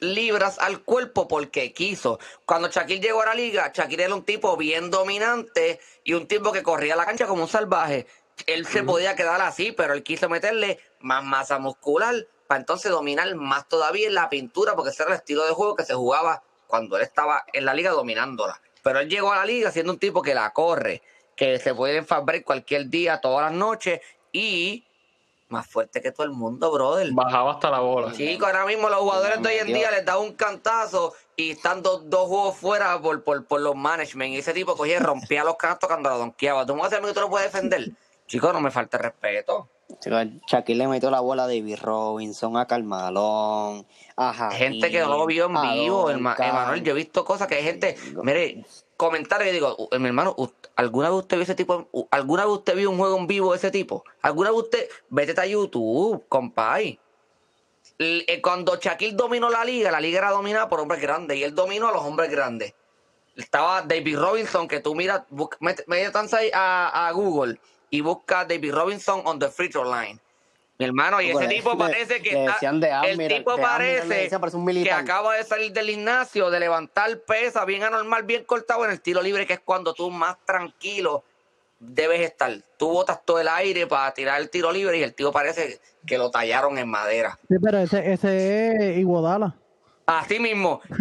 libras 0.00 0.58
al 0.58 0.82
cuerpo 0.82 1.28
porque 1.28 1.72
quiso. 1.72 2.18
Cuando 2.44 2.68
Shaquille 2.68 3.00
llegó 3.00 3.22
a 3.22 3.26
la 3.26 3.34
liga, 3.34 3.70
Shaquille 3.74 4.04
era 4.04 4.14
un 4.14 4.24
tipo 4.24 4.56
bien 4.58 4.90
dominante 4.90 5.80
y 6.04 6.12
un 6.14 6.26
tipo 6.26 6.52
que 6.52 6.62
corría 6.62 6.94
la 6.96 7.06
cancha 7.06 7.26
como 7.26 7.42
un 7.42 7.48
salvaje. 7.48 8.06
Él 8.46 8.66
se 8.66 8.82
podía 8.82 9.16
quedar 9.16 9.40
así, 9.40 9.72
pero 9.72 9.94
él 9.94 10.02
quiso 10.02 10.28
meterle 10.28 10.78
más 11.00 11.24
masa 11.24 11.58
muscular 11.58 12.14
para 12.46 12.60
entonces 12.60 12.90
dominar 12.90 13.32
más 13.36 13.68
todavía 13.68 14.08
en 14.08 14.14
la 14.14 14.28
pintura, 14.28 14.74
porque 14.74 14.90
ese 14.90 15.02
era 15.02 15.12
el 15.12 15.18
estilo 15.18 15.46
de 15.46 15.52
juego 15.52 15.76
que 15.76 15.84
se 15.84 15.94
jugaba 15.94 16.42
cuando 16.66 16.96
él 16.96 17.02
estaba 17.02 17.44
en 17.52 17.64
la 17.64 17.74
liga 17.74 17.90
dominándola. 17.90 18.60
Pero 18.82 19.00
él 19.00 19.08
llegó 19.08 19.32
a 19.32 19.36
la 19.36 19.44
liga 19.44 19.70
siendo 19.70 19.92
un 19.92 19.98
tipo 19.98 20.22
que 20.22 20.34
la 20.34 20.50
corre, 20.52 21.02
que 21.36 21.58
se 21.58 21.74
puede 21.74 21.98
enfabrar 21.98 22.42
cualquier 22.42 22.88
día, 22.88 23.20
todas 23.20 23.50
las 23.50 23.58
noches 23.58 24.00
y 24.32 24.84
más 25.50 25.66
fuerte 25.66 26.00
que 26.00 26.12
todo 26.12 26.24
el 26.24 26.32
mundo, 26.32 26.70
brother. 26.70 27.10
Bajaba 27.12 27.52
hasta 27.52 27.70
la 27.70 27.80
bola. 27.80 28.12
Chicos, 28.12 28.46
ahora 28.46 28.66
mismo 28.66 28.88
los 28.88 29.00
jugadores 29.00 29.42
de 29.42 29.48
hoy 29.48 29.54
en 29.56 29.66
día 29.66 29.90
les 29.90 30.04
da 30.04 30.18
un 30.18 30.34
cantazo 30.34 31.14
y 31.36 31.52
están 31.52 31.82
dos, 31.82 32.08
dos 32.08 32.28
juegos 32.28 32.56
fuera 32.56 33.00
por, 33.00 33.22
por, 33.24 33.44
por 33.44 33.60
los 33.60 33.74
management. 33.74 34.34
Y 34.34 34.38
ese 34.38 34.52
tipo 34.52 34.76
cogía 34.76 34.96
y 34.96 35.00
rompía 35.00 35.44
los 35.44 35.56
canastos 35.56 35.88
cuando 35.88 36.08
lo 36.08 36.18
donkeaba. 36.18 36.64
¿Tú 36.64 36.74
me 36.74 36.82
vas 36.82 36.92
a 36.92 36.96
decir 36.96 37.08
que 37.08 37.14
tú 37.14 37.20
no 37.20 37.30
puedes 37.30 37.52
defender? 37.52 37.90
Chicos, 38.30 38.52
no 38.52 38.60
me 38.60 38.70
falta 38.70 38.96
respeto. 38.96 39.68
Chicos, 39.98 40.24
Shaquille 40.46 40.78
le 40.78 40.86
metió 40.86 41.10
la 41.10 41.18
bola 41.18 41.42
a 41.42 41.46
David 41.48 41.78
Robinson, 41.82 42.56
a 42.56 42.64
Carmalón, 42.64 43.84
a 44.14 44.32
Jaquín, 44.32 44.56
Gente 44.56 44.88
que 44.88 45.00
no 45.00 45.18
lo 45.18 45.26
vio 45.26 45.46
en 45.46 45.60
vivo. 45.60 46.08
Emanuel. 46.10 46.84
Yo 46.84 46.92
he 46.92 46.94
visto 46.94 47.24
cosas 47.24 47.48
que 47.48 47.56
hay 47.56 47.64
gente. 47.64 47.96
Mire, 48.22 48.64
comentarios 48.96 49.48
que 49.48 49.52
digo, 49.52 49.74
"Uh, 49.76 49.98
mi 49.98 50.06
hermano, 50.06 50.36
¿alguna 50.76 51.10
vez 51.10 51.18
usted 51.18 51.38
vio 51.38 51.42
ese 51.42 51.56
tipo? 51.56 51.88
¿Alguna 52.12 52.44
vez 52.44 52.52
usted 52.54 52.76
vio 52.76 52.90
un 52.90 52.98
juego 52.98 53.18
en 53.18 53.26
vivo 53.26 53.50
de 53.50 53.58
ese 53.58 53.72
tipo? 53.72 54.04
¿Alguna 54.22 54.50
vez 54.50 54.60
usted? 54.60 54.88
Vete 55.08 55.40
a 55.40 55.46
YouTube, 55.46 56.24
compay. 56.28 57.00
Eh, 57.98 58.40
Cuando 58.40 58.76
Shaquille 58.76 59.16
dominó 59.16 59.50
la 59.50 59.64
liga, 59.64 59.90
la 59.90 59.98
liga 59.98 60.18
era 60.18 60.30
dominada 60.30 60.68
por 60.68 60.78
hombres 60.78 61.02
grandes 61.02 61.36
y 61.36 61.42
él 61.42 61.52
dominó 61.52 61.88
a 61.88 61.92
los 61.92 62.02
hombres 62.04 62.30
grandes. 62.30 62.74
Estaba 63.34 63.82
David 63.82 64.18
Robinson, 64.20 64.68
que 64.68 64.78
tú 64.78 64.94
miras, 64.94 65.22
ahí 66.32 66.50
a, 66.54 67.08
a 67.08 67.10
Google 67.10 67.58
y 67.90 68.00
busca 68.00 68.44
David 68.44 68.72
Robinson 68.72 69.22
on 69.24 69.38
the 69.38 69.48
free 69.48 69.68
throw 69.68 69.84
line. 69.84 70.18
Mi 70.78 70.86
hermano, 70.86 71.20
y 71.20 71.28
ese 71.28 71.46
tipo 71.46 71.76
parece 71.78 72.22
que 72.22 72.32
le 72.32 72.46
está- 72.46 73.04
el 73.06 73.28
tipo 73.28 73.56
le 73.56 73.62
parece 73.62 74.14
decían, 74.14 74.40
parece 74.40 74.56
un 74.56 74.66
que 74.66 74.90
acaba 74.90 75.34
de 75.34 75.44
salir 75.44 75.72
del 75.72 75.90
gimnasio, 75.90 76.50
de 76.50 76.58
levantar 76.58 77.18
pesa, 77.20 77.66
bien 77.66 77.82
anormal, 77.82 78.22
bien 78.22 78.44
cortado 78.44 78.86
en 78.86 78.92
el 78.92 79.00
tiro 79.02 79.20
libre, 79.20 79.46
que 79.46 79.52
es 79.54 79.60
cuando 79.60 79.92
tú 79.92 80.10
más 80.10 80.38
tranquilo 80.46 81.22
debes 81.80 82.20
estar. 82.22 82.50
Tú 82.78 82.88
botas 82.88 83.24
todo 83.24 83.40
el 83.40 83.48
aire 83.48 83.86
para 83.86 84.12
tirar 84.14 84.40
el 84.40 84.48
tiro 84.48 84.72
libre 84.72 84.98
y 84.98 85.02
el 85.02 85.14
tío 85.14 85.32
parece 85.32 85.80
que 86.06 86.16
lo 86.16 86.30
tallaron 86.30 86.78
en 86.78 86.88
madera. 86.88 87.38
Sí, 87.46 87.56
pero 87.62 87.78
ese, 87.78 88.12
ese 88.12 88.92
es 88.92 88.98
Iguodala. 88.98 89.54
Así 90.06 90.40
mismo. 90.40 90.80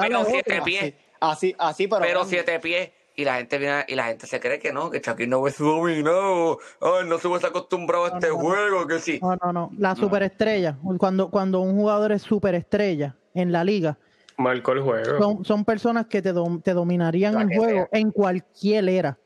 Pero, 0.00 0.24
siete 0.24 0.60
pies. 0.62 0.94
Así, 1.20 1.54
así, 1.58 1.86
pero. 1.86 2.00
pero 2.00 2.20
grande. 2.20 2.30
siete 2.30 2.58
pies 2.58 2.90
y 3.16 3.24
la 3.24 3.36
gente 3.36 3.58
viene 3.58 3.84
y 3.88 3.94
la 3.94 4.04
gente 4.04 4.26
se 4.26 4.40
cree 4.40 4.58
que 4.58 4.72
no, 4.72 4.90
que 4.90 5.00
Shaquille 5.00 5.28
no 5.28 5.40
hubiese 5.40 5.62
dominado, 5.62 6.58
ay, 6.80 7.06
no 7.06 7.18
se 7.18 7.28
hubiese 7.28 7.46
acostumbrado 7.46 8.04
a 8.06 8.08
este 8.08 8.28
no, 8.28 8.34
no. 8.34 8.40
juego, 8.40 8.86
que 8.86 8.98
sí. 9.00 9.18
No, 9.22 9.36
no, 9.36 9.52
no. 9.52 9.70
La 9.76 9.94
superestrella. 9.96 10.76
Cuando, 10.98 11.30
cuando 11.30 11.60
un 11.60 11.74
jugador 11.76 12.12
es 12.12 12.22
superestrella 12.22 13.16
en 13.34 13.52
la 13.52 13.64
liga, 13.64 13.98
Marcó 14.36 14.72
el 14.72 14.80
juego. 14.80 15.18
son, 15.18 15.44
son 15.44 15.64
personas 15.66 16.06
que 16.06 16.22
te, 16.22 16.32
dom- 16.32 16.62
te 16.62 16.72
dominarían 16.72 17.34
La 17.34 17.42
el 17.42 17.48
juego 17.54 17.88
en 17.92 18.10
cualquier 18.10 18.88
era. 18.88 19.18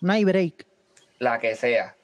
No 0.00 0.12
hay 0.12 0.24
break. 0.24 0.66
La 1.18 1.38
que 1.38 1.54
sea. 1.56 1.96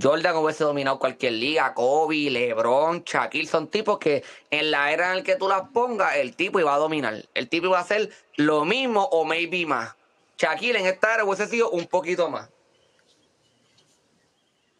Jordan 0.00 0.36
hubiese 0.36 0.64
dominado 0.64 0.98
cualquier 0.98 1.32
liga, 1.34 1.74
Kobe, 1.74 2.30
LeBron, 2.30 3.02
Shaquille, 3.04 3.46
son 3.46 3.68
tipos 3.68 3.98
que 3.98 4.22
en 4.50 4.70
la 4.70 4.90
era 4.92 5.10
en 5.10 5.18
la 5.18 5.22
que 5.22 5.36
tú 5.36 5.48
las 5.48 5.68
pongas, 5.68 6.16
el 6.16 6.34
tipo 6.34 6.58
iba 6.60 6.74
a 6.74 6.78
dominar. 6.78 7.22
El 7.34 7.48
tipo 7.48 7.66
iba 7.66 7.78
a 7.78 7.82
hacer 7.82 8.10
lo 8.36 8.64
mismo 8.64 9.02
o 9.12 9.24
maybe 9.24 9.66
más. 9.66 9.94
Shaquille 10.38 10.78
en 10.80 10.86
esta 10.86 11.14
era 11.14 11.24
hubiese 11.24 11.46
sido 11.46 11.70
un 11.70 11.86
poquito 11.86 12.30
más. 12.30 12.48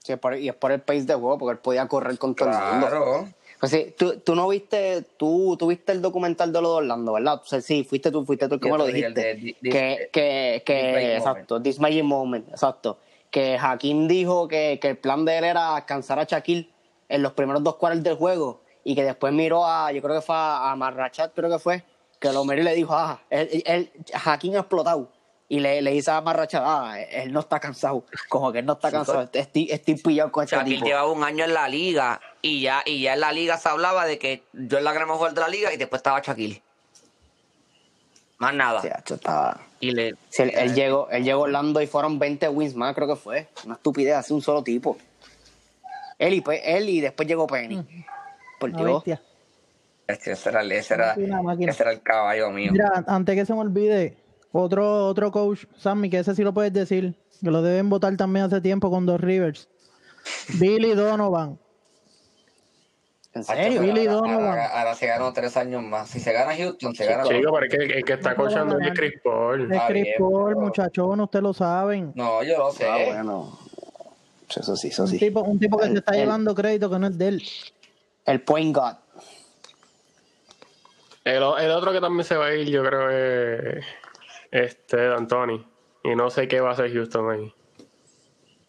Sí, 0.03 0.12
es 0.12 0.18
por- 0.18 0.37
y 0.37 0.48
es 0.48 0.55
por 0.55 0.72
el 0.72 0.81
pace 0.81 1.03
de 1.03 1.14
juego, 1.14 1.38
porque 1.38 1.53
él 1.53 1.59
podía 1.59 1.87
correr 1.87 2.18
con 2.18 2.35
todo 2.35 2.48
el 2.48 2.55
mundo. 2.57 2.87
Pues 3.61 3.70
sí, 3.70 3.94
tú, 3.96 4.18
tú 4.18 4.35
no 4.35 4.48
viste, 4.48 5.03
tú, 5.16 5.57
tú 5.57 5.68
viste 5.68 5.92
el 5.92 6.03
documental 6.03 6.53
de 6.53 6.61
lo 6.61 6.70
de 6.70 6.75
Orlando, 6.79 7.12
¿verdad? 7.12 7.40
O 7.40 7.46
sea, 7.46 7.61
sí, 7.61 7.85
fuiste 7.85 8.11
tú, 8.11 8.25
fuiste 8.25 8.48
tú 8.48 8.55
el 8.55 8.61
que 8.61 8.68
me 8.72 8.79
lo 8.79 8.87
dijiste. 8.87 9.20
de 9.20 9.35
Di- 9.35 9.53
que, 9.55 10.09
que, 10.12 10.62
que, 10.66 10.75
This 10.83 10.92
Magic 10.94 11.16
exacto, 11.18 11.62
This 11.62 11.79
Magic 11.79 12.03
Moment, 12.03 12.48
exacto. 12.48 12.98
Que 13.33 13.59
Hakim 13.61 14.07
dijo 14.07 14.47
que, 14.47 14.79
que 14.81 14.90
el 14.90 14.99
plan 14.99 15.25
de 15.25 15.38
él 15.38 15.45
era 15.45 15.75
alcanzar 15.75 16.21
a 16.21 16.25
Shaquille 16.25 16.71
en 17.09 17.23
los 17.23 17.33
primeros 17.33 17.64
dos 17.64 17.77
cuartos 17.77 18.05
del 18.05 18.14
juego 18.14 18.62
y 18.85 18.95
que 18.95 19.05
después 19.05 19.33
miró 19.33 19.66
a, 19.66 19.90
yo 19.92 20.03
creo 20.03 20.16
que 20.16 20.23
fue 20.23 20.37
a, 20.37 20.71
a 20.71 20.77
Marrachat, 20.77 21.33
creo 21.35 21.51
que 21.51 21.59
fue, 21.59 21.85
que 22.21 22.33
lo 22.33 22.45
miró 22.45 22.61
y 22.61 22.64
le 22.64 22.75
dijo, 22.75 22.95
ah, 22.95 23.21
él, 23.31 23.62
él, 23.66 23.90
Hakim 24.25 24.55
ha 24.55 24.61
explotado. 24.61 25.11
Y 25.49 25.61
le, 25.61 25.83
le 25.83 25.90
dice 25.90 26.11
a 26.11 26.21
Marrachat, 26.21 26.62
ah, 26.64 26.95
él 26.99 27.33
no 27.33 27.40
está 27.40 27.61
cansado. 27.61 28.05
Como 28.29 28.53
que 28.53 28.61
él 28.61 28.66
no 28.66 28.75
está 28.75 28.90
cansado, 28.90 29.29
estoy, 29.33 29.68
estoy 29.71 29.97
pillado 29.97 30.33
con 30.33 30.45
este 30.45 30.57
Shaquille 30.57 30.77
tipo. 30.77 30.87
llevaba 30.87 31.11
un 31.11 31.23
año 31.25 31.45
en 31.45 31.55
la 31.55 31.68
liga 31.68 32.21
y 32.40 32.62
ya, 32.62 32.83
y 32.87 33.03
ya 33.03 33.14
en 33.14 33.21
la 33.21 33.33
liga 33.33 33.59
se 33.59 33.68
hablaba 33.68 34.07
de 34.07 34.18
que 34.18 34.45
yo 34.53 34.79
era 34.79 34.81
la 34.81 34.92
gran 34.92 35.09
mejor 35.09 35.35
de 35.35 35.40
la 35.40 35.49
liga 35.49 35.73
y 35.73 35.77
después 35.77 36.01
estaba 36.01 36.21
Shaquille. 36.21 36.62
Más 38.42 38.55
nada. 38.55 38.83
Sí, 38.83 38.88
hacho, 38.92 39.14
estaba... 39.14 39.61
Y 39.78 39.92
le, 39.92 40.14
Sí, 40.28 40.42
él, 40.42 40.50
él 40.57 40.74
llegó, 40.74 41.09
él 41.11 41.22
llegó 41.22 41.42
a 41.42 41.44
Orlando 41.44 41.81
y 41.81 41.87
fueron 41.87 42.18
20 42.18 42.48
wins 42.48 42.74
más, 42.74 42.92
creo 42.92 43.07
que 43.07 43.14
fue. 43.14 43.46
Una 43.64 43.74
estupidez, 43.74 44.16
así 44.16 44.35
un 44.35 44.42
solo 44.42 44.64
tipo. 44.64 44.98
Él 46.18 46.35
y, 46.35 46.44
él 46.64 46.88
y 46.88 47.00
después 47.00 47.28
llegó 47.28 47.46
Penny. 47.46 48.05
Por 48.59 48.70
Una 48.70 48.78
Dios. 48.81 49.05
bestia. 49.05 49.22
ese 50.09 50.48
era, 50.48 50.62
ese 50.64 50.94
era, 50.94 51.12
ese 51.14 51.83
era 51.85 51.92
el 51.92 52.02
caballo 52.02 52.50
mío. 52.50 52.72
Mira, 52.72 53.05
antes 53.07 53.37
que 53.37 53.46
se 53.46 53.55
me 53.55 53.61
olvide, 53.61 54.16
otro, 54.50 55.07
otro 55.07 55.31
coach, 55.31 55.66
Sammy, 55.78 56.11
que 56.11 56.18
ese 56.18 56.35
sí 56.35 56.42
lo 56.42 56.52
puedes 56.52 56.72
decir, 56.72 57.14
que 57.40 57.50
lo 57.52 57.62
deben 57.62 57.88
votar 57.90 58.16
también 58.16 58.46
hace 58.46 58.61
tiempo 58.61 58.90
con 58.90 59.07
dos 59.07 59.21
Rivers. 59.21 59.69
Billy 60.58 60.94
Donovan. 60.94 61.60
¿En 63.35 63.44
serio? 63.44 63.80
Billy 63.80 64.06
ahora, 64.06 64.12
Donovan. 64.12 64.44
ahora- 64.48 64.78
ahora 64.78 64.94
se 64.94 65.06
ganó 65.06 65.33
tres 65.33 65.56
años 65.56 65.83
más. 65.83 66.08
Si 66.10 66.20
se 66.20 66.33
gana 66.33 66.54
Houston, 66.54 66.94
se 66.94 67.06
gana. 67.06 67.24
Chico, 67.24 67.50
pero 67.52 67.64
es 67.66 67.70
que 67.70 67.98
el 67.98 68.04
que 68.04 68.12
está 68.12 68.35
coachando 68.35 68.78
es. 68.78 68.90
Chris 68.94 69.14
Paul. 69.24 69.72
Es 69.72 69.83
Chris 69.88 70.02
bien, 70.04 70.14
Paul, 70.18 70.44
pero- 70.54 70.60
muchachón, 70.60 71.20
ustedes 71.20 71.42
lo 71.42 71.54
saben. 71.54 72.12
No, 72.14 72.42
yo 72.42 72.58
lo 72.58 72.70
sé. 72.72 72.87
Ah, 72.87 72.98
bueno. 73.06 73.58
Eso 74.54 74.76
sí, 74.76 74.88
eso 74.88 75.04
Un 75.04 75.08
sí. 75.08 75.18
tipo, 75.18 75.40
un 75.40 75.58
tipo 75.58 75.78
que 75.78 75.87
El- 75.87 75.92
se 75.92 75.98
está 76.00 76.12
el- 76.12 76.18
llevando 76.20 76.54
crédito 76.54 76.90
que 76.90 76.98
no 76.98 77.06
es 77.06 77.16
de 77.16 77.28
él. 77.28 77.42
El 78.26 78.42
point 78.42 78.76
guard. 78.76 78.96
El, 81.24 81.37
el 81.37 81.70
otro 81.70 81.92
que 81.92 82.00
también 82.00 82.24
se 82.24 82.37
va 82.37 82.46
a 82.46 82.54
ir, 82.54 82.68
yo 82.68 82.85
creo 82.85 83.08
es 83.10 83.85
este 84.50 85.08
D'Antoni. 85.08 85.64
Y 86.04 86.14
no 86.16 86.28
sé 86.30 86.48
qué 86.48 86.60
va 86.60 86.70
a 86.70 86.72
hacer 86.72 86.92
Houston 86.92 87.30
ahí. 87.30 87.54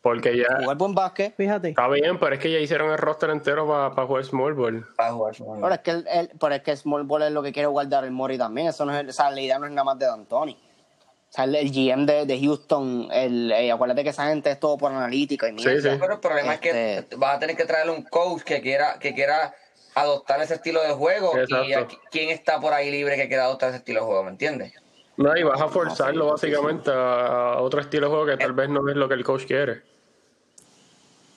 Porque 0.04 0.38
ya 0.38 0.58
Jugar 0.60 0.76
buen 0.78 0.94
básquet. 0.94 1.34
Fíjate. 1.38 1.70
está 1.70 1.88
bien, 1.88 2.20
pero 2.20 2.36
es 2.36 2.42
que 2.42 2.52
ya 2.52 2.60
hicieron 2.60 2.92
el 2.92 2.98
roster 2.98 3.30
entero 3.30 3.66
para 3.66 4.06
jugar 4.06 4.26
small 4.26 4.54
ball. 4.54 4.86
Para 4.98 5.14
jugar 5.14 5.34
su 5.34 5.46
Ahora 5.46 5.76
es 5.76 5.82
que 5.82 5.92
el, 5.92 6.06
el- 6.10 6.30
pero 6.38 6.54
es 6.56 6.62
que 6.62 6.76
Small 6.76 7.04
Ball 7.04 7.24
es 7.24 7.32
lo 7.32 7.42
que 7.42 7.54
quiere 7.54 7.68
guardar 7.68 8.04
el 8.04 8.12
Mori 8.12 8.38
también. 8.38 8.68
Eso 8.68 8.84
no 8.84 8.94
es, 8.96 9.08
o 9.08 9.14
sea, 9.14 9.32
la 9.32 9.40
idea 9.40 9.58
no 9.58 9.66
es 9.66 9.72
nada 9.72 9.86
más 9.86 9.98
de 9.98 10.06
D'Antoni. 10.06 10.52
O 10.52 11.32
sea, 11.36 11.46
el, 11.46 11.56
el 11.56 11.72
GM 11.72 12.06
de, 12.06 12.26
de 12.26 12.38
Houston, 12.42 13.08
el, 13.14 13.50
eh, 13.54 13.72
acuérdate 13.72 14.04
que 14.04 14.10
esa 14.10 14.28
gente 14.28 14.52
es 14.52 14.60
todo 14.60 14.78
por 14.78 14.92
analítica 14.92 15.48
y 15.48 15.58
Sí, 15.58 15.66
mierda. 15.68 15.94
sí. 15.94 15.98
Pero 16.00 16.14
el 16.16 16.20
problema 16.20 16.54
es 16.56 16.60
Este- 16.62 17.08
que 17.10 17.16
vas 17.16 17.38
a 17.38 17.40
tener 17.40 17.56
que 17.56 17.64
traerle 17.66 17.94
un 17.94 18.04
coach 18.04 18.42
que 18.44 18.60
quiera, 18.62 19.00
que 19.00 19.14
quiera 19.16 19.56
adoptar 19.96 20.42
ese 20.42 20.56
estilo 20.56 20.82
de 20.84 20.90
juego. 20.92 21.32
Y 21.42 21.74
quién 22.12 22.30
está 22.30 22.60
por 22.60 22.74
ahí 22.74 22.92
libre 22.92 23.16
que 23.16 23.30
quiera 23.30 23.46
adoptar 23.46 23.70
ese 23.70 23.78
estilo 23.78 24.02
de 24.02 24.06
juego, 24.06 24.24
¿me 24.26 24.32
entiendes? 24.32 24.74
No, 25.18 25.38
y 25.38 25.44
vas 25.44 25.62
a 25.62 25.68
forzarlo 25.68 26.28
básicamente 26.32 26.90
a, 26.92 27.58
otro 27.60 27.80
estilo 27.82 28.08
de 28.08 28.10
juego 28.16 28.26
que 28.26 28.38
tal 28.38 28.54
vez 28.54 28.70
no 28.70 28.88
es 28.90 28.96
lo 28.96 29.08
que 29.08 29.14
el 29.14 29.24
coach 29.24 29.46
quiere. 29.46 29.82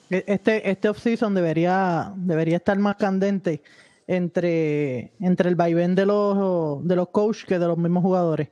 E- 0.09 0.23
Este, 0.27 0.69
este 0.69 0.89
off-season 0.89 1.33
debería, 1.35 2.11
debería 2.15 2.57
estar 2.57 2.77
más 2.79 2.95
candente 2.95 3.61
entre, 4.07 5.11
entre 5.19 5.49
el 5.49 5.55
vaivén 5.55 5.93
de 5.95 6.05
los, 6.05 6.87
de 6.87 6.95
los 6.95 7.09
coaches 7.09 7.45
que 7.45 7.59
de 7.59 7.67
los 7.67 7.77
mismos 7.77 8.03
jugadores. 8.03 8.49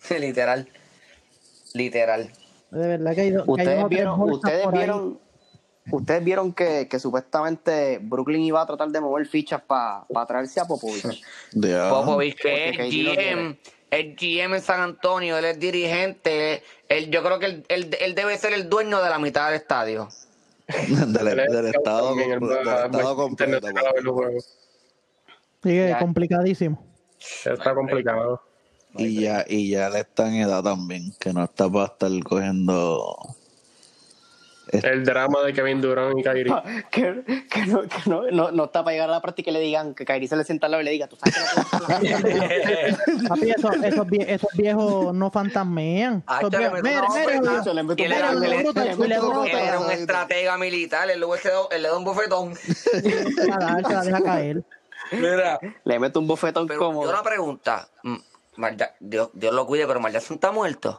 Literal. 0.18 0.68
Literal. 1.74 2.30
De 2.70 2.86
verdad 2.86 3.14
que 3.14 3.20
hay, 3.20 3.30
do- 3.30 3.44
que 3.44 3.60
hay 3.62 3.66
Ustedes 3.66 3.88
vieron, 3.88 4.20
ustedes 4.20 4.70
vieron, 4.70 5.20
ustedes 5.90 6.24
vieron 6.24 6.52
que, 6.54 6.88
que 6.88 6.98
supuestamente 6.98 7.98
Brooklyn 8.00 8.42
iba 8.42 8.62
a 8.62 8.66
tratar 8.66 8.88
de 8.88 9.00
mover 9.00 9.26
fichas 9.26 9.60
para 9.62 10.06
traerse 10.26 10.60
a 10.60 10.64
Popovich. 10.66 11.22
Popovich, 11.90 12.36
que 12.36 13.68
Lo 13.90 14.16
GM, 14.16 14.56
en 14.56 14.62
San 14.62 14.80
Antonio, 14.80 15.38
él 15.38 15.44
es 15.46 15.58
dirigente. 15.58 16.62
Él, 16.88 17.10
yo 17.10 17.22
creo 17.22 17.38
que 17.38 17.46
él, 17.46 17.64
él- 17.68 17.96
él 18.00 18.14
debe 18.14 18.36
ser 18.38 18.52
el 18.52 18.68
dueño 18.68 19.02
de 19.02 19.08
la 19.10 19.18
mitad 19.18 19.46
del 19.46 19.56
estadio. 19.56 20.08
del, 20.68 21.38
estado, 21.70 22.14
del 22.14 22.32
estado 22.84 23.16
completo. 23.16 23.66
Ya. 25.62 25.98
complicadísimo. 25.98 26.84
Está 27.44 27.74
complicado. 27.74 28.42
Y 28.94 29.20
ya, 29.20 29.44
y 29.48 29.70
ya 29.70 29.88
él 29.88 29.96
está 29.96 30.28
en 30.28 30.36
edad 30.36 30.62
también, 30.62 31.12
que 31.18 31.32
no 31.32 31.44
está 31.44 31.70
para 31.70 31.86
estar 31.86 32.10
cogiendo. 32.24 33.16
El 34.72 35.04
drama 35.04 35.42
de 35.42 35.52
Kevin 35.52 35.80
Durant 35.80 36.18
y 36.18 36.22
Kyrie. 36.22 36.54
que 36.90 37.22
que, 37.50 37.66
no, 37.66 37.82
que 37.82 37.98
no, 38.06 38.22
no, 38.30 38.50
no 38.52 38.64
está 38.64 38.84
para 38.84 38.92
llegar 38.94 39.08
a 39.08 39.12
la 39.12 39.20
práctica 39.22 39.50
y 39.50 39.54
le 39.54 39.60
digan 39.60 39.94
que 39.94 40.04
Kyrie 40.04 40.28
se 40.28 40.36
le 40.36 40.44
sienta 40.44 40.66
al 40.66 40.72
lado 40.72 40.82
y 40.82 40.84
le 40.84 40.90
diga, 40.92 41.06
tú 41.08 41.16
sabes 41.16 41.34
que 41.34 42.10
no 42.10 43.28
Papi, 43.28 43.50
esos, 43.50 43.74
esos, 43.82 44.06
vie- 44.06 44.26
esos 44.28 44.50
viejos 44.54 45.14
no 45.14 45.30
fantasmean. 45.30 46.22
Ah, 46.26 46.38
Esos 46.40 46.50
viejos- 46.50 46.82
mire, 46.82 47.00
mire, 48.96 49.14
era 49.66 49.80
un 49.80 49.90
estratega 49.90 50.58
militar, 50.58 51.10
él, 51.10 51.20
le 51.20 51.88
da 51.88 51.96
un 51.96 52.04
bofetón. 52.04 52.54
Se 52.56 53.46
la 53.46 53.56
da, 53.56 53.76
se 53.86 53.92
la 53.94 54.02
deja 54.02 54.20
caer. 54.22 54.62
Mira, 55.12 55.58
Le 55.84 55.98
meto 55.98 56.20
un 56.20 56.26
bofetón 56.26 56.66
pero 56.66 56.80
yo 56.80 56.86
cómodo. 56.86 57.10
una 57.10 57.22
pregunta. 57.22 57.88
Mm, 58.02 58.16
Dios, 59.00 59.30
Dios 59.32 59.54
lo 59.54 59.66
cuide, 59.66 59.86
pero 59.86 60.00
Mark 60.00 60.12
Jackson 60.12 60.34
está 60.34 60.52
muerto. 60.52 60.98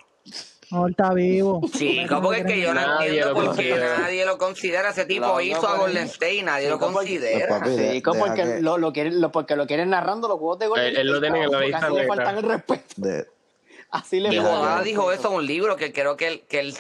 No, 0.71 0.85
él 0.85 0.91
está 0.91 1.13
vivo. 1.13 1.61
Chico, 1.75 2.21
porque 2.21 2.41
es 2.41 2.45
que 2.45 2.61
yo 2.61 2.73
no 2.73 2.81
entiendo 3.01 3.27
lo 3.29 3.33
por 3.33 3.41
qué 3.41 3.47
considera. 3.47 3.97
nadie 3.99 4.25
lo 4.25 4.37
considera. 4.37 4.89
Ese 4.89 5.05
tipo 5.05 5.41
hizo 5.41 5.61
no, 5.63 5.67
a 5.67 5.77
Golden 5.77 6.03
State 6.05 6.35
y 6.35 6.43
nadie 6.43 6.69
lo 6.69 6.77
porque- 6.79 6.93
considera. 6.93 7.59
Papi, 7.59 7.69
Sí, 7.75 8.01
porque 8.03 8.43
que- 8.43 8.61
lo, 8.61 8.77
lo 8.77 8.93
quieren, 8.93 9.19
lo, 9.19 9.31
porque 9.31 9.55
lo 9.55 9.65
quieren 9.65 9.89
narrando 9.89 10.27
los 10.27 10.37
juegos 10.37 10.59
de 10.59 10.67
gol. 10.67 10.79
Él- 10.79 10.97
él 10.97 11.07
lo 11.07 11.19
tiene 11.19 11.43
en 11.43 11.51
la 11.51 11.59
lista 11.61 11.77
Así 11.87 11.95
le 11.95 12.07
faltan 12.07 12.37
el 12.37 12.43
respeto. 12.43 12.83
de- 12.97 13.27
Así 13.91 14.19
le 14.19 14.39
Godá 14.39 14.77
que- 14.79 14.83
dijo 14.89 15.11
eso 15.11 15.29
en 15.29 15.33
un 15.37 15.45
libro 15.47 15.75
que 15.75 15.91
creo 15.91 16.15
que 16.15 16.27
él, 16.27 16.43
que 16.47 16.59
él, 16.59 16.75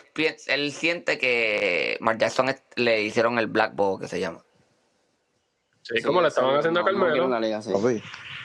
él 0.47 0.71
siente 0.71 1.17
que 1.17 1.97
Mark 2.01 2.19
Jackson 2.19 2.55
le 2.75 3.01
hicieron 3.01 3.39
el 3.39 3.47
Black 3.47 3.75
Ball, 3.75 3.99
que 3.99 4.07
se 4.07 4.19
llama. 4.19 4.43
Sí, 5.81 6.03
como 6.03 6.21
le 6.21 6.27
estaban 6.27 6.55
haciendo 6.57 6.81
a 6.81 6.85
Carmelo. 6.85 7.27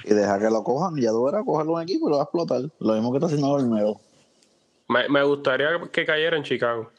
y 0.06 0.14
deja 0.14 0.38
que 0.38 0.48
lo 0.48 0.64
cojan. 0.64 0.96
Ya 0.96 1.10
tú 1.10 1.24
verás 1.24 1.42
cogerlo 1.44 1.72
un 1.74 1.82
equipo 1.82 2.08
y 2.08 2.10
lo 2.12 2.16
va 2.16 2.22
a 2.22 2.24
explotar. 2.24 2.62
Lo 2.78 2.94
mismo 2.94 3.10
que 3.12 3.18
está 3.18 3.26
haciendo 3.26 3.48
Olmedo. 3.50 4.00
Me, 4.88 5.08
me 5.08 5.22
gustaría 5.22 5.68
que 5.92 6.04
cayera 6.04 6.36
en 6.36 6.42
Chicago. 6.42 6.90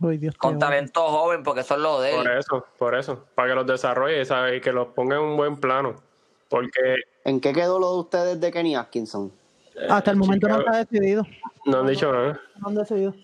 Uy, 0.00 0.18
Dios 0.18 0.36
Con 0.36 0.58
talento 0.58 1.00
joven, 1.08 1.42
porque 1.42 1.60
eso 1.62 1.74
es 1.74 1.80
lo 1.80 2.00
de 2.00 2.12
Por 2.14 2.30
él. 2.30 2.38
eso, 2.38 2.66
por 2.78 2.94
eso. 2.94 3.24
Para 3.34 3.48
que 3.48 3.54
los 3.54 3.66
desarrolle, 3.66 4.24
¿sabes? 4.24 4.58
Y 4.58 4.60
que 4.60 4.72
los 4.72 4.88
ponga 4.88 5.16
en 5.16 5.22
un 5.22 5.36
buen 5.36 5.56
plano. 5.56 5.96
Porque 6.48 6.96
¿En 7.24 7.40
qué 7.40 7.52
quedó 7.52 7.78
lo 7.80 7.92
de 7.94 7.98
ustedes 8.00 8.40
de 8.40 8.52
Kenny 8.52 8.76
Atkinson? 8.76 9.32
Hasta 9.88 10.10
el 10.10 10.16
momento 10.16 10.48
no 10.48 10.58
está 10.60 10.84
decidido. 10.84 11.24
no 11.64 11.80
han 11.80 11.86
dicho 11.86 12.12
nada. 12.12 12.40
No 12.60 12.68
han 12.68 12.74
decidido. 12.74 13.14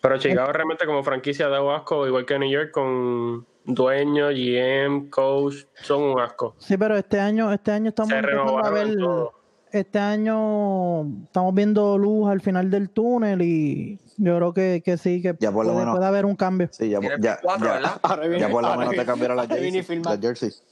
Pero 0.00 0.18
Chicago 0.18 0.52
realmente 0.52 0.86
como 0.86 1.02
franquicia 1.02 1.48
da 1.48 1.58
asco, 1.74 2.06
igual 2.06 2.24
que 2.24 2.38
New 2.38 2.50
York, 2.50 2.70
con 2.72 3.44
dueño, 3.64 4.28
GM, 4.30 5.08
coach, 5.10 5.64
son 5.82 6.02
un 6.02 6.20
asco. 6.20 6.54
Sí, 6.58 6.76
pero 6.76 6.96
este 6.96 7.18
año, 7.18 7.52
este 7.52 7.72
año 7.72 7.88
estamos 7.88 8.10
Se 8.10 8.18
empezando 8.18 8.58
a 8.58 8.62
renovaron 8.70 8.88
ver. 8.88 8.98
todo. 8.98 9.32
Este 9.72 9.98
año 9.98 11.02
estamos 11.24 11.54
viendo 11.54 11.98
luz 11.98 12.30
al 12.30 12.40
final 12.40 12.70
del 12.70 12.88
túnel 12.90 13.42
y 13.42 13.98
yo 14.16 14.36
creo 14.36 14.54
que, 14.54 14.82
que 14.84 14.96
sí, 14.96 15.20
que 15.20 15.34
Ya 15.38 15.52
por 15.52 15.66
puede, 15.66 15.78
menos. 15.78 15.94
puede 15.96 16.06
haber 16.08 16.24
un 16.24 16.36
cambio. 16.36 16.68
Sí, 16.72 16.88
ya, 16.88 17.00
ya, 17.20 17.38
cuatro, 17.42 17.66
ya- 17.66 18.38
ya 18.38 18.48
por 18.48 18.62
lo 18.62 18.76
menos 18.76 18.94
te 18.94 19.04
cambiaron 19.04 19.36
las 19.36 19.46
jerseys. 19.48 19.88
Las 20.04 20.20
jerseys. 20.20 20.62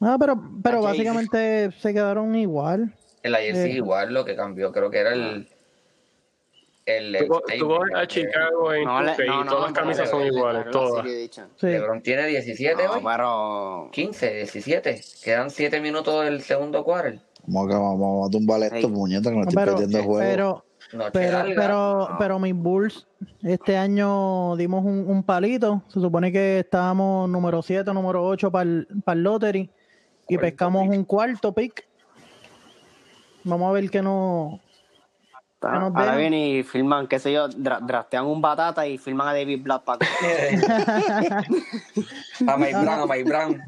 Ah, 0.00 0.16
pero, 0.18 0.40
pero 0.62 0.82
Jay. 0.82 0.92
básicamente 0.92 1.70
se 1.80 1.92
quedaron 1.94 2.34
igual. 2.34 2.92
El 3.22 3.34
ayer 3.34 3.54
sí 3.54 3.70
Eh. 3.70 3.76
igual 3.76 4.12
lo 4.12 4.24
que 4.24 4.34
cambió, 4.36 4.72
creo 4.72 4.90
que 4.90 4.98
era 4.98 5.12
el... 5.12 5.48
El, 6.84 7.16
el 7.16 7.26
Tú, 7.26 7.42
tú 7.58 7.66
coges 7.66 7.94
a 7.96 8.06
Chicago 8.06 8.72
en 8.72 8.84
No, 8.84 9.02
le- 9.02 9.12
2K 9.16 9.24
y 9.24 9.28
no, 9.28 9.44
no, 9.44 9.50
todas 9.50 9.64
las 9.64 9.72
camisas 9.72 10.08
son 10.10 10.20
le- 10.22 10.28
iguales, 10.28 10.66
todas. 10.70 11.04
Sí. 11.04 11.66
LeBron 11.66 12.00
tiene 12.02 12.26
17 12.28 12.84
No, 12.84 12.92
hoy. 12.92 13.00
pero 13.04 13.88
15, 13.92 14.34
17. 14.34 15.00
Quedan 15.24 15.50
7 15.50 15.80
minutos 15.80 16.24
del 16.24 16.42
segundo 16.42 16.84
quarter. 16.84 17.18
Vamos 17.46 17.74
a, 17.74 17.78
vamos 17.78 18.28
a 18.28 18.30
tumbar 18.30 18.62
esto, 18.62 18.92
puñeta, 18.92 19.30
que 19.30 19.36
me 19.36 19.42
estoy 19.42 19.54
Pero, 19.56 19.72
perdiendo 19.72 19.98
el 19.98 20.04
juego. 20.04 20.20
pero, 20.20 20.64
Noche 20.92 21.10
pero, 21.12 21.32
larga. 21.38 21.54
pero, 21.56 22.08
No. 22.10 22.16
pero 22.18 22.38
mis 22.38 22.54
Bulls, 22.54 23.06
este 23.42 23.76
año 23.76 24.56
dimos 24.56 24.84
un, 24.84 25.04
un 25.08 25.22
palito. 25.22 25.82
Se 25.88 26.00
supone 26.00 26.30
que 26.32 26.60
estábamos 26.60 27.28
número 27.28 27.62
7, 27.62 27.92
número 27.92 28.24
8 28.26 28.50
para 28.50 28.62
el, 28.70 28.86
lottery 29.22 29.70
y 30.28 30.38
pescamos 30.38 30.82
pick. 30.88 30.92
un 30.98 31.04
cuarto 31.04 31.52
pick. 31.52 31.86
Vamos 33.44 33.68
a 33.70 33.72
ver 33.72 33.90
qué 33.90 34.02
no. 34.02 34.60
Que 35.60 35.68
nos 35.68 35.94
ahora 35.96 36.12
den. 36.16 36.18
vienen 36.30 36.40
y 36.58 36.62
filman, 36.62 37.06
qué 37.08 37.18
sé 37.18 37.32
yo, 37.32 37.48
dra- 37.48 37.80
draftean 37.80 38.26
un 38.26 38.40
batata 38.42 38.86
y 38.86 38.98
filman 38.98 39.28
a 39.28 39.32
David 39.32 39.62
Black 39.62 39.82
para 39.84 40.06
a 42.46 42.56
Mike 42.56 42.76
Brown, 42.82 43.00
a 43.00 43.06
Mike 43.06 43.24
Brown. 43.24 43.62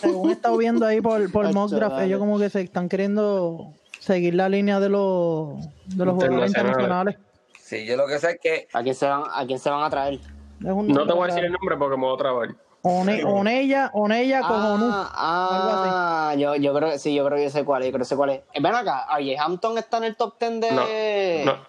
Según 0.00 0.30
he 0.30 0.32
estado 0.32 0.56
viendo 0.56 0.86
ahí 0.86 1.00
por, 1.00 1.30
por 1.30 1.46
Ay, 1.46 1.52
mock 1.54 1.70
draft, 1.70 1.92
chaval. 1.92 2.06
ellos 2.06 2.18
como 2.18 2.38
que 2.38 2.50
se 2.50 2.60
están 2.62 2.88
queriendo 2.88 3.72
seguir 3.98 4.34
la 4.34 4.48
línea 4.48 4.80
de 4.80 4.88
los, 4.88 5.58
de 5.84 6.04
los 6.04 6.14
jugadores 6.14 6.48
Internacionales. 6.48 7.16
Sí, 7.60 7.86
yo 7.86 7.96
lo 7.96 8.06
que 8.06 8.18
sé 8.18 8.32
es 8.32 8.38
que 8.40 8.68
¿A 8.72 8.82
quién 8.82 8.94
se 8.94 9.06
van, 9.06 9.22
a 9.32 9.46
quién 9.46 9.58
se 9.58 9.70
van 9.70 9.82
a 9.82 9.90
traer? 9.90 10.20
No 10.58 11.06
te 11.06 11.12
voy 11.12 11.24
a 11.24 11.26
decir 11.26 11.44
el 11.44 11.52
nombre 11.52 11.76
porque 11.78 11.96
me 11.96 12.04
voy 12.04 12.14
a 12.14 12.18
trabar. 12.18 12.48
One- 12.82 13.24
Onella, 13.24 13.90
Onella 13.94 14.40
Cojonú. 14.42 14.90
Ah, 14.92 16.30
ah 16.30 16.34
yo, 16.36 16.54
yo 16.56 16.74
creo 16.74 16.90
que 16.90 16.98
sí, 16.98 17.14
yo 17.14 17.24
creo 17.24 17.38
que 17.38 17.44
yo 17.44 17.50
sé 17.50 17.64
cuál 17.64 17.82
es, 17.82 17.86
yo 17.88 17.92
creo 17.92 18.00
que 18.02 18.08
sé 18.08 18.16
cuál 18.16 18.30
es. 18.30 18.40
Eh, 18.52 18.60
Ven 18.60 18.74
acá, 18.74 19.06
oye, 19.16 19.38
Hampton 19.38 19.78
está 19.78 19.96
en 19.96 20.04
el 20.04 20.16
top 20.16 20.34
10 20.38 20.60
de. 20.60 21.42
No, 21.46 21.52
no. 21.56 21.66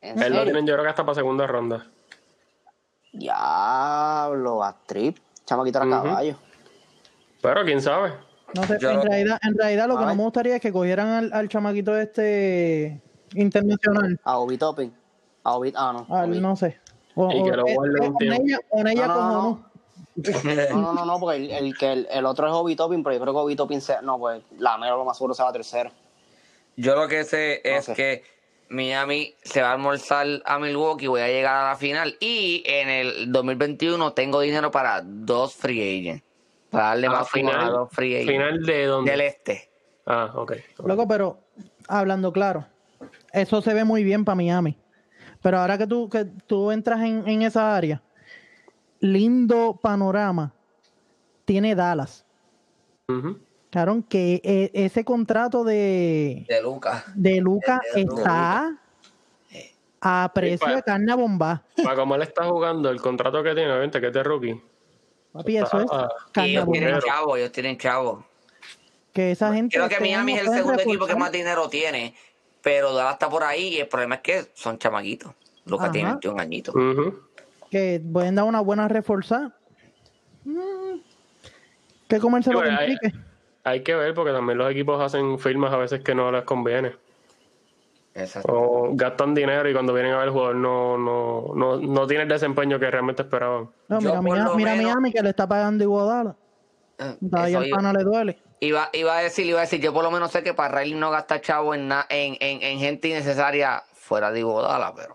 ¿En 0.00 0.10
Él 0.10 0.16
lo 0.16 0.38
serio? 0.38 0.42
tienen 0.44 0.66
yo 0.66 0.74
creo 0.74 0.84
que 0.84 0.90
hasta 0.90 1.04
para 1.04 1.14
segunda 1.14 1.46
ronda. 1.46 1.86
Diablo, 3.12 4.62
a 4.64 4.76
trip, 4.86 5.16
chamaquito 5.44 5.78
era 5.78 5.86
Ujú. 5.86 5.94
caballo. 6.08 6.36
Pero 7.40 7.64
quién 7.64 7.80
sabe. 7.80 8.12
No 8.54 8.62
sé, 8.64 8.78
Yo- 8.80 8.90
en 8.90 9.02
realidad, 9.02 9.38
en 9.42 9.56
realidad 9.58 9.88
lo 9.88 9.98
que 9.98 10.04
no 10.06 10.14
me 10.14 10.22
gustaría 10.22 10.56
es 10.56 10.62
que 10.62 10.72
cogieran 10.72 11.08
al, 11.08 11.32
al 11.32 11.48
chamaquito 11.48 11.96
este 11.98 13.00
internacional. 13.34 14.18
A 14.24 14.38
Obi 14.38 14.56
Topping. 14.56 14.92
A 15.44 15.56
Obi, 15.56 15.72
ah, 15.76 15.92
no. 16.08 16.14
Al, 16.16 16.30
Obi. 16.30 16.40
no 16.40 16.56
sé. 16.56 16.78
O, 17.14 17.30
Y 17.30 17.42
que 17.50 17.56
lo 17.56 17.64
guarden 17.64 18.02
un 18.12 18.16
tiempo. 18.18 18.40
Onella, 18.42 18.58
Onella 18.70 19.06
No, 19.06 19.14
no, 19.16 19.32
no. 19.32 19.66
No, 20.70 20.80
no, 20.80 20.94
no, 20.94 21.04
no, 21.04 21.20
porque 21.20 21.36
el, 21.36 21.50
el 21.50 21.76
que 21.76 21.92
el, 21.92 22.08
el 22.10 22.24
otro 22.24 22.46
es 22.46 22.52
Obi 22.54 22.74
Topping, 22.76 23.02
pero 23.02 23.16
yo 23.16 23.20
creo 23.22 23.34
que 23.34 23.40
Obi 23.40 23.56
Topping 23.56 23.80
se, 23.82 24.00
no, 24.02 24.18
pues 24.18 24.42
la 24.58 24.78
mero 24.78 24.96
lo 24.96 25.04
más 25.04 25.16
seguro 25.18 25.34
se 25.34 25.42
va 25.42 25.50
a 25.50 25.52
tercero. 25.52 25.90
yo 26.76 26.94
lo 26.96 27.06
que 27.08 27.24
sé 27.24 27.60
No 27.64 27.70
es 27.72 27.84
sé. 27.84 27.92
que 27.94 28.22
Miami 28.70 29.34
se 29.44 29.60
va 29.60 29.70
a 29.70 29.72
almorzar 29.74 30.26
a 30.46 30.58
Milwaukee, 30.58 31.06
voy 31.06 31.20
a 31.20 31.28
llegar 31.28 31.56
a 31.56 31.68
la 31.70 31.76
final 31.76 32.16
y 32.18 32.62
en 32.66 32.88
el 32.88 33.30
2021 33.32 34.12
tengo 34.14 34.40
dinero 34.40 34.70
para 34.70 35.02
dos 35.04 35.54
free 35.54 36.00
agents. 36.00 36.24
Para 36.76 36.88
darle 36.88 37.08
más 37.08 37.30
final, 37.30 37.54
a 37.54 37.58
final, 37.60 37.72
dos 37.72 37.88
free 37.92 38.14
agents. 38.16 38.32
final 38.32 38.62
de 38.66 38.84
dónde. 38.86 39.10
Del 39.10 39.20
este. 39.22 39.70
Ah, 40.04 40.32
ok. 40.34 40.52
Loco, 40.84 41.08
pero 41.08 41.38
hablando 41.88 42.32
claro, 42.32 42.66
eso 43.32 43.62
se 43.62 43.72
ve 43.74 43.84
muy 43.84 44.04
bien 44.04 44.24
para 44.24 44.36
Miami. 44.36 44.76
Pero 45.42 45.58
ahora 45.58 45.78
que 45.78 45.86
tú, 45.86 46.08
que 46.08 46.24
tú 46.24 46.70
entras 46.70 47.00
en, 47.00 47.26
en 47.28 47.42
esa 47.42 47.74
área, 47.76 48.02
lindo 49.00 49.78
panorama 49.82 50.52
tiene 51.44 51.74
Dallas. 51.74 52.24
Claro, 53.70 54.02
que 54.08 54.40
eh, 54.42 54.70
ese 54.74 55.04
contrato 55.04 55.62
de, 55.64 56.44
De 56.48 56.62
Lucas. 56.62 57.04
de 57.14 57.40
Luca 57.40 57.80
De- 57.94 58.04
de 58.04 58.06
está 58.08 58.78
a 60.00 60.30
precio 60.34 60.74
de 60.74 60.82
carne 60.82 61.12
a 61.12 61.16
bomba. 61.16 61.62
Para 61.82 61.96
como 61.96 62.14
él 62.16 62.22
está 62.22 62.44
jugando, 62.46 62.90
el 62.90 63.00
contrato 63.00 63.42
que 63.42 63.54
tiene, 63.54 63.70
obviamente, 63.70 64.00
que 64.00 64.08
es 64.08 64.12
de 64.12 64.22
rookie. 64.22 64.60
Papi, 65.36 65.56
eso 65.58 65.80
es 65.80 65.86
Ah, 65.92 66.08
Y 66.36 66.50
ellos 66.50 66.68
tienen 66.70 66.98
chavo, 67.00 67.36
ellos 67.36 67.52
tienen 67.52 67.78
chavo. 67.78 68.24
Que 69.12 69.30
esa 69.32 69.52
gente. 69.52 69.76
Creo 69.76 69.88
que 69.88 70.00
Miami 70.00 70.34
es 70.34 70.46
el 70.46 70.54
segundo 70.54 70.82
equipo 70.82 71.06
que 71.06 71.16
más 71.16 71.32
dinero 71.32 71.68
tiene, 71.68 72.14
pero 72.62 72.92
Dallas 72.94 73.14
está 73.14 73.28
por 73.30 73.42
ahí 73.44 73.68
y 73.68 73.80
el 73.80 73.88
problema 73.88 74.16
es 74.16 74.20
que 74.22 74.46
son 74.54 74.78
chamaquitos. 74.78 75.32
Lucas 75.64 75.90
tiene 75.92 76.10
21 76.10 76.40
añitos. 76.40 76.74
Ujú. 76.74 77.20
que 77.70 78.00
pueden 78.12 78.36
dar 78.36 78.44
una 78.44 78.60
buena 78.60 78.86
reforzada. 78.86 79.52
Mm. 80.44 81.00
Que 82.08 82.20
Sí, 82.20 82.20
con 82.20 82.34
hay- 82.68 82.96
pique. 82.96 83.12
hay 83.64 83.82
que 83.82 83.94
ver 83.96 84.14
porque 84.14 84.32
también 84.32 84.56
los 84.58 84.70
equipos 84.70 85.02
hacen 85.02 85.38
firmas 85.40 85.72
a 85.72 85.76
veces 85.76 86.00
que 86.04 86.14
no 86.14 86.30
les 86.30 86.44
conviene. 86.44 86.94
Exacto. 88.16 88.50
O 88.52 88.88
gastan 88.94 89.34
dinero 89.34 89.68
y 89.68 89.72
cuando 89.74 89.92
vienen 89.92 90.12
a 90.12 90.16
ver 90.18 90.26
el 90.28 90.32
jugador 90.32 90.56
no, 90.56 90.96
no, 90.96 91.52
no, 91.54 91.76
no 91.76 92.06
tiene 92.06 92.22
el 92.22 92.28
desempeño 92.28 92.78
que 92.78 92.90
realmente 92.90 93.22
esperaban. 93.22 93.68
No, 93.88 94.00
mira, 94.00 94.22
mira, 94.22 94.44
lo 94.44 94.54
mira 94.56 94.70
menos- 94.74 94.86
Miami 94.94 95.12
que 95.12 95.22
le 95.22 95.28
está 95.30 95.46
pagando 95.46 95.84
Ahí 97.32 97.50
eso 97.52 97.58
al 97.58 97.66
iba- 97.66 97.76
pana 97.76 97.92
le 97.92 98.04
duele. 98.04 98.38
Iba, 98.60 98.88
iba 98.94 99.18
a 99.18 99.20
decir, 99.20 99.44
iba 99.44 99.58
a 99.58 99.62
decir, 99.62 99.80
yo 99.82 99.92
por 99.92 100.02
lo 100.02 100.10
menos 100.10 100.30
sé 100.30 100.42
que 100.42 100.54
para 100.54 100.78
Riley 100.80 100.98
no 100.98 101.10
gasta 101.10 101.42
chavo 101.42 101.74
en, 101.74 101.88
na- 101.88 102.06
en, 102.08 102.36
en, 102.40 102.62
en 102.62 102.78
gente 102.78 103.08
innecesaria 103.08 103.82
fuera 103.92 104.30
de 104.32 104.40
Iguodala, 104.40 104.94
pero... 104.96 105.14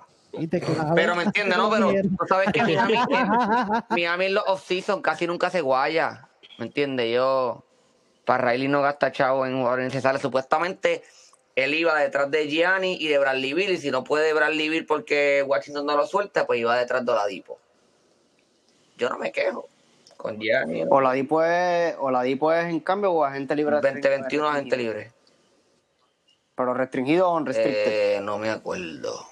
Pero 0.95 1.15
me 1.15 1.23
entiendes, 1.23 1.57
¿no? 1.57 1.69
Pero 1.71 1.91
tú 1.91 2.25
sabes 2.29 2.51
que 2.53 2.61
Miami, 2.63 2.93
en, 2.93 3.83
Miami 3.89 4.25
en 4.25 4.33
los 4.35 4.43
off-season 4.47 5.01
casi 5.01 5.27
nunca 5.27 5.49
se 5.49 5.59
guaya. 5.61 6.29
¿Me 6.57 6.67
entiendes? 6.67 7.13
Yo, 7.13 7.65
para 8.25 8.51
Riley 8.51 8.67
no 8.69 8.81
gasta 8.81 9.11
chavo 9.11 9.45
en 9.45 9.57
jugadores 9.57 9.85
necesarios. 9.87 10.21
Supuestamente 10.21 11.03
él 11.55 11.73
iba 11.73 11.97
detrás 11.99 12.29
de 12.31 12.47
Gianni 12.47 12.97
y 12.99 13.07
de 13.07 13.17
Bradley 13.19 13.53
Bill. 13.53 13.71
Y 13.71 13.77
si 13.77 13.91
no 13.91 14.03
puede 14.03 14.33
Bradley 14.33 14.69
Bill 14.69 14.85
porque 14.85 15.43
Washington 15.45 15.85
no 15.85 15.97
lo 15.97 16.05
suelta, 16.07 16.45
pues 16.45 16.59
iba 16.59 16.77
detrás 16.77 17.05
de 17.05 17.11
Oladipo. 17.11 17.59
Yo 18.97 19.09
no 19.09 19.17
me 19.17 19.31
quejo 19.31 19.67
con 20.17 20.39
Gianni. 20.39 20.83
Oladipo 20.89 21.43
es, 21.43 21.95
Oladipo 21.99 22.51
es 22.53 22.65
en 22.65 22.79
cambio 22.79 23.11
o 23.11 23.23
agente 23.23 23.55
libre. 23.55 23.77
2021 23.81 24.47
agente 24.47 24.77
libre. 24.77 25.11
Pero 26.55 26.73
restringido 26.73 27.29
o 27.29 27.35
unrestricted. 27.37 28.17
Eh, 28.17 28.19
no 28.21 28.37
me 28.37 28.49
acuerdo. 28.49 29.25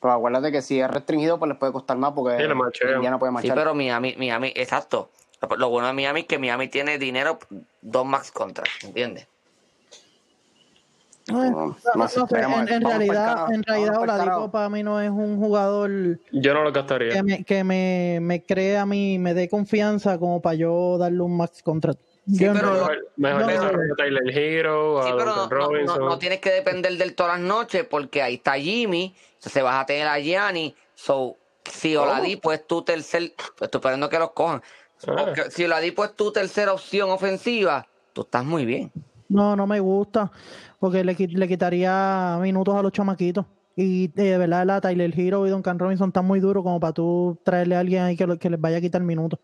Pero 0.00 0.12
acuérdate 0.14 0.52
que 0.52 0.62
si 0.62 0.80
es 0.80 0.88
restringido, 0.90 1.38
pues 1.38 1.48
les 1.50 1.58
puede 1.58 1.72
costar 1.72 1.96
más 1.98 2.12
porque 2.12 2.36
Sí, 2.38 2.42
ya 3.02 3.10
no 3.10 3.18
puede 3.18 3.30
Sí, 3.30 3.34
marchar. 3.34 3.54
pero 3.56 3.74
Miami, 3.74 4.14
Miami, 4.16 4.52
exacto. 4.54 5.10
Lo- 5.58 5.68
bueno 5.68 5.88
de 5.88 5.92
Miami 5.92 6.20
es 6.20 6.26
que 6.26 6.38
Miami 6.38 6.68
tiene 6.68 6.98
dinero, 6.98 7.38
dos 7.82 8.06
max 8.06 8.30
contracts, 8.32 8.84
¿entiendes? 8.84 9.26
No, 11.28 11.44
No, 11.50 11.76
no 11.96 12.68
en, 12.68 12.80
realidad, 12.82 13.52
en 13.52 13.62
realidad 13.64 13.98
Oladipo 14.00 14.50
para 14.50 14.68
mí 14.68 14.82
no 14.84 15.00
es 15.00 15.10
un 15.10 15.38
jugador 15.38 15.90
Yo 16.30 16.54
no 16.54 16.62
lo 16.62 16.70
gastaría. 16.72 17.10
que 17.14 17.22
me, 17.24 17.44
que 17.44 17.64
me, 17.64 18.18
me 18.22 18.42
cree 18.44 18.78
a 18.78 18.86
mí, 18.86 19.18
me 19.18 19.34
dé 19.34 19.48
confianza 19.48 20.18
como 20.18 20.40
para 20.40 20.54
yo 20.54 20.98
darle 20.98 21.20
un 21.22 21.36
max 21.36 21.62
contract. 21.64 21.98
Sí, 22.28 22.44
Yo 22.44 22.52
pero- 22.52 22.74
no- 22.74 22.88
Mejor, 23.16 23.40
no, 23.40 23.46
desarrollo 23.48 23.92
a 23.92 23.96
Tyler 23.96 24.38
Hero, 24.38 25.00
Sí, 25.02 25.08
a 25.10 25.16
pero 25.16 25.24
no, 25.26 25.36
no- 25.36 25.42
no- 25.42 25.48
Robinson. 25.48 26.04
no 26.04 26.18
tienes 26.18 26.40
que 26.40 26.50
depender 26.50 26.92
del 26.96 27.14
todas 27.14 27.38
las 27.38 27.46
noches 27.46 27.84
porque 27.90 28.22
ahí 28.22 28.34
está 28.34 28.54
Jimmy, 28.54 29.14
entonces 29.34 29.62
vas 29.62 29.82
a 29.82 29.86
tener 29.86 30.06
a 30.06 30.18
Gianni. 30.20 30.74
So, 30.94 31.36
si 31.64 31.96
Oladipo 31.96 32.52
es 32.52 32.64
tu 32.66 32.82
tercer, 32.82 33.32
pues 33.36 33.62
estoy 33.62 33.78
esperando 33.80 34.08
que 34.08 34.18
los 34.18 34.30
cojan. 34.32 34.62
Ah. 35.08 35.32
Si 35.50 35.64
Oladipo 35.64 36.04
es 36.04 36.14
tu 36.14 36.30
tercera 36.32 36.72
opción 36.72 37.10
ofensiva, 37.10 37.86
tú 38.12 38.22
estás 38.22 38.44
muy 38.44 38.64
bien. 38.64 38.92
No, 39.28 39.56
no 39.56 39.66
me 39.66 39.80
gusta, 39.80 40.30
porque 40.78 41.02
le, 41.02 41.14
le 41.14 41.48
quitaría 41.48 42.38
minutos 42.40 42.74
a 42.76 42.82
los 42.82 42.92
chamaquitos. 42.92 43.44
Y 43.74 44.04
eh, 44.16 44.22
de 44.30 44.38
verdad, 44.38 44.64
la 44.64 44.80
Tyler 44.80 45.12
Hero 45.18 45.46
y 45.46 45.50
Duncan 45.50 45.78
Robinson 45.78 46.08
están 46.08 46.24
muy 46.24 46.40
duros 46.40 46.62
como 46.62 46.80
para 46.80 46.92
tú 46.92 47.38
traerle 47.44 47.76
a 47.76 47.80
alguien 47.80 48.02
ahí 48.04 48.16
que, 48.16 48.26
lo- 48.26 48.38
que 48.38 48.48
les 48.48 48.60
vaya 48.60 48.78
a 48.78 48.80
quitar 48.80 49.02
minutos. 49.02 49.38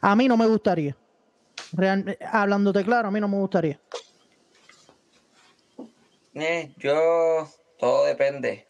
A 0.00 0.16
mí 0.16 0.26
no 0.26 0.36
me 0.36 0.46
gustaría. 0.46 0.96
Real- 1.72 2.16
hablándote 2.32 2.82
claro, 2.84 3.08
a 3.08 3.10
mí 3.10 3.20
no 3.20 3.28
me 3.28 3.36
gustaría. 3.36 3.78
Eh, 6.34 6.72
yo, 6.78 7.48
todo 7.78 8.06
depende. 8.06 8.66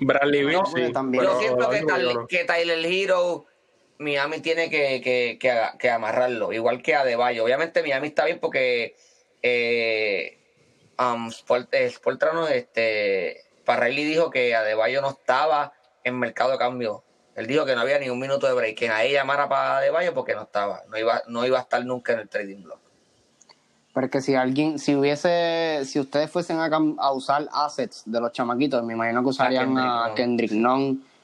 Bradley 0.00 0.44
Bill, 0.44 0.58
No, 0.58 0.66
sí. 0.66 0.80
yo 0.82 0.92
también. 0.92 1.24
Yo 1.24 1.30
pero 1.30 1.40
siento 1.40 1.70
que, 1.70 1.82
Tyler, 1.82 2.16
que 2.28 2.44
Tyler 2.44 2.84
Hero, 2.86 3.44
Miami 3.98 4.40
tiene 4.40 4.68
que, 4.70 5.00
que, 5.02 5.38
que, 5.38 5.60
que 5.78 5.90
amarrarlo, 5.90 6.52
igual 6.52 6.82
que 6.82 6.94
Adebayo. 6.94 7.44
Obviamente 7.44 7.82
Miami 7.82 8.08
está 8.08 8.24
bien 8.24 8.38
porque 8.40 8.96
eh, 9.42 10.38
um, 10.98 11.28
Sport- 11.28 11.68
eh, 11.72 11.90
Sportrano, 11.90 12.48
este, 12.48 13.44
Parrelli 13.64 14.04
dijo 14.04 14.30
que 14.30 14.54
Adebayo 14.54 15.00
no 15.00 15.10
estaba 15.10 15.72
en 16.04 16.18
mercado 16.18 16.52
de 16.52 16.58
cambio. 16.58 17.04
Él 17.34 17.46
dijo 17.46 17.64
que 17.64 17.74
no 17.74 17.80
había 17.80 17.98
ni 17.98 18.10
un 18.10 18.18
minuto 18.18 18.46
de 18.46 18.52
break, 18.52 18.76
que 18.76 18.88
nadie 18.88 19.12
llamara 19.12 19.48
para 19.48 19.78
Adebayo 19.78 20.12
porque 20.14 20.34
no 20.34 20.42
estaba, 20.42 20.82
no 20.88 20.98
iba, 20.98 21.22
no 21.28 21.46
iba 21.46 21.58
a 21.58 21.62
estar 21.62 21.84
nunca 21.84 22.12
en 22.12 22.20
el 22.20 22.28
trading 22.28 22.62
block. 22.62 22.80
Pero 23.94 24.06
es 24.06 24.10
que 24.12 24.20
si 24.22 24.34
alguien, 24.34 24.78
si 24.78 24.94
hubiese, 24.94 25.82
si 25.84 26.00
ustedes 26.00 26.30
fuesen 26.30 26.58
a, 26.58 27.12
usar 27.12 27.46
assets 27.52 28.02
de 28.06 28.20
los 28.20 28.32
chamaquitos, 28.32 28.82
me 28.84 28.94
imagino 28.94 29.22
que 29.22 29.28
usarían 29.28 29.76
A 29.76 30.06
a 30.06 30.14
Kendrick 30.14 30.52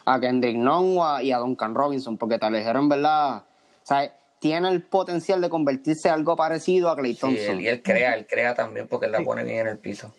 a 0.04 0.20
Kendrick 0.20 0.56
o 0.68 1.04
a- 1.04 1.22
y 1.22 1.32
a 1.32 1.38
Duncan 1.38 1.74
Robinson, 1.74 2.16
porque 2.18 2.38
tal 2.38 2.52
vez 2.52 2.66
en 2.66 2.88
verdad, 2.88 3.36
o 3.38 3.42
sea, 3.82 4.14
tiene 4.40 4.68
el 4.68 4.82
potencial 4.82 5.40
de 5.40 5.48
convertirse 5.48 6.08
en 6.08 6.14
algo 6.14 6.36
parecido 6.36 6.90
a 6.90 6.96
Clay 6.96 7.14
Sí, 7.14 7.20
Thompson. 7.20 7.56
él, 7.56 7.60
y 7.62 7.68
él 7.68 7.82
crea, 7.82 8.14
él 8.14 8.26
crea 8.26 8.54
también 8.54 8.86
porque 8.88 9.06
él 9.06 9.12
la 9.12 9.20
pone 9.22 9.42
bien 9.44 9.60
en 9.60 9.66
el 9.68 9.78
piso. 9.78 10.12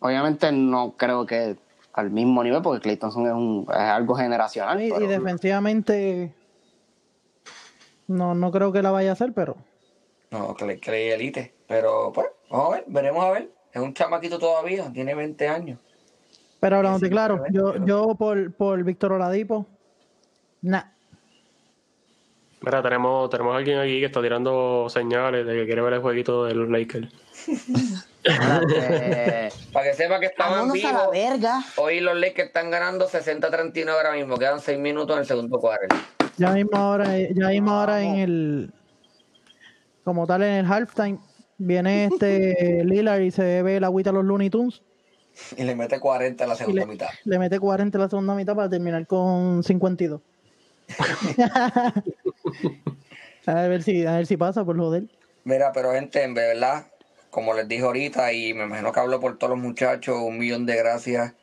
Obviamente 0.00 0.50
no 0.52 0.94
creo 0.96 1.24
que 1.26 1.56
al 1.92 2.10
mismo 2.10 2.42
nivel, 2.42 2.62
porque 2.62 2.80
Clay 2.80 2.96
Thompson 2.96 3.26
es, 3.26 3.32
un, 3.32 3.66
es 3.70 3.76
algo 3.76 4.14
generacional. 4.14 4.80
Y, 4.82 4.86
y 4.88 4.90
pero- 4.92 5.06
defensivamente, 5.08 6.32
no, 8.08 8.34
no 8.34 8.50
creo 8.50 8.72
que 8.72 8.82
la 8.82 8.90
vaya 8.90 9.10
a 9.10 9.12
hacer, 9.12 9.32
pero 9.32 9.56
No, 10.30 10.54
Clay, 10.54 10.78
Clay 10.78 11.10
Elite. 11.10 11.54
Pero, 11.68 12.10
pues, 12.12 12.26
vamos 12.50 12.68
a 12.68 12.76
ver, 12.76 12.84
veremos 12.88 13.24
a 13.24 13.30
ver. 13.30 13.50
Es 13.72 13.80
un 13.80 13.94
chamaquito 13.94 14.38
todavía, 14.38 14.90
tiene 14.92 15.14
20 15.14 15.48
años. 15.48 15.78
pero 16.60 16.76
hablándote 16.76 17.06
Sí, 17.06 17.10
claro, 17.10 17.44
yo, 17.50 17.84
yo 17.86 18.14
por, 18.16 18.52
por 18.54 18.82
Víctor 18.84 19.12
Oladipo, 19.12 19.66
nah. 20.62 20.84
Mira, 22.64 22.82
tenemos, 22.82 23.28
tenemos 23.30 23.54
a 23.54 23.58
alguien 23.58 23.78
aquí 23.78 23.98
que 24.00 24.06
está 24.06 24.22
tirando 24.22 24.86
señales 24.88 25.44
de 25.46 25.54
que 25.54 25.66
quiere 25.66 25.82
ver 25.82 25.94
el 25.94 26.00
jueguito 26.00 26.44
de 26.44 26.54
los 26.54 26.68
Lakers. 26.68 27.08
Para 29.72 29.90
que 29.90 29.94
sepa 29.94 30.20
que 30.20 30.26
estamos 30.26 30.74
en 30.76 30.86
a 30.86 30.92
la 30.92 30.98
vivo. 31.00 31.10
verga. 31.10 31.60
Hoy 31.76 32.00
los 32.00 32.16
Lakers 32.16 32.48
están 32.48 32.70
ganando 32.70 33.08
60-39 33.08 33.88
ahora 33.88 34.12
mismo. 34.12 34.36
Quedan 34.36 34.60
6 34.60 34.78
minutos 34.78 35.14
en 35.16 35.20
el 35.20 35.26
segundo 35.26 35.58
cuarto. 35.58 35.96
Ya 36.36 36.52
mismo 36.52 36.76
ahora, 36.76 37.18
ya 37.18 37.48
mismo 37.48 37.72
ahora 37.72 38.00
en 38.02 38.14
el, 38.16 38.72
como 40.04 40.26
tal 40.26 40.42
en 40.44 40.64
el 40.64 40.66
halftime, 40.66 41.18
viene 41.58 42.04
este 42.06 42.84
Lillard 42.84 43.20
y 43.22 43.30
se 43.32 43.62
ve 43.62 43.80
la 43.80 43.88
agüita 43.88 44.10
a 44.10 44.12
los 44.12 44.24
Looney 44.24 44.48
Tunes 44.50 44.82
Y 45.56 45.64
le 45.64 45.74
mete 45.74 45.98
40 46.00 46.44
en 46.44 46.48
la 46.48 46.56
segunda 46.56 46.82
le, 46.82 46.86
mitad. 46.86 47.08
le 47.24 47.38
mete 47.38 47.58
40 47.58 47.98
en 47.98 48.02
la 48.02 48.08
segunda 48.08 48.34
mitad 48.34 48.54
para 48.54 48.70
terminar 48.70 49.06
con 49.06 49.62
52. 49.64 50.20
a 53.46 53.54
ver 53.68 53.82
si, 53.82 54.06
a 54.06 54.16
ver 54.16 54.26
si 54.26 54.36
pasa 54.36 54.64
por 54.64 54.76
joder. 54.78 55.04
Mira, 55.44 55.72
pero 55.72 55.92
gente, 55.92 56.22
en 56.22 56.34
verdad, 56.34 56.86
como 57.30 57.54
les 57.54 57.66
dije 57.68 57.82
ahorita, 57.82 58.32
y 58.32 58.54
me 58.54 58.64
imagino 58.64 58.92
que 58.92 59.00
hablo 59.00 59.20
por 59.20 59.38
todos 59.38 59.50
los 59.52 59.58
muchachos, 59.58 60.16
un 60.16 60.38
millón 60.38 60.66
de 60.66 60.76
gracias 60.76 61.34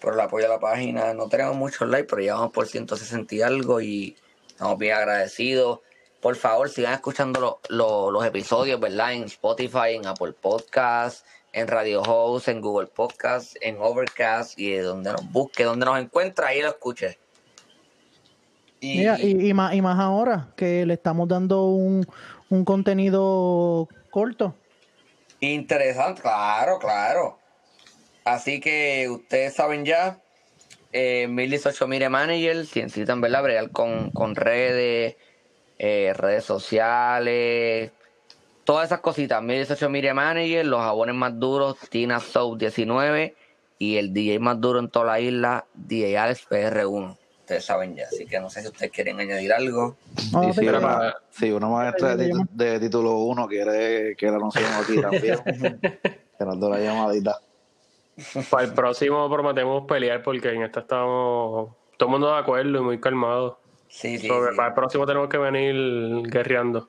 por 0.00 0.14
el 0.14 0.20
apoyo 0.20 0.46
a 0.46 0.50
la 0.50 0.60
página. 0.60 1.14
No 1.14 1.28
tenemos 1.28 1.56
muchos 1.56 1.88
likes, 1.88 2.06
pero 2.08 2.22
ya 2.22 2.34
vamos 2.34 2.52
por 2.52 2.66
160 2.66 3.34
y 3.34 3.42
algo 3.42 3.80
y 3.80 4.16
estamos 4.48 4.78
bien 4.78 4.94
agradecidos. 4.94 5.80
Por 6.20 6.34
favor, 6.36 6.68
sigan 6.68 6.94
escuchando 6.94 7.40
lo- 7.40 7.60
lo- 7.68 8.10
los 8.10 8.24
episodios, 8.26 8.80
¿verdad? 8.80 9.12
En 9.14 9.24
Spotify, 9.24 9.94
en 9.94 10.06
Apple 10.06 10.32
Podcasts, 10.32 11.24
en 11.52 11.68
Radio 11.68 12.02
Host, 12.02 12.48
en 12.48 12.60
Google 12.60 12.88
Podcasts, 12.88 13.56
en 13.60 13.76
Overcast 13.78 14.58
y 14.58 14.72
de 14.72 14.82
donde 14.82 15.12
nos 15.12 15.30
busque, 15.32 15.64
donde 15.64 15.86
nos 15.86 15.98
encuentre, 15.98 16.44
ahí 16.44 16.60
lo 16.60 16.68
escuche. 16.68 17.18
Y, 18.80 18.98
Mira, 18.98 19.18
y, 19.20 19.48
y 19.48 19.54
más, 19.54 19.74
y 19.74 19.82
más 19.82 19.98
ahora 19.98 20.48
que 20.56 20.86
le 20.86 20.94
estamos 20.94 21.28
dando 21.28 21.66
un, 21.66 22.06
un 22.48 22.64
contenido 22.64 23.88
corto. 24.10 24.54
Interesante, 25.40 26.22
claro, 26.22 26.78
claro. 26.78 27.38
Así 28.24 28.60
que 28.60 29.08
ustedes 29.08 29.54
saben 29.54 29.84
ya, 29.84 30.20
eh, 30.92 31.26
1018 31.28 31.86
Mire 31.86 32.08
Manager, 32.08 32.66
si 32.66 32.82
necesitan 32.82 33.20
¿verdad? 33.20 33.42
bregar 33.42 33.70
con, 33.70 34.10
con 34.10 34.34
redes, 34.34 35.16
eh, 35.78 36.12
redes 36.16 36.44
sociales, 36.44 37.92
todas 38.64 38.86
esas 38.86 39.00
cositas. 39.00 39.42
1018 39.42 39.88
Mire 39.90 40.14
Manager, 40.14 40.66
los 40.66 40.80
jabones 40.80 41.14
más 41.14 41.38
duros, 41.38 41.76
Tina 41.90 42.20
Soap 42.20 42.58
19 42.58 43.34
y 43.78 43.96
el 43.96 44.12
DJ 44.12 44.40
más 44.40 44.60
duro 44.60 44.80
en 44.80 44.90
toda 44.90 45.06
la 45.06 45.20
isla, 45.20 45.66
DJ 45.74 46.18
Alex 46.18 46.48
PR1. 46.48 47.16
Ustedes 47.48 47.64
saben 47.64 47.96
ya, 47.96 48.04
así 48.04 48.26
que 48.26 48.38
no 48.40 48.50
sé 48.50 48.60
si 48.60 48.68
ustedes 48.68 48.92
quieren 48.92 49.18
añadir 49.20 49.50
algo. 49.54 49.96
No, 50.32 50.52
si, 50.52 50.60
pero- 50.60 50.80
una, 50.80 51.14
si 51.30 51.50
una 51.50 51.66
maestra 51.68 52.14
de, 52.14 52.78
título 52.78 53.20
1 53.20 53.48
quiere 53.48 54.14
que 54.16 54.26
la 54.26 54.36
anunciemos 54.36 54.70
aquí 54.76 55.00
también, 55.00 55.38
que 55.80 56.44
nos 56.44 56.60
dé 56.60 56.68
la 56.68 56.78
llamadita. 56.78 57.38
Para 58.50 58.64
el 58.66 58.74
próximo 58.74 59.30
prometemos 59.30 59.86
pelear 59.86 60.22
porque 60.22 60.50
en 60.50 60.62
esta 60.64 60.80
estamos 60.80 61.70
todo 61.96 62.08
el 62.08 62.10
mundo 62.10 62.30
de 62.30 62.38
acuerdo 62.38 62.80
y 62.80 62.82
muy 62.82 63.00
calmado. 63.00 63.58
Sí, 63.88 64.18
sí, 64.18 64.28
Sobre- 64.28 64.50
sí. 64.50 64.56
Para 64.58 64.68
el 64.68 64.74
próximo 64.74 65.06
tenemos 65.06 65.30
que 65.30 65.38
venir 65.38 66.28
guerreando. 66.30 66.86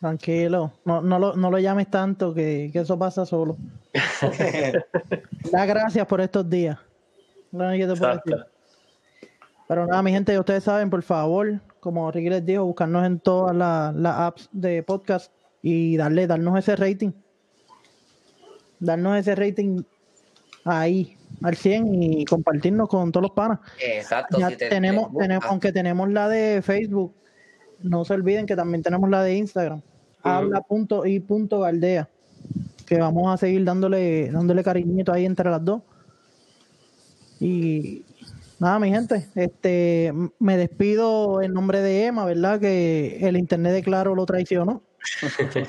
Tranquilo, 0.00 0.72
no, 0.86 1.02
no, 1.02 1.18
lo, 1.18 1.36
no 1.36 1.50
lo 1.50 1.58
llames 1.58 1.90
tanto 1.90 2.32
que, 2.32 2.70
que 2.72 2.78
eso 2.78 2.98
pasa 2.98 3.26
solo. 3.26 3.58
Da 5.52 5.66
gracias 5.66 6.06
por 6.06 6.22
estos 6.22 6.48
días. 6.48 6.78
Que 7.50 7.58
te 7.58 7.86
puedo 7.86 7.92
Exacto. 7.94 8.30
decir. 8.30 8.46
Pero 9.70 9.86
nada, 9.86 10.02
mi 10.02 10.10
gente, 10.10 10.36
ustedes 10.36 10.64
saben, 10.64 10.90
por 10.90 11.00
favor, 11.04 11.60
como 11.78 12.10
Ricky 12.10 12.28
les 12.28 12.44
dijo, 12.44 12.64
buscarnos 12.64 13.06
en 13.06 13.20
todas 13.20 13.54
las 13.54 13.94
las 13.94 14.18
apps 14.18 14.48
de 14.50 14.82
podcast 14.82 15.32
y 15.62 15.96
darle, 15.96 16.26
darnos 16.26 16.58
ese 16.58 16.74
rating. 16.74 17.12
Darnos 18.80 19.16
ese 19.16 19.36
rating 19.36 19.82
ahí 20.64 21.16
al 21.40 21.54
100 21.54 22.02
y 22.02 22.24
compartirnos 22.24 22.88
con 22.88 23.12
todos 23.12 23.22
los 23.22 23.30
panas. 23.30 23.60
Exacto. 23.80 24.40
Ya 24.40 24.48
si 24.50 24.56
te- 24.56 24.70
tenemos, 24.70 25.12
te 25.12 25.18
tenemos, 25.18 25.42
gusta. 25.44 25.48
aunque 25.50 25.70
tenemos 25.72 26.10
la 26.10 26.28
de 26.28 26.62
Facebook, 26.62 27.14
no 27.84 28.04
se 28.04 28.14
olviden 28.14 28.46
que 28.46 28.56
también 28.56 28.82
tenemos 28.82 29.08
la 29.08 29.22
de 29.22 29.36
Instagram. 29.36 29.82
Habla 30.24 30.62
punto 30.62 31.06
y 31.06 31.20
punto 31.20 31.60
Galdea. 31.60 32.08
Que 32.86 32.98
vamos 32.98 33.32
a 33.32 33.36
seguir 33.36 33.64
dándole, 33.64 34.32
dándole 34.32 34.64
cariñito 34.64 35.12
ahí 35.12 35.26
entre 35.26 35.48
las 35.48 35.64
dos. 35.64 35.82
Y 37.38 38.04
nada, 38.60 38.78
mi 38.78 38.90
gente, 38.90 39.28
este 39.34 40.12
me 40.38 40.56
despido 40.56 41.42
en 41.42 41.52
nombre 41.52 41.80
de 41.80 42.06
Emma, 42.06 42.24
¿verdad? 42.24 42.60
Que 42.60 43.18
el 43.26 43.36
internet 43.36 43.72
de 43.72 43.82
Claro 43.82 44.14
lo 44.14 44.24
traicionó. 44.26 44.82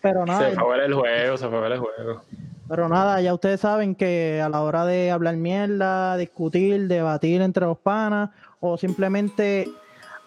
Pero 0.00 0.24
nada, 0.24 0.50
Se 0.50 0.56
fue 0.56 0.64
a 0.64 0.76
ver 0.76 0.80
el 0.86 0.94
juego, 0.94 1.36
se 1.36 1.48
fue 1.48 1.58
a 1.58 1.60
ver 1.60 1.72
el 1.72 1.78
juego. 1.80 2.22
Pero 2.68 2.88
nada, 2.88 3.20
ya 3.20 3.34
ustedes 3.34 3.60
saben 3.60 3.94
que 3.94 4.40
a 4.40 4.48
la 4.48 4.62
hora 4.62 4.86
de 4.86 5.10
hablar 5.10 5.36
mierda, 5.36 6.16
discutir, 6.16 6.88
debatir 6.88 7.42
entre 7.42 7.66
los 7.66 7.78
panas 7.78 8.30
o 8.60 8.78
simplemente 8.78 9.68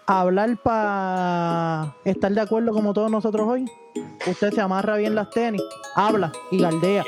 hablar 0.05 0.57
para 0.63 1.95
estar 2.05 2.31
de 2.31 2.41
acuerdo 2.41 2.73
como 2.73 2.93
todos 2.93 3.11
nosotros 3.11 3.47
hoy, 3.47 3.65
usted 4.27 4.51
se 4.51 4.61
amarra 4.61 4.97
bien 4.97 5.15
las 5.15 5.29
tenis, 5.29 5.61
habla 5.95 6.31
y 6.51 6.59
galdea. 6.59 7.03